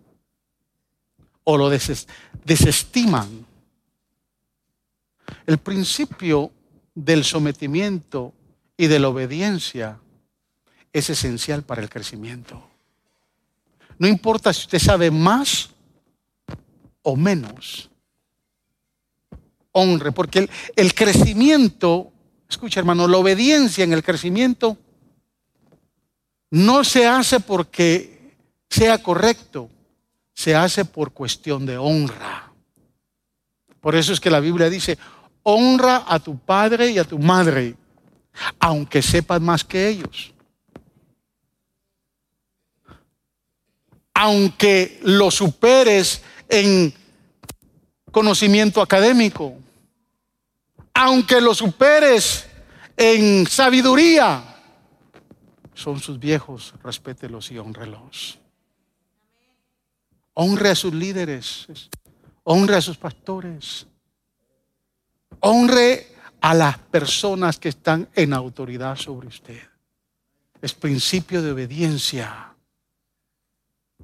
o 1.44 1.58
lo 1.58 1.70
desestiman. 1.70 3.46
El 5.46 5.58
principio 5.58 6.52
del 7.06 7.24
sometimiento 7.24 8.34
y 8.76 8.88
de 8.88 9.00
la 9.00 9.08
obediencia 9.10 10.00
es 10.92 11.10
esencial 11.10 11.64
para 11.64 11.82
el 11.82 11.90
crecimiento. 11.90 12.62
No 13.98 14.08
importa 14.08 14.52
si 14.52 14.62
usted 14.62 14.80
sabe 14.80 15.10
más 15.10 15.70
o 17.02 17.16
menos. 17.16 17.90
Honre, 19.72 20.12
porque 20.12 20.40
el, 20.40 20.50
el 20.76 20.94
crecimiento, 20.94 22.12
escucha 22.50 22.80
hermano, 22.80 23.08
la 23.08 23.18
obediencia 23.18 23.84
en 23.84 23.94
el 23.94 24.04
crecimiento 24.04 24.78
no 26.52 26.84
se 26.84 27.08
hace 27.08 27.40
porque 27.40 28.36
sea 28.70 29.02
correcto, 29.02 29.70
se 30.34 30.56
hace 30.56 30.84
por 30.84 31.14
cuestión 31.14 31.66
de 31.66 31.78
honra. 31.78 32.52
Por 33.80 33.96
eso 33.96 34.12
es 34.12 34.20
que 34.20 34.30
la 34.30 34.40
Biblia 34.42 34.70
dice, 34.70 34.98
honra 35.54 36.06
a 36.08 36.20
tu 36.20 36.38
padre 36.38 36.92
y 36.92 36.98
a 36.98 37.04
tu 37.04 37.20
madre, 37.20 37.76
aunque 38.60 39.02
sepas 39.02 39.42
más 39.42 39.64
que 39.64 39.88
ellos. 39.88 40.34
Aunque 44.14 45.00
lo 45.04 45.32
superes 45.32 46.22
en 46.50 46.94
conocimiento 48.12 48.82
académico, 48.82 49.56
aunque 50.94 51.40
lo 51.40 51.54
superes 51.54 52.48
en 52.98 53.48
sabiduría, 53.48 54.44
son 55.74 56.00
sus 56.02 56.20
viejos, 56.20 56.74
respételos 56.84 57.52
y 57.52 57.58
honrelos. 57.58 58.38
Honre 60.34 60.72
a 60.72 60.76
sus 60.76 60.94
líderes, 60.94 61.68
honre 62.44 62.76
a 62.76 62.82
sus 62.82 62.98
pastores, 62.98 63.88
honre 65.42 66.08
a 66.42 66.54
las 66.54 66.78
personas 66.78 67.60
que 67.60 67.70
están 67.70 68.08
en 68.16 68.34
autoridad 68.34 68.96
sobre 68.96 69.28
usted. 69.28 69.62
Es 70.62 70.74
principio 70.74 71.42
de 71.42 71.52
obediencia. 71.52 72.54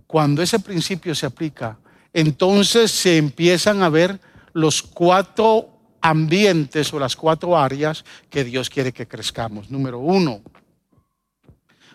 Cuando 0.07 0.41
ese 0.41 0.59
principio 0.59 1.15
se 1.15 1.25
aplica, 1.25 1.77
entonces 2.13 2.91
se 2.91 3.17
empiezan 3.17 3.83
a 3.83 3.89
ver 3.89 4.19
los 4.53 4.81
cuatro 4.81 5.75
ambientes 6.01 6.93
o 6.93 6.99
las 6.99 7.15
cuatro 7.15 7.57
áreas 7.57 8.05
que 8.29 8.43
Dios 8.43 8.69
quiere 8.69 8.93
que 8.93 9.07
crezcamos. 9.07 9.69
Número 9.69 9.99
uno, 9.99 10.41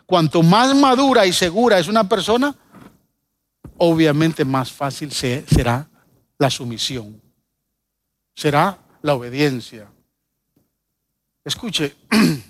cuanto 0.05 0.43
más 0.43 0.75
madura 0.75 1.25
y 1.27 1.33
segura 1.33 1.79
es 1.79 1.89
una 1.89 2.09
persona, 2.09 2.55
obviamente 3.79 4.45
más 4.45 4.73
fácil 4.73 5.13
será 5.13 5.89
la 6.39 6.51
sumisión, 6.51 7.23
será 8.35 8.77
la 9.03 9.15
obediencia. 9.15 9.89
Escuche, 11.45 11.97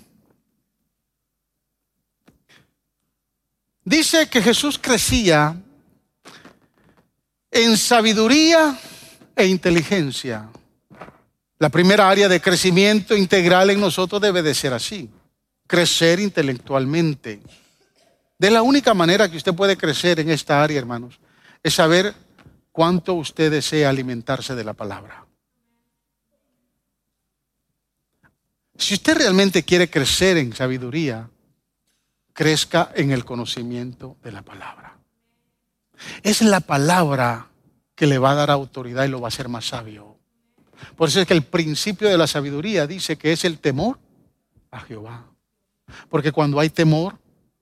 dice 3.83 4.29
que 4.29 4.41
Jesús 4.41 4.79
crecía 4.79 5.55
en 7.49 7.77
sabiduría 7.77 8.77
e 9.35 9.45
inteligencia. 9.45 10.49
La 11.59 11.69
primera 11.69 12.09
área 12.09 12.27
de 12.27 12.41
crecimiento 12.41 13.15
integral 13.15 13.69
en 13.69 13.79
nosotros 13.79 14.21
debe 14.21 14.41
de 14.41 14.53
ser 14.53 14.73
así, 14.73 15.09
crecer 15.67 16.19
intelectualmente. 16.19 17.41
De 18.39 18.49
la 18.49 18.63
única 18.63 18.93
manera 18.93 19.29
que 19.29 19.37
usted 19.37 19.53
puede 19.53 19.77
crecer 19.77 20.19
en 20.19 20.31
esta 20.31 20.63
área, 20.63 20.79
hermanos, 20.79 21.19
es 21.61 21.75
saber 21.75 22.15
cuánto 22.71 23.13
usted 23.13 23.51
desea 23.51 23.89
alimentarse 23.89 24.55
de 24.55 24.63
la 24.63 24.73
palabra. 24.73 25.25
Si 28.81 28.95
usted 28.95 29.15
realmente 29.15 29.61
quiere 29.61 29.91
crecer 29.91 30.37
en 30.37 30.55
sabiduría, 30.55 31.29
crezca 32.33 32.91
en 32.95 33.11
el 33.11 33.23
conocimiento 33.23 34.17
de 34.23 34.31
la 34.31 34.41
palabra. 34.41 34.97
Es 36.23 36.41
la 36.41 36.61
palabra 36.61 37.47
que 37.93 38.07
le 38.07 38.17
va 38.17 38.31
a 38.31 38.35
dar 38.35 38.49
autoridad 38.49 39.05
y 39.05 39.09
lo 39.09 39.21
va 39.21 39.27
a 39.27 39.29
hacer 39.29 39.49
más 39.49 39.67
sabio. 39.67 40.17
Por 40.95 41.09
eso 41.09 41.21
es 41.21 41.27
que 41.27 41.35
el 41.35 41.43
principio 41.43 42.09
de 42.09 42.17
la 42.17 42.25
sabiduría 42.25 42.87
dice 42.87 43.17
que 43.17 43.31
es 43.31 43.45
el 43.45 43.59
temor 43.59 43.99
a 44.71 44.79
Jehová. 44.79 45.27
Porque 46.09 46.31
cuando 46.31 46.59
hay 46.59 46.71
temor 46.71 47.19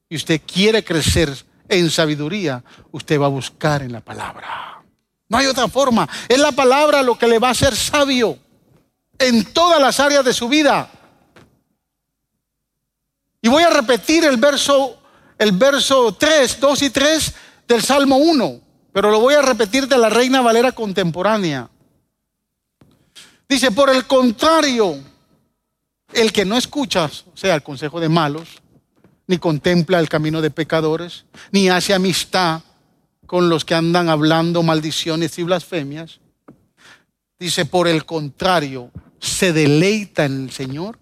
y 0.08 0.16
usted 0.16 0.42
quiere 0.48 0.86
crecer 0.86 1.36
en 1.68 1.90
sabiduría, 1.90 2.64
usted 2.92 3.20
va 3.20 3.26
a 3.26 3.30
buscar 3.30 3.82
en 3.82 3.92
la 3.92 4.00
palabra. 4.00 4.82
No 5.28 5.38
hay 5.38 5.48
otra 5.48 5.68
forma. 5.68 6.08
Es 6.30 6.40
la 6.40 6.54
palabra 6.54 7.04
lo 7.04 7.20
que 7.20 7.28
le 7.28 7.40
va 7.40 7.50
a 7.50 7.52
hacer 7.52 7.76
sabio 7.76 8.40
en 9.18 9.44
todas 9.52 9.82
las 9.82 10.00
áreas 10.00 10.24
de 10.24 10.34
su 10.34 10.48
vida. 10.48 10.90
Y 13.42 13.48
voy 13.48 13.64
a 13.64 13.70
repetir 13.70 14.26
el 14.26 14.38
verso, 14.38 14.98
el 15.38 15.52
verso 15.54 16.14
3, 16.14 16.60
2 16.60 16.82
y 16.82 16.90
3 16.90 17.34
del 17.68 17.82
Salmo 17.82 18.18
1, 18.18 18.62
pero 18.92 19.12
lo 19.12 19.20
voy 19.20 19.36
a 19.36 19.42
repetir 19.42 19.88
de 19.88 19.98
la 19.98 20.10
Reina 20.10 20.42
Valera 20.42 20.72
contemporánea. 20.72 21.70
Dice, 23.48 23.72
por 23.72 23.90
el 23.90 24.06
contrario, 24.06 24.98
el 26.14 26.32
que 26.32 26.46
no 26.46 26.58
escucha, 26.58 27.10
sea, 27.34 27.56
el 27.56 27.64
consejo 27.64 28.00
de 28.00 28.10
malos, 28.10 28.62
ni 29.28 29.38
contempla 29.38 30.00
el 30.00 30.10
camino 30.10 30.42
de 30.42 30.52
pecadores, 30.52 31.26
ni 31.52 31.70
hace 31.70 31.94
amistad 31.94 32.62
con 33.26 33.48
los 33.48 33.64
que 33.64 33.76
andan 33.76 34.10
hablando 34.10 34.64
maldiciones 34.64 35.38
y 35.38 35.44
blasfemias. 35.44 36.20
Dice, 37.40 37.66
por 37.66 37.88
el 37.88 38.06
contrario, 38.06 38.92
se 39.20 39.54
deleita 39.54 40.26
en 40.26 40.46
el 40.46 40.52
Señor 40.52 41.00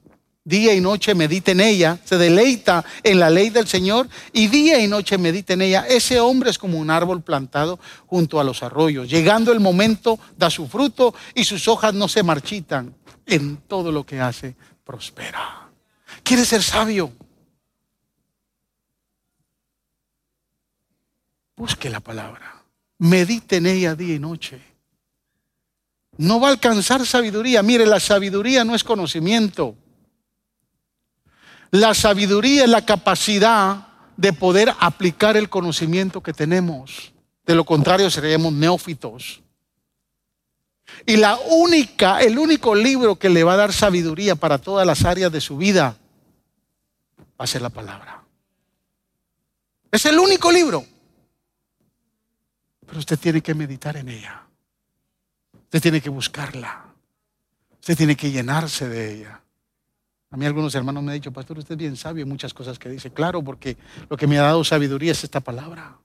día 0.47 0.73
y 0.73 0.79
noche 0.79 1.13
medita 1.13 1.51
en 1.51 1.59
ella, 1.59 1.99
se 2.05 2.17
deleita 2.17 2.85
en 3.03 3.19
la 3.19 3.29
ley 3.29 3.49
del 3.49 3.67
Señor 3.67 4.07
y 4.31 4.47
día 4.47 4.79
y 4.79 4.87
noche 4.87 5.17
medita 5.17 5.53
en 5.53 5.61
ella. 5.61 5.85
Ese 5.89 6.21
hombre 6.21 6.49
es 6.49 6.57
como 6.57 6.79
un 6.79 6.89
árbol 6.89 7.21
plantado 7.21 7.79
junto 8.05 8.39
a 8.39 8.45
los 8.45 8.63
arroyos. 8.63 9.09
Llegando 9.09 9.51
el 9.51 9.59
momento, 9.59 10.17
da 10.37 10.49
su 10.49 10.69
fruto 10.69 11.13
y 11.35 11.43
sus 11.43 11.67
hojas 11.67 11.93
no 11.93 12.07
se 12.07 12.23
marchitan. 12.23 12.95
En 13.25 13.57
todo 13.57 13.91
lo 13.91 14.05
que 14.05 14.21
hace, 14.21 14.55
prospera. 14.85 15.69
¿Quiere 16.23 16.45
ser 16.45 16.63
sabio? 16.63 17.11
Busque 21.57 21.89
la 21.89 21.99
palabra. 21.99 22.63
Medite 22.99 23.57
en 23.57 23.65
ella 23.65 23.95
día 23.95 24.15
y 24.15 24.19
noche. 24.19 24.61
No 26.15 26.39
va 26.39 26.47
a 26.47 26.51
alcanzar 26.51 27.05
sabiduría. 27.05 27.61
Mire, 27.63 27.85
la 27.85 27.99
sabiduría 27.99 28.63
no 28.63 28.75
es 28.75 28.85
conocimiento. 28.85 29.75
La 31.71 31.93
sabiduría 31.93 32.63
es 32.63 32.69
la 32.69 32.85
capacidad 32.85 33.87
de 34.15 34.33
poder 34.33 34.73
aplicar 34.79 35.37
el 35.37 35.49
conocimiento 35.49 36.21
que 36.21 36.33
tenemos. 36.33 37.13
De 37.45 37.55
lo 37.55 37.65
contrario, 37.65 38.09
seríamos 38.09 38.53
neófitos. 38.53 39.41
Y 41.05 41.17
la 41.17 41.37
única, 41.37 42.21
el 42.21 42.37
único 42.37 42.73
libro 42.73 43.17
que 43.17 43.29
le 43.29 43.43
va 43.43 43.53
a 43.53 43.57
dar 43.57 43.73
sabiduría 43.73 44.35
para 44.35 44.57
todas 44.57 44.85
las 44.87 45.05
áreas 45.05 45.31
de 45.31 45.41
su 45.41 45.57
vida 45.57 45.97
va 47.39 47.43
a 47.43 47.47
ser 47.47 47.61
la 47.61 47.69
palabra. 47.69 48.23
Es 49.91 50.05
el 50.05 50.17
único 50.17 50.51
libro. 50.51 50.85
Pero 52.85 52.99
usted 52.99 53.19
tiene 53.19 53.41
que 53.41 53.53
meditar 53.53 53.97
en 53.97 54.09
ella. 54.09 54.43
Usted 55.63 55.81
tiene 55.81 56.01
que 56.01 56.09
buscarla. 56.09 56.85
Usted 57.73 57.97
tiene 57.97 58.15
que 58.15 58.31
llenarse 58.31 58.87
de 58.87 59.13
ella. 59.13 59.41
A 60.29 60.37
mí 60.37 60.45
algunos 60.45 60.75
hermanos 60.75 61.03
me 61.03 61.11
han 61.11 61.17
dicho, 61.17 61.31
pastor, 61.31 61.57
usted 61.57 61.73
es 61.73 61.77
bien 61.77 61.95
sabio 61.95 62.23
en 62.23 62.29
muchas 62.29 62.53
cosas 62.53 62.77
que 62.77 62.89
dice. 62.89 63.11
Claro, 63.11 63.41
porque 63.41 63.77
lo 64.09 64.17
que 64.17 64.27
me 64.27 64.37
ha 64.37 64.43
dado 64.43 64.63
sabiduría 64.63 65.13
es 65.13 65.23
esta 65.23 65.39
palabra. 65.39 65.97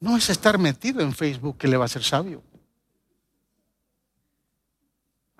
No 0.00 0.16
es 0.16 0.30
estar 0.30 0.58
metido 0.58 1.00
en 1.00 1.12
Facebook 1.12 1.58
que 1.58 1.68
le 1.68 1.76
va 1.76 1.84
a 1.84 1.88
ser 1.88 2.02
sabio. 2.02 2.42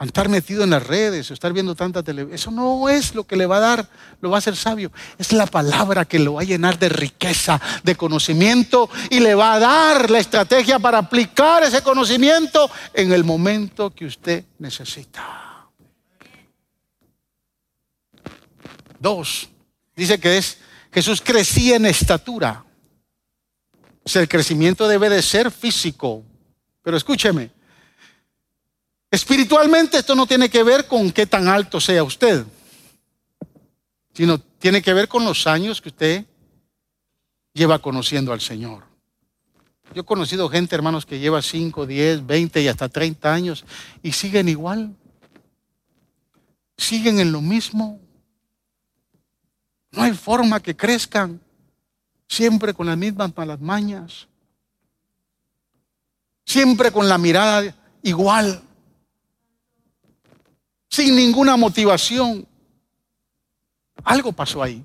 Estar 0.00 0.28
metido 0.28 0.62
en 0.62 0.70
las 0.70 0.86
redes 0.86 1.28
o 1.30 1.34
estar 1.34 1.52
viendo 1.52 1.74
tanta 1.74 2.04
televisión, 2.04 2.34
eso 2.34 2.50
no 2.52 2.88
es 2.88 3.16
lo 3.16 3.24
que 3.24 3.34
le 3.34 3.46
va 3.46 3.56
a 3.56 3.60
dar, 3.60 3.88
lo 4.20 4.30
va 4.30 4.36
a 4.36 4.38
hacer 4.38 4.54
sabio. 4.54 4.92
Es 5.16 5.32
la 5.32 5.46
palabra 5.46 6.04
que 6.04 6.20
lo 6.20 6.34
va 6.34 6.42
a 6.42 6.44
llenar 6.44 6.78
de 6.78 6.88
riqueza, 6.88 7.60
de 7.82 7.96
conocimiento 7.96 8.88
y 9.10 9.18
le 9.18 9.34
va 9.34 9.54
a 9.54 9.58
dar 9.58 10.08
la 10.08 10.20
estrategia 10.20 10.78
para 10.78 10.98
aplicar 10.98 11.64
ese 11.64 11.82
conocimiento 11.82 12.70
en 12.94 13.12
el 13.12 13.24
momento 13.24 13.90
que 13.90 14.06
usted 14.06 14.44
necesita. 14.60 15.47
Dos, 18.98 19.48
dice 19.94 20.18
que 20.18 20.38
es 20.38 20.58
Jesús 20.92 21.20
crecía 21.20 21.76
en 21.76 21.86
estatura. 21.86 22.64
El 24.14 24.28
crecimiento 24.28 24.88
debe 24.88 25.10
de 25.10 25.22
ser 25.22 25.50
físico. 25.50 26.24
Pero 26.82 26.96
escúcheme, 26.96 27.50
espiritualmente 29.10 29.98
esto 29.98 30.14
no 30.14 30.26
tiene 30.26 30.48
que 30.48 30.62
ver 30.62 30.86
con 30.86 31.12
qué 31.12 31.26
tan 31.26 31.46
alto 31.46 31.80
sea 31.80 32.02
usted, 32.02 32.44
sino 34.14 34.38
tiene 34.38 34.80
que 34.80 34.94
ver 34.94 35.08
con 35.08 35.24
los 35.24 35.46
años 35.46 35.82
que 35.82 35.90
usted 35.90 36.24
lleva 37.52 37.78
conociendo 37.78 38.32
al 38.32 38.40
Señor. 38.40 38.84
Yo 39.94 40.02
he 40.02 40.04
conocido 40.04 40.48
gente, 40.48 40.74
hermanos, 40.74 41.06
que 41.06 41.18
lleva 41.18 41.42
5, 41.42 41.86
10, 41.86 42.26
20 42.26 42.62
y 42.62 42.68
hasta 42.68 42.88
30 42.88 43.32
años 43.32 43.64
y 44.02 44.12
siguen 44.12 44.48
igual. 44.48 44.94
Siguen 46.76 47.20
en 47.20 47.32
lo 47.32 47.40
mismo. 47.40 48.00
No 49.90 50.02
hay 50.02 50.12
forma 50.12 50.60
que 50.60 50.76
crezcan 50.76 51.40
siempre 52.28 52.74
con 52.74 52.86
las 52.86 52.96
mismas 52.96 53.34
malas 53.36 53.60
mañas, 53.60 54.28
siempre 56.44 56.92
con 56.92 57.08
la 57.08 57.18
mirada 57.18 57.74
igual, 58.02 58.62
sin 60.90 61.16
ninguna 61.16 61.56
motivación. 61.56 62.46
Algo 64.04 64.32
pasó 64.32 64.62
ahí. 64.62 64.84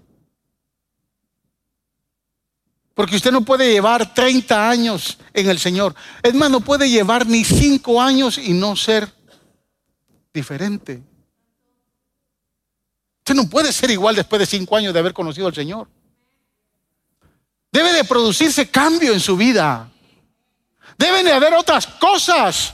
Porque 2.94 3.16
usted 3.16 3.32
no 3.32 3.42
puede 3.42 3.72
llevar 3.72 4.14
30 4.14 4.70
años 4.70 5.18
en 5.34 5.50
el 5.50 5.58
Señor. 5.58 5.96
Es 6.22 6.34
más, 6.36 6.52
no 6.52 6.62
puede 6.62 6.90
llevar 6.90 7.26
ni 7.26 7.44
5 7.44 8.02
años 8.02 8.38
y 8.38 8.54
no 8.54 8.76
ser 8.76 9.12
diferente. 10.32 11.02
Usted 13.24 13.36
no 13.36 13.48
puede 13.48 13.72
ser 13.72 13.90
igual 13.90 14.18
después 14.18 14.38
de 14.42 14.46
cinco 14.46 14.76
años 14.76 14.94
de 14.94 15.00
haber 15.00 15.14
conocido 15.14 15.48
al 15.48 15.56
Señor. 15.56 15.88
Debe 17.72 17.94
de 17.94 18.04
producirse 18.04 18.70
cambio 18.70 19.14
en 19.14 19.22
su 19.22 19.38
vida. 19.38 19.90
Deben 20.98 21.26
de 21.26 21.32
haber 21.32 21.54
otras 21.54 21.88
cosas. 21.88 22.74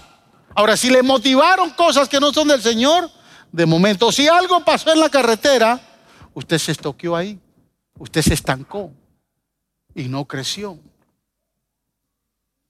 Ahora, 0.56 0.76
si 0.76 0.90
le 0.90 1.04
motivaron 1.04 1.70
cosas 1.70 2.10
que 2.10 2.20
no 2.20 2.34
son 2.34 2.48
del 2.48 2.64
Señor, 2.64 3.12
de 3.52 3.68
momento, 3.68 4.12
si 4.12 4.28
algo 4.28 4.66
pasó 4.66 4.92
en 4.92 5.00
la 5.00 5.10
carretera, 5.10 5.80
usted 6.34 6.58
se 6.58 6.72
estoqueó 6.72 7.16
ahí. 7.16 7.40
Usted 8.00 8.24
se 8.24 8.34
estancó 8.34 8.92
y 9.94 10.06
no 10.06 10.26
creció. 10.26 10.80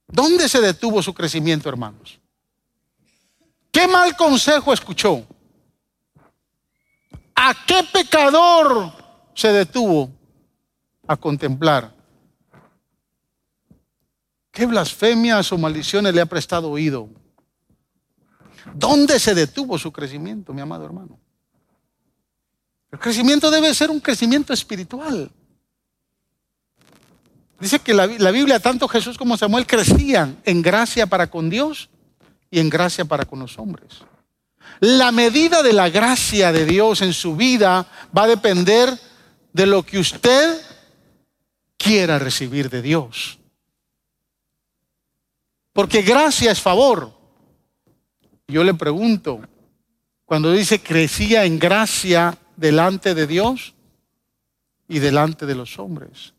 ¿Dónde 0.06 0.50
se 0.50 0.60
detuvo 0.60 1.02
su 1.02 1.14
crecimiento, 1.14 1.70
hermanos? 1.70 2.20
¿Qué 3.72 3.88
mal 3.88 4.14
consejo 4.16 4.74
escuchó? 4.74 5.26
¿A 7.42 7.54
qué 7.66 7.82
pecador 7.90 8.92
se 9.32 9.50
detuvo 9.50 10.12
a 11.06 11.16
contemplar? 11.16 11.90
¿Qué 14.50 14.66
blasfemias 14.66 15.50
o 15.50 15.56
maldiciones 15.56 16.14
le 16.14 16.20
ha 16.20 16.26
prestado 16.26 16.70
oído? 16.70 17.08
¿Dónde 18.74 19.18
se 19.18 19.34
detuvo 19.34 19.78
su 19.78 19.90
crecimiento, 19.90 20.52
mi 20.52 20.60
amado 20.60 20.84
hermano? 20.84 21.18
El 22.92 22.98
crecimiento 22.98 23.50
debe 23.50 23.72
ser 23.72 23.88
un 23.88 24.00
crecimiento 24.00 24.52
espiritual. 24.52 25.30
Dice 27.58 27.78
que 27.78 27.94
la, 27.94 28.06
la, 28.06 28.30
Biblia, 28.32 28.60
tanto 28.60 28.86
Jesús 28.86 29.16
como 29.16 29.38
Samuel 29.38 29.66
crecían 29.66 30.38
en 30.44 30.60
gracia 30.60 31.06
para 31.06 31.30
con 31.30 31.48
Dios 31.48 31.88
y 32.50 32.60
en 32.60 32.68
gracia 32.68 33.06
para 33.06 33.24
con 33.24 33.38
los 33.38 33.58
hombres. 33.58 34.02
La 34.80 35.12
medida 35.12 35.62
de 35.62 35.74
la 35.74 35.90
gracia 35.90 36.52
de 36.52 36.64
Dios 36.64 37.02
en 37.02 37.12
su 37.12 37.36
vida 37.36 37.86
va 38.16 38.24
a 38.24 38.28
depender 38.28 38.98
de 39.52 39.66
lo 39.66 39.84
que 39.84 39.98
usted 39.98 40.58
quiera 41.76 42.18
recibir 42.18 42.70
de 42.70 42.80
Dios. 42.80 43.38
Porque 45.72 46.00
gracia 46.02 46.50
es 46.50 46.60
favor. 46.60 47.12
Yo 48.48 48.64
le 48.64 48.74
pregunto, 48.74 49.40
cuando 50.24 50.50
dice 50.50 50.80
crecía 50.80 51.44
en 51.44 51.58
gracia 51.58 52.38
delante 52.56 53.14
de 53.14 53.26
Dios 53.26 53.74
y 54.88 54.98
delante 54.98 55.44
de 55.44 55.54
los 55.54 55.78
hombres. 55.78 56.32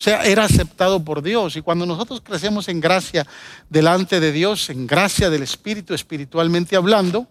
O 0.00 0.04
sea, 0.04 0.22
era 0.24 0.44
aceptado 0.44 1.04
por 1.04 1.22
Dios. 1.22 1.56
Y 1.56 1.62
cuando 1.62 1.84
nosotros 1.84 2.20
crecemos 2.22 2.68
en 2.68 2.80
gracia 2.80 3.26
delante 3.68 4.18
de 4.20 4.32
Dios, 4.32 4.70
en 4.70 4.86
gracia 4.86 5.30
del 5.30 5.42
Espíritu, 5.42 5.94
espiritualmente 5.94 6.74
hablando, 6.74 7.28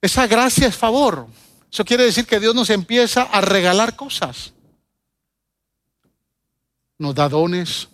esa 0.00 0.26
gracia 0.26 0.68
es 0.68 0.76
favor. 0.76 1.26
Eso 1.70 1.84
quiere 1.84 2.04
decir 2.04 2.26
que 2.26 2.40
Dios 2.40 2.54
nos 2.54 2.70
empieza 2.70 3.22
a 3.22 3.40
regalar 3.40 3.96
cosas. 3.96 4.54
Nos 6.98 7.14
da 7.14 7.28
dones, 7.28 7.88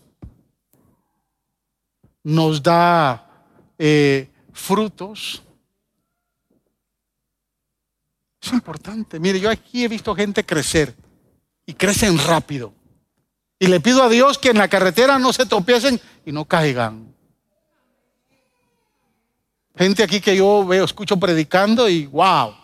nos 2.22 2.62
da 2.62 3.50
eh, 3.78 4.30
frutos. 4.52 5.42
Es 8.40 8.52
importante. 8.52 9.18
Mire, 9.18 9.40
yo 9.40 9.50
aquí 9.50 9.84
he 9.84 9.88
visto 9.88 10.14
gente 10.14 10.44
crecer 10.44 10.94
y 11.66 11.74
crecen 11.74 12.18
rápido. 12.18 12.72
Y 13.58 13.66
le 13.66 13.80
pido 13.80 14.02
a 14.02 14.08
Dios 14.08 14.38
que 14.38 14.50
en 14.50 14.58
la 14.58 14.68
carretera 14.68 15.18
no 15.18 15.32
se 15.32 15.46
tropiecen 15.46 16.00
y 16.26 16.32
no 16.32 16.44
caigan. 16.44 17.13
Gente 19.76 20.02
aquí 20.04 20.20
que 20.20 20.36
yo 20.36 20.64
veo, 20.64 20.84
escucho 20.84 21.16
predicando 21.16 21.88
y 21.88 22.06
wow. 22.06 22.54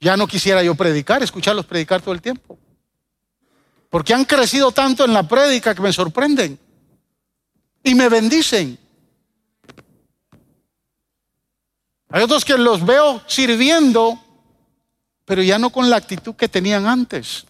Ya 0.00 0.16
no 0.16 0.26
quisiera 0.26 0.62
yo 0.62 0.74
predicar, 0.74 1.22
escucharlos 1.22 1.66
predicar 1.66 2.00
todo 2.00 2.14
el 2.14 2.22
tiempo. 2.22 2.58
Porque 3.90 4.14
han 4.14 4.24
crecido 4.24 4.72
tanto 4.72 5.04
en 5.04 5.12
la 5.12 5.26
prédica 5.28 5.74
que 5.74 5.82
me 5.82 5.92
sorprenden 5.92 6.58
y 7.82 7.94
me 7.94 8.08
bendicen. 8.08 8.78
Hay 12.08 12.22
otros 12.22 12.44
que 12.44 12.56
los 12.58 12.84
veo 12.84 13.22
sirviendo, 13.26 14.20
pero 15.24 15.42
ya 15.42 15.58
no 15.58 15.70
con 15.70 15.90
la 15.90 15.96
actitud 15.96 16.34
que 16.34 16.48
tenían 16.48 16.86
antes. 16.86 17.46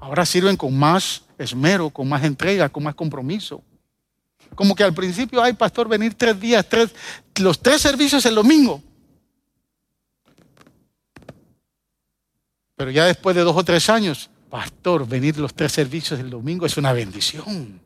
Ahora 0.00 0.24
sirven 0.24 0.56
con 0.56 0.76
más 0.76 1.22
esmero, 1.36 1.90
con 1.90 2.08
más 2.08 2.24
entrega, 2.24 2.68
con 2.68 2.84
más 2.84 2.94
compromiso. 2.94 3.62
Como 4.54 4.74
que 4.74 4.84
al 4.84 4.94
principio, 4.94 5.42
hay 5.42 5.52
pastor, 5.52 5.88
venir 5.88 6.14
tres 6.14 6.38
días, 6.40 6.68
tres, 6.68 6.94
los 7.40 7.60
tres 7.60 7.80
servicios 7.80 8.24
el 8.26 8.34
domingo. 8.34 8.82
Pero 12.76 12.90
ya 12.90 13.06
después 13.06 13.34
de 13.34 13.42
dos 13.42 13.56
o 13.56 13.64
tres 13.64 13.88
años, 13.90 14.30
pastor, 14.48 15.06
venir 15.06 15.36
los 15.38 15.54
tres 15.54 15.72
servicios 15.72 16.20
el 16.20 16.30
domingo 16.30 16.64
es 16.64 16.76
una 16.76 16.92
bendición. 16.92 17.80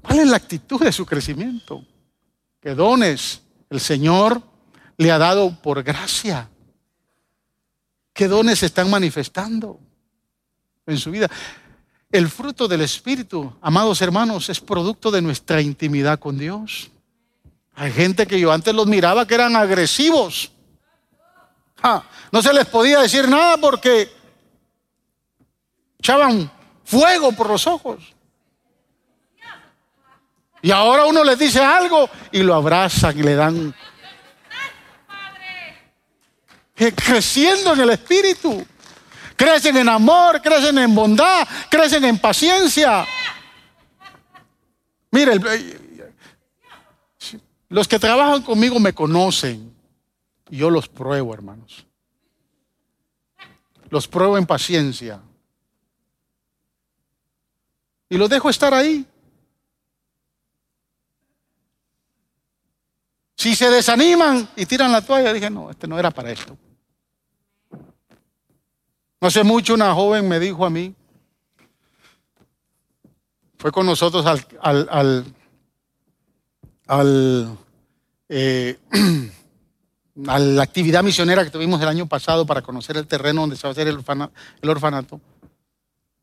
¿Cuál 0.00 0.20
es 0.20 0.28
la 0.28 0.36
actitud 0.36 0.80
de 0.80 0.92
su 0.92 1.06
crecimiento? 1.06 1.84
¿Qué 2.60 2.74
dones 2.74 3.42
el 3.70 3.80
Señor 3.80 4.42
le 4.96 5.10
ha 5.10 5.18
dado 5.18 5.60
por 5.62 5.82
gracia? 5.82 6.48
¿Qué 8.12 8.28
dones 8.28 8.58
se 8.60 8.66
están 8.66 8.90
manifestando 8.90 9.80
en 10.86 10.98
su 10.98 11.10
vida? 11.10 11.30
El 12.12 12.28
fruto 12.28 12.68
del 12.68 12.82
Espíritu, 12.82 13.56
amados 13.62 14.02
hermanos, 14.02 14.50
es 14.50 14.60
producto 14.60 15.10
de 15.10 15.22
nuestra 15.22 15.62
intimidad 15.62 16.18
con 16.18 16.36
Dios. 16.36 16.90
Hay 17.74 17.90
gente 17.90 18.26
que 18.26 18.38
yo 18.38 18.52
antes 18.52 18.74
los 18.74 18.86
miraba 18.86 19.26
que 19.26 19.34
eran 19.34 19.56
agresivos. 19.56 20.52
no 22.30 22.42
se 22.42 22.52
les 22.52 22.66
podía 22.66 23.00
decir 23.00 23.26
nada 23.26 23.56
porque 23.56 24.12
echaban 25.98 26.52
fuego 26.84 27.32
por 27.32 27.48
los 27.48 27.66
ojos. 27.66 28.14
Y 30.60 30.70
ahora 30.70 31.06
uno 31.06 31.24
les 31.24 31.38
dice 31.38 31.60
algo 31.60 32.10
y 32.30 32.42
lo 32.42 32.54
abrazan 32.54 33.18
y 33.18 33.22
le 33.22 33.34
dan. 33.34 33.74
Creciendo 36.74 37.72
en 37.72 37.80
el 37.80 37.90
espíritu. 37.90 38.66
Crecen 39.42 39.76
en 39.76 39.88
amor, 39.88 40.40
crecen 40.40 40.78
en 40.78 40.94
bondad, 40.94 41.48
crecen 41.68 42.04
en 42.04 42.16
paciencia. 42.16 43.04
Mire, 45.10 45.32
los 47.68 47.88
que 47.88 47.98
trabajan 47.98 48.42
conmigo 48.42 48.78
me 48.78 48.92
conocen. 48.92 49.74
Y 50.48 50.58
yo 50.58 50.70
los 50.70 50.88
pruebo, 50.88 51.34
hermanos. 51.34 51.84
Los 53.90 54.06
pruebo 54.06 54.38
en 54.38 54.46
paciencia. 54.46 55.20
Y 58.10 58.18
los 58.18 58.30
dejo 58.30 58.48
estar 58.48 58.72
ahí. 58.72 59.04
Si 63.36 63.56
se 63.56 63.68
desaniman 63.70 64.48
y 64.54 64.66
tiran 64.66 64.92
la 64.92 65.02
toalla, 65.02 65.32
dije, 65.32 65.50
no, 65.50 65.68
este 65.68 65.88
no 65.88 65.98
era 65.98 66.12
para 66.12 66.30
esto. 66.30 66.56
No 69.22 69.28
hace 69.28 69.44
mucho 69.44 69.74
una 69.74 69.94
joven 69.94 70.26
me 70.26 70.40
dijo 70.40 70.66
a 70.66 70.70
mí, 70.70 70.96
fue 73.56 73.70
con 73.70 73.86
nosotros 73.86 74.26
al, 74.26 74.44
al, 74.60 75.24
al, 76.88 77.56
eh, 78.28 78.80
a 80.26 80.38
la 80.40 80.62
actividad 80.64 81.04
misionera 81.04 81.44
que 81.44 81.52
tuvimos 81.52 81.80
el 81.80 81.86
año 81.86 82.06
pasado 82.06 82.44
para 82.44 82.62
conocer 82.62 82.96
el 82.96 83.06
terreno 83.06 83.42
donde 83.42 83.54
se 83.54 83.62
va 83.62 83.68
a 83.68 83.70
hacer 83.70 83.86
el, 83.86 84.02
el 84.60 84.68
orfanato. 84.68 85.20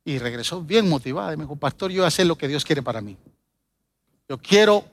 Y 0.04 0.20
regresó 0.20 0.62
bien 0.62 0.89
motivada 0.89 1.34
y 1.34 1.38
me 1.38 1.45
dijo, 1.45 1.56
pastor, 1.56 1.91
yo 1.91 2.00
voy 2.00 2.06
a 2.06 2.10
hacer 2.10 2.28
lo 2.28 2.38
que 2.38 2.50
Dios 2.50 2.66
quiere 2.66 2.82
para 2.82 3.00
mí. 3.00 3.16
Yo 4.28 4.38
quiero 4.39 4.84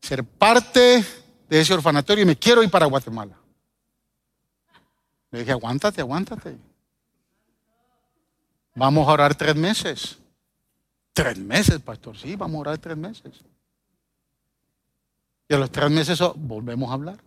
ser 0.00 0.24
parte 0.24 1.04
de 1.46 1.60
ese 1.60 1.74
orfanatorio 1.74 2.22
y 2.22 2.26
me 2.26 2.36
quiero 2.36 2.62
ir 2.62 2.70
para 2.70 2.86
Guatemala. 2.86 3.36
Le 5.30 5.40
dije, 5.40 5.52
aguántate, 5.52 6.00
aguántate. 6.00 6.56
Vamos 8.76 9.08
a 9.08 9.12
orar 9.12 9.34
tres 9.34 9.56
meses. 9.56 10.18
Tres 11.14 11.38
meses, 11.38 11.80
pastor. 11.80 12.16
Sí, 12.16 12.36
vamos 12.36 12.58
a 12.58 12.60
orar 12.60 12.78
tres 12.78 12.96
meses. 12.96 13.32
Y 15.48 15.54
a 15.54 15.58
los 15.58 15.70
tres 15.70 15.90
meses 15.90 16.20
volvemos 16.36 16.90
a 16.90 16.92
hablar. 16.92 17.18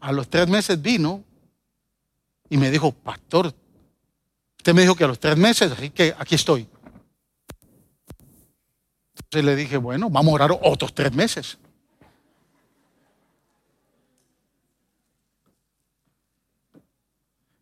A 0.00 0.12
los 0.12 0.28
tres 0.28 0.46
meses 0.48 0.80
vino 0.80 1.24
y 2.50 2.58
me 2.58 2.70
dijo, 2.70 2.92
pastor, 2.92 3.54
usted 4.58 4.74
me 4.74 4.82
dijo 4.82 4.94
que 4.94 5.04
a 5.04 5.08
los 5.08 5.18
tres 5.18 5.36
meses, 5.36 5.72
así 5.72 5.90
que 5.90 6.14
aquí 6.18 6.34
estoy. 6.34 6.68
Entonces 9.16 9.44
le 9.44 9.56
dije, 9.56 9.78
bueno, 9.78 10.10
vamos 10.10 10.32
a 10.32 10.34
orar 10.34 10.58
otros 10.62 10.94
tres 10.94 11.12
meses. 11.12 11.58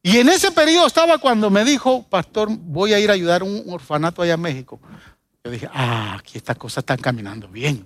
Y 0.07 0.19
en 0.19 0.29
ese 0.29 0.53
periodo 0.53 0.87
estaba 0.87 1.19
cuando 1.19 1.51
me 1.51 1.65
dijo, 1.65 2.05
pastor, 2.05 2.49
voy 2.49 2.93
a 2.93 3.01
ir 3.01 3.11
a 3.11 3.15
ayudar 3.15 3.43
a 3.43 3.45
un 3.45 3.65
orfanato 3.67 4.23
allá 4.23 4.35
en 4.35 4.41
México. 4.41 4.79
Yo 5.43 5.51
dije, 5.51 5.69
ah, 5.73 6.19
aquí 6.21 6.39
estas 6.39 6.57
cosas 6.57 6.83
están 6.83 6.99
caminando 6.99 7.49
bien. 7.49 7.85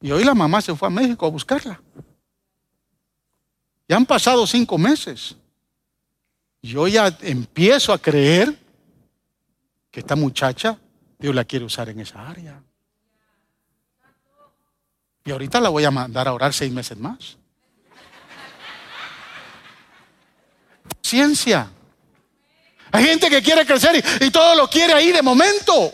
Y 0.00 0.12
hoy 0.12 0.22
la 0.22 0.32
mamá 0.32 0.60
se 0.62 0.76
fue 0.76 0.86
a 0.86 0.92
México 0.92 1.26
a 1.26 1.30
buscarla. 1.30 1.82
Ya 3.88 3.96
han 3.96 4.06
pasado 4.06 4.46
cinco 4.46 4.78
meses. 4.78 5.34
Yo 6.62 6.86
ya 6.86 7.08
empiezo 7.22 7.92
a 7.92 7.98
creer 7.98 8.56
que 9.90 9.98
esta 9.98 10.14
muchacha 10.14 10.78
Dios 11.18 11.34
la 11.34 11.44
quiere 11.44 11.64
usar 11.64 11.88
en 11.88 11.98
esa 11.98 12.28
área. 12.28 12.62
Y 15.24 15.32
ahorita 15.32 15.60
la 15.60 15.68
voy 15.68 15.82
a 15.82 15.90
mandar 15.90 16.28
a 16.28 16.32
orar 16.32 16.52
seis 16.52 16.70
meses 16.70 16.96
más. 16.96 17.37
Ciencia. 21.08 21.70
Hay 22.92 23.04
gente 23.04 23.30
que 23.30 23.42
quiere 23.42 23.64
crecer 23.64 24.04
y, 24.20 24.30
todo 24.30 24.54
lo 24.54 24.68
quiere 24.68 24.92
ahí 24.92 25.10
de 25.10 25.22
momento. 25.22 25.92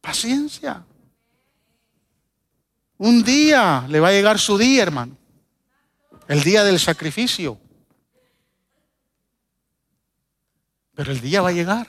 Paciencia. 0.00 0.84
Un 2.98 3.22
día 3.22 3.84
le 3.88 4.00
va 4.00 4.08
a 4.08 4.12
llegar 4.12 4.38
su 4.40 4.58
día, 4.58 4.82
hermano. 4.82 5.16
El 6.26 6.42
día 6.42 6.64
del 6.64 6.80
sacrificio. 6.80 7.58
Pero 10.94 11.12
el 11.12 11.20
día 11.20 11.40
va 11.40 11.50
a 11.50 11.52
llegar. 11.52 11.88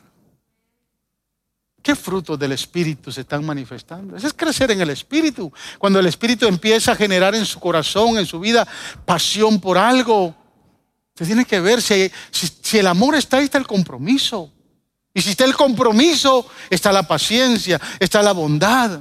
¿Qué 1.82 1.96
frutos 1.96 2.38
del 2.38 2.52
Espíritu 2.52 3.12
se 3.12 3.22
están 3.22 3.44
manifestando? 3.44 4.16
Eso 4.16 4.28
es 4.28 4.34
crecer 4.34 4.70
en 4.70 4.82
el 4.82 4.92
Espíritu. 4.92 5.52
Cuando 5.80 6.00
el 6.00 6.06
Espíritu 6.06 6.48
empieza 6.48 6.92
a 6.92 6.96
generar 6.96 7.34
en 7.34 7.46
su 7.46 7.60
corazón, 7.60 8.18
en 8.18 8.26
su 8.26 8.40
vida, 8.40 8.68
pasión 9.04 9.60
por 9.60 9.78
algo. 9.78 10.43
Usted 11.14 11.26
tiene 11.26 11.46
que 11.46 11.60
ver 11.60 11.82
si, 11.82 12.12
si, 12.32 12.78
el 12.78 12.88
amor 12.88 13.16
está 13.16 13.38
ahí, 13.38 13.46
está 13.46 13.58
el 13.60 13.68
compromiso. 13.68 14.52
Y 15.14 15.22
si 15.22 15.32
está 15.32 15.46
el 15.46 15.56
compromiso, 15.56 16.48
está 16.70 16.92
la 16.92 17.04
paciencia, 17.04 17.80
está 18.00 18.22
la 18.24 18.32
bondad. 18.32 19.00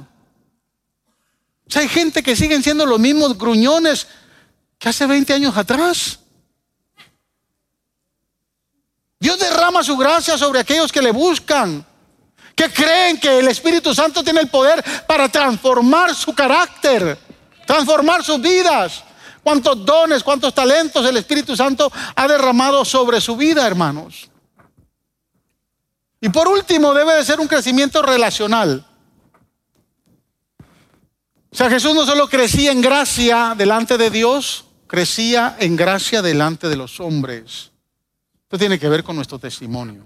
O 1.65 1.71
sea, 1.71 1.81
hay 1.81 1.87
gente 1.87 2.21
que 2.21 2.35
siguen 2.35 2.61
siendo 2.61 2.85
los 2.85 2.99
mismos 2.99 3.37
gruñones 3.37 4.07
que 4.77 4.89
hace 4.89 5.07
20 5.07 5.33
años 5.33 5.57
atrás. 5.57 6.19
derrama 9.37 9.83
su 9.83 9.95
gracia 9.97 10.37
sobre 10.37 10.59
aquellos 10.59 10.91
que 10.91 11.01
le 11.01 11.11
buscan, 11.11 11.85
que 12.55 12.69
creen 12.69 13.19
que 13.19 13.39
el 13.39 13.47
Espíritu 13.47 13.93
Santo 13.93 14.23
tiene 14.23 14.41
el 14.41 14.49
poder 14.49 14.83
para 15.07 15.29
transformar 15.29 16.13
su 16.13 16.33
carácter, 16.33 17.17
transformar 17.65 18.23
sus 18.23 18.41
vidas. 18.41 19.03
Cuántos 19.43 19.85
dones, 19.85 20.23
cuántos 20.23 20.53
talentos 20.53 21.05
el 21.05 21.17
Espíritu 21.17 21.55
Santo 21.55 21.91
ha 22.15 22.27
derramado 22.27 22.85
sobre 22.85 23.19
su 23.19 23.35
vida, 23.35 23.67
hermanos. 23.67 24.29
Y 26.21 26.29
por 26.29 26.47
último, 26.47 26.93
debe 26.93 27.15
de 27.15 27.25
ser 27.25 27.41
un 27.41 27.47
crecimiento 27.47 28.01
relacional. 28.01 28.85
O 31.51 31.55
sea, 31.55 31.69
Jesús 31.69 31.93
no 31.93 32.05
solo 32.05 32.29
crecía 32.29 32.71
en 32.71 32.79
gracia 32.79 33.53
delante 33.57 33.97
de 33.97 34.09
Dios, 34.09 34.65
crecía 34.87 35.57
en 35.59 35.75
gracia 35.75 36.21
delante 36.21 36.69
de 36.69 36.77
los 36.77 37.01
hombres. 37.01 37.71
Esto 38.43 38.57
tiene 38.57 38.79
que 38.79 38.87
ver 38.87 39.03
con 39.03 39.17
nuestro 39.17 39.37
testimonio. 39.37 40.05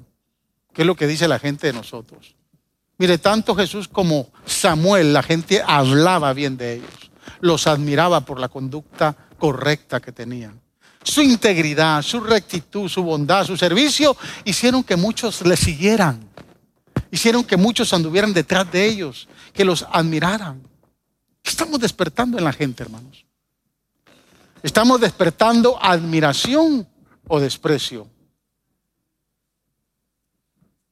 ¿Qué 0.73 0.81
es 0.81 0.87
lo 0.87 0.95
que 0.95 1.05
dice 1.05 1.27
la 1.27 1.37
gente 1.37 1.67
de 1.67 1.73
nosotros? 1.73 2.35
Mire, 2.97 3.19
tanto 3.19 3.55
Jesús 3.55 3.87
como 3.87 4.31
Samuel, 4.45 5.13
la 5.13 5.21
gente 5.21 5.61
hablaba 5.65 6.33
bien 6.33 6.57
de 6.57 6.73
ellos, 6.73 7.11
los 7.41 7.67
admiraba 7.67 8.21
por 8.21 8.39
la 8.39 8.49
conducta 8.49 9.26
correcta 9.37 9.99
que 9.99 10.11
tenían. 10.11 10.59
Su 11.03 11.21
integridad, 11.21 12.01
su 12.01 12.19
rectitud, 12.19 12.89
su 12.89 13.03
bondad, 13.03 13.45
su 13.45 13.55
servicio 13.55 14.17
hicieron 14.43 14.83
que 14.83 14.95
muchos 14.95 15.41
le 15.45 15.55
siguieran. 15.55 16.27
Hicieron 17.11 17.43
que 17.43 17.55
muchos 17.55 17.93
anduvieran 17.93 18.33
detrás 18.33 18.69
de 18.71 18.85
ellos, 18.85 19.27
que 19.53 19.63
los 19.63 19.85
admiraran. 19.91 20.61
Estamos 21.43 21.79
despertando 21.79 22.37
en 22.37 22.43
la 22.43 22.51
gente, 22.51 22.83
hermanos. 22.83 23.25
Estamos 24.61 24.99
despertando 24.99 25.81
admiración 25.81 26.87
o 27.27 27.39
desprecio. 27.39 28.07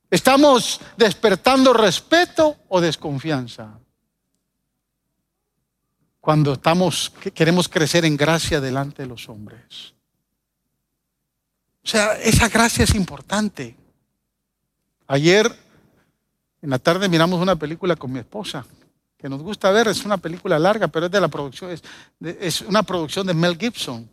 Estamos 0.10 0.80
despertando 0.96 1.74
respeto 1.74 2.56
o 2.70 2.80
desconfianza 2.80 3.80
cuando 6.26 6.54
estamos, 6.54 7.14
queremos 7.36 7.70
crecer 7.70 8.04
en 8.04 8.18
gracia 8.18 8.60
delante 8.60 9.04
de 9.04 9.08
los 9.08 9.30
hombres. 9.30 9.94
O 11.84 11.88
sea, 11.88 12.14
esa 12.16 12.50
gracia 12.50 12.84
es 12.84 12.96
importante. 12.96 13.76
Ayer 15.06 15.46
en 16.64 16.72
la 16.72 16.80
tarde 16.80 17.08
miramos 17.10 17.40
una 17.40 17.56
película 17.56 17.96
con 17.96 18.12
mi 18.12 18.18
esposa 18.18 18.66
que 19.16 19.30
nos 19.30 19.44
gusta 19.44 19.70
ver, 19.70 19.88
es 19.88 20.04
una 20.04 20.18
película 20.18 20.58
larga, 20.58 20.88
pero 20.88 21.06
es 21.06 21.12
de 21.12 21.22
la 21.22 21.28
producción, 21.28 21.70
es, 21.70 21.84
es 22.20 22.62
una 22.62 22.82
producción 22.82 23.28
de 23.28 23.36
Mel 23.36 23.56
Gibson. 23.56 24.10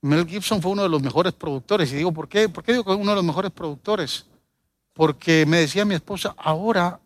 Mel 0.00 0.26
Gibson 0.26 0.60
fue 0.60 0.72
uno 0.72 0.82
de 0.82 0.88
los 0.88 1.00
mejores 1.00 1.34
productores. 1.34 1.92
Y 1.92 1.96
digo, 1.98 2.10
¿por 2.10 2.28
qué? 2.28 2.48
¿Por 2.48 2.64
qué 2.64 2.72
digo 2.72 2.82
que 2.82 2.90
uno 2.90 3.12
de 3.12 3.16
los 3.16 3.24
mejores 3.24 3.52
productores? 3.52 4.26
Porque 4.92 5.46
me 5.46 5.58
decía 5.58 5.84
mi 5.84 5.94
esposa, 5.94 6.34
ahora 6.36 6.98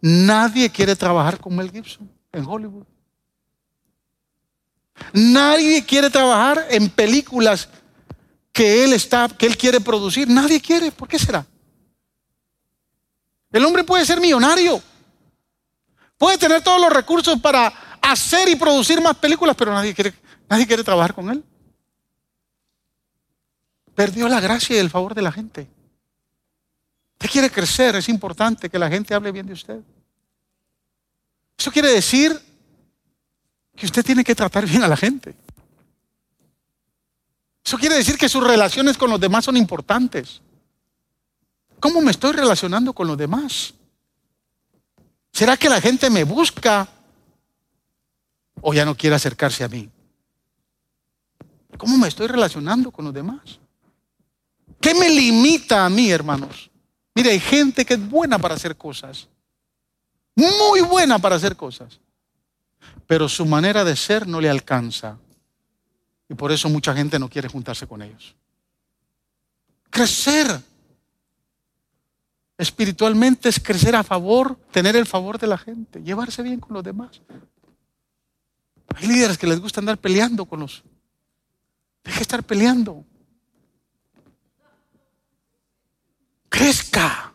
Nadie 0.00 0.70
quiere 0.70 0.96
trabajar 0.96 1.38
con 1.38 1.54
Mel 1.54 1.70
Gibson 1.70 2.10
en 2.32 2.46
Hollywood. 2.46 2.86
Nadie 5.12 5.84
quiere 5.84 6.10
trabajar 6.10 6.66
en 6.70 6.88
películas 6.88 7.68
que 8.52 8.84
él 8.84 8.92
está, 8.92 9.28
que 9.28 9.46
él 9.46 9.56
quiere 9.56 9.80
producir. 9.80 10.28
Nadie 10.28 10.60
quiere. 10.60 10.92
¿Por 10.92 11.08
qué 11.08 11.18
será? 11.18 11.46
El 13.52 13.64
hombre 13.64 13.84
puede 13.84 14.04
ser 14.04 14.20
millonario. 14.20 14.82
Puede 16.16 16.38
tener 16.38 16.62
todos 16.62 16.80
los 16.80 16.92
recursos 16.92 17.40
para 17.40 17.72
hacer 18.00 18.48
y 18.48 18.56
producir 18.56 19.00
más 19.00 19.16
películas, 19.16 19.56
pero 19.56 19.72
nadie 19.72 19.94
quiere, 19.94 20.14
nadie 20.48 20.66
quiere 20.66 20.84
trabajar 20.84 21.14
con 21.14 21.30
él. 21.30 21.44
Perdió 23.94 24.28
la 24.28 24.40
gracia 24.40 24.76
y 24.76 24.78
el 24.78 24.90
favor 24.90 25.14
de 25.14 25.22
la 25.22 25.32
gente. 25.32 25.68
Usted 27.20 27.32
quiere 27.32 27.50
crecer, 27.50 27.94
es 27.96 28.08
importante 28.08 28.70
que 28.70 28.78
la 28.78 28.88
gente 28.88 29.12
hable 29.12 29.30
bien 29.30 29.46
de 29.46 29.52
usted. 29.52 29.78
Eso 31.58 31.70
quiere 31.70 31.88
decir 31.88 32.40
que 33.76 33.84
usted 33.84 34.02
tiene 34.02 34.24
que 34.24 34.34
tratar 34.34 34.64
bien 34.64 34.82
a 34.82 34.88
la 34.88 34.96
gente. 34.96 35.36
Eso 37.62 37.76
quiere 37.76 37.96
decir 37.96 38.16
que 38.16 38.26
sus 38.26 38.42
relaciones 38.42 38.96
con 38.96 39.10
los 39.10 39.20
demás 39.20 39.44
son 39.44 39.58
importantes. 39.58 40.40
¿Cómo 41.78 42.00
me 42.00 42.10
estoy 42.10 42.32
relacionando 42.32 42.94
con 42.94 43.06
los 43.06 43.18
demás? 43.18 43.74
¿Será 45.30 45.58
que 45.58 45.68
la 45.68 45.82
gente 45.82 46.08
me 46.08 46.24
busca 46.24 46.88
o 48.62 48.72
ya 48.72 48.86
no 48.86 48.96
quiere 48.96 49.16
acercarse 49.16 49.62
a 49.62 49.68
mí? 49.68 49.90
¿Cómo 51.76 51.98
me 51.98 52.08
estoy 52.08 52.28
relacionando 52.28 52.90
con 52.90 53.04
los 53.04 53.12
demás? 53.12 53.58
¿Qué 54.80 54.94
me 54.94 55.10
limita 55.10 55.84
a 55.84 55.90
mí, 55.90 56.10
hermanos? 56.10 56.69
Mire, 57.14 57.30
hay 57.30 57.40
gente 57.40 57.84
que 57.84 57.94
es 57.94 58.10
buena 58.10 58.38
para 58.38 58.54
hacer 58.54 58.76
cosas. 58.76 59.28
Muy 60.34 60.80
buena 60.80 61.18
para 61.18 61.36
hacer 61.36 61.56
cosas. 61.56 62.00
Pero 63.06 63.28
su 63.28 63.44
manera 63.44 63.84
de 63.84 63.96
ser 63.96 64.26
no 64.26 64.40
le 64.40 64.48
alcanza. 64.48 65.18
Y 66.28 66.34
por 66.34 66.52
eso 66.52 66.68
mucha 66.68 66.94
gente 66.94 67.18
no 67.18 67.28
quiere 67.28 67.48
juntarse 67.48 67.86
con 67.86 68.02
ellos. 68.02 68.36
Crecer 69.90 70.62
espiritualmente 72.56 73.48
es 73.48 73.58
crecer 73.58 73.96
a 73.96 74.04
favor, 74.04 74.54
tener 74.70 74.94
el 74.94 75.06
favor 75.06 75.38
de 75.38 75.46
la 75.46 75.58
gente, 75.58 76.02
llevarse 76.02 76.42
bien 76.42 76.60
con 76.60 76.74
los 76.74 76.84
demás. 76.84 77.20
Hay 78.94 79.08
líderes 79.08 79.38
que 79.38 79.46
les 79.46 79.60
gusta 79.60 79.80
andar 79.80 79.98
peleando 79.98 80.44
con 80.44 80.60
los... 80.60 80.82
Deje 82.04 82.22
estar 82.22 82.42
peleando. 82.42 83.04
Crezca. 86.50 87.32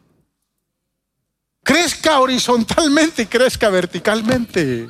Crezca 1.64 2.20
horizontalmente 2.20 3.24
y 3.24 3.26
crezca 3.26 3.70
verticalmente. 3.70 4.88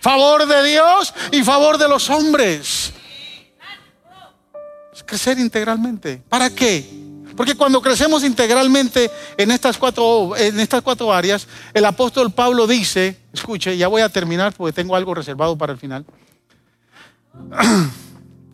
Favor 0.00 0.46
de 0.46 0.70
Dios 0.70 1.12
y 1.30 1.42
favor 1.42 1.76
de 1.76 1.88
los 1.88 2.08
hombres. 2.08 2.92
Es 4.94 5.02
crecer 5.02 5.38
integralmente. 5.38 6.22
¿Para 6.26 6.48
qué? 6.48 7.04
Porque 7.36 7.54
cuando 7.54 7.82
crecemos 7.82 8.24
integralmente 8.24 9.10
en 9.36 9.50
estas 9.50 9.76
cuatro, 9.76 10.34
en 10.38 10.58
estas 10.58 10.80
cuatro 10.80 11.12
áreas, 11.12 11.46
el 11.74 11.84
apóstol 11.84 12.32
Pablo 12.32 12.66
dice, 12.66 13.18
escuche, 13.30 13.76
ya 13.76 13.88
voy 13.88 14.00
a 14.00 14.08
terminar 14.08 14.54
porque 14.54 14.72
tengo 14.72 14.96
algo 14.96 15.14
reservado 15.14 15.58
para 15.58 15.74
el 15.74 15.78
final. 15.78 16.06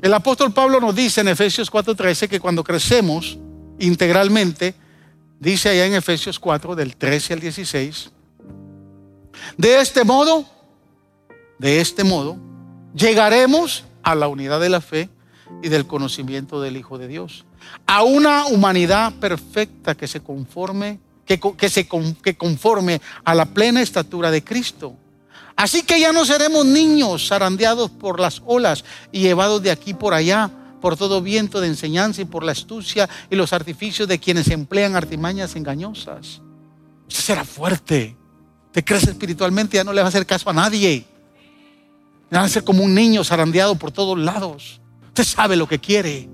El 0.03 0.13
apóstol 0.15 0.53
Pablo 0.53 0.81
nos 0.81 0.97
dice 0.97 1.21
en 1.21 1.29
Efesios 1.29 1.71
4:13 1.71 2.29
que 2.29 2.41
cuando 2.41 2.65
crecemos 2.65 3.39
integralmente, 3.79 4.75
Dice 5.43 5.71
allá 5.71 5.87
en 5.87 5.95
Efesios 5.95 6.39
4, 6.39 6.77
del 6.77 6.95
13 6.95 7.33
al 7.33 7.41
16, 7.41 8.13
de 9.57 9.81
este 9.81 10.05
modo, 10.05 10.47
de 11.59 11.81
este 11.81 12.05
modo, 12.05 12.37
llegaremos 12.95 13.83
a 14.05 14.15
la 14.15 14.29
unidad 14.29 14.61
de 14.61 14.69
la 14.69 14.81
fe 14.81 15.09
y 15.61 15.69
del 15.69 15.85
conocimiento 15.85 16.61
del 16.61 16.77
Hijo 16.77 16.97
de 16.97 17.09
Dios, 17.09 17.45
a 17.89 18.05
una 18.05 18.47
humanidad 18.47 19.15
perfecta 19.15 19.97
que 19.97 20.07
se 20.07 20.21
conforme, 20.21 21.01
que, 21.27 21.41
que 21.41 21.69
se, 21.69 21.89
que 22.23 22.37
conforme 22.37 23.01
a 23.25 23.35
la 23.35 23.47
plena 23.47 23.83
estatura 23.83 24.31
de 24.31 24.45
Cristo. 24.45 24.95
Así 25.57 25.83
que 25.83 25.99
ya 25.99 26.13
no 26.13 26.25
seremos 26.25 26.65
niños 26.65 27.27
zarandeados 27.27 27.91
por 27.91 28.21
las 28.21 28.41
olas 28.47 28.85
y 29.11 29.23
llevados 29.23 29.61
de 29.61 29.73
aquí 29.73 29.93
por 29.93 30.15
allá 30.15 30.53
por 30.83 30.97
todo 30.99 31.23
viento 31.23 31.61
de 31.61 31.69
enseñanza 31.69 32.21
y 32.21 32.27
por 32.27 32.45
la 32.45 32.53
astucia 32.53 33.09
y 33.31 33.37
los 33.37 33.55
artificios 33.55 34.07
de 34.09 34.19
quienes 34.19 34.49
emplean 34.49 34.97
artimañas 34.97 35.57
engañosas. 35.57 36.43
Usted 37.09 37.23
será 37.23 37.45
fuerte. 37.45 38.17
Te 38.73 38.85
crece 38.85 39.11
espiritualmente, 39.11 39.77
ya 39.77 39.85
no 39.85 39.93
le 39.93 40.01
va 40.01 40.07
a 40.07 40.09
hacer 40.09 40.27
caso 40.27 40.51
a 40.51 40.53
nadie. 40.53 41.07
Va 42.35 42.43
a 42.43 42.49
ser 42.49 42.65
como 42.65 42.83
un 42.83 42.95
niño 42.95 43.23
zarandeado 43.23 43.77
por 43.77 43.93
todos 43.93 44.19
lados. 44.19 44.81
Usted 45.09 45.25
sabe 45.25 45.57
lo 45.57 45.69
que 45.69 45.79
quiere, 45.79 46.29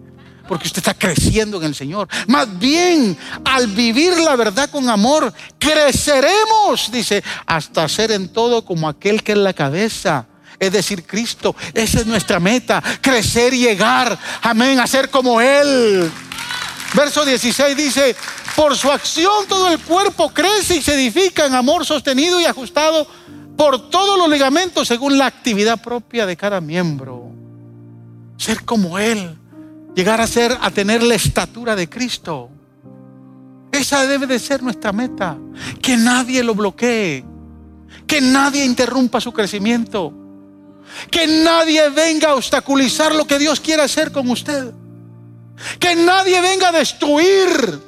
porque 0.49 0.69
usted 0.69 0.79
está 0.79 0.95
creciendo 0.95 1.59
en 1.59 1.65
el 1.65 1.75
Señor. 1.75 2.09
Más 2.29 2.59
bien, 2.59 3.19
al 3.45 3.67
vivir 3.67 4.17
la 4.19 4.35
verdad 4.35 4.71
con 4.71 4.89
amor, 4.89 5.33
creceremos, 5.59 6.91
dice, 6.91 7.23
hasta 7.45 7.87
ser 7.89 8.13
en 8.13 8.29
todo 8.29 8.65
como 8.65 8.89
aquel 8.89 9.23
que 9.23 9.33
es 9.33 9.39
la 9.39 9.53
cabeza 9.53 10.28
es 10.59 10.73
decir, 10.73 11.05
Cristo. 11.07 11.55
Esa 11.75 12.01
es 12.01 12.07
nuestra 12.07 12.41
meta, 12.41 12.83
crecer 13.01 13.55
y 13.55 13.61
llegar, 13.61 14.19
amén, 14.43 14.81
a 14.81 14.87
ser 14.87 15.11
como 15.11 15.41
Él. 15.41 16.11
Verso 16.95 17.25
16 17.25 17.77
dice, 17.77 18.17
por 18.57 18.77
su 18.77 18.91
acción 18.91 19.47
todo 19.47 19.71
el 19.71 19.79
cuerpo 19.79 20.31
crece 20.31 20.77
y 20.77 20.83
se 20.83 20.95
edifica 20.95 21.47
en 21.47 21.55
amor 21.55 21.85
sostenido 21.85 22.41
y 22.41 22.47
ajustado 22.47 23.07
por 23.57 23.91
todos 23.91 24.19
los 24.19 24.29
ligamentos 24.29 24.89
según 24.89 25.19
la 25.19 25.27
actividad 25.27 25.81
propia 25.83 26.27
de 26.27 26.37
cada 26.37 26.61
miembro. 26.61 27.31
Ser 28.37 28.65
como 28.65 28.99
Él, 28.99 29.37
llegar 29.95 30.21
a 30.21 30.27
ser, 30.27 30.57
a 30.61 30.71
tener 30.71 31.03
la 31.03 31.15
estatura 31.15 31.77
de 31.77 31.89
Cristo. 31.89 32.51
Esa 33.71 34.07
debe 34.07 34.27
de 34.27 34.39
ser 34.39 34.63
nuestra 34.63 34.93
meta. 34.93 35.37
Que 35.83 35.97
nadie 35.97 36.43
lo 36.43 36.55
bloquee. 36.55 37.25
Que 38.07 38.21
nadie 38.21 38.65
interrumpa 38.65 39.21
su 39.21 39.33
crecimiento. 39.33 40.13
Que 41.11 41.27
nadie 41.27 41.89
venga 41.91 42.31
a 42.31 42.35
obstaculizar 42.35 43.15
lo 43.15 43.27
que 43.27 43.39
Dios 43.39 43.61
quiere 43.61 43.83
hacer 43.83 44.13
con 44.13 44.29
usted. 44.31 44.73
Que 45.79 45.95
nadie 45.95 46.41
venga 46.41 46.69
a 46.69 46.73
destruir 46.73 47.81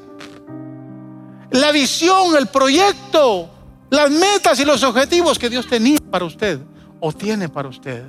la 1.50 1.72
visión, 1.72 2.36
el 2.36 2.46
proyecto, 2.46 3.50
las 3.90 4.10
metas 4.10 4.58
y 4.60 4.64
los 4.64 4.82
objetivos 4.82 5.38
que 5.38 5.50
Dios 5.50 5.66
tenía 5.66 5.98
para 6.10 6.24
usted 6.24 6.60
o 7.00 7.12
tiene 7.12 7.48
para 7.48 7.68
usted. 7.68 8.04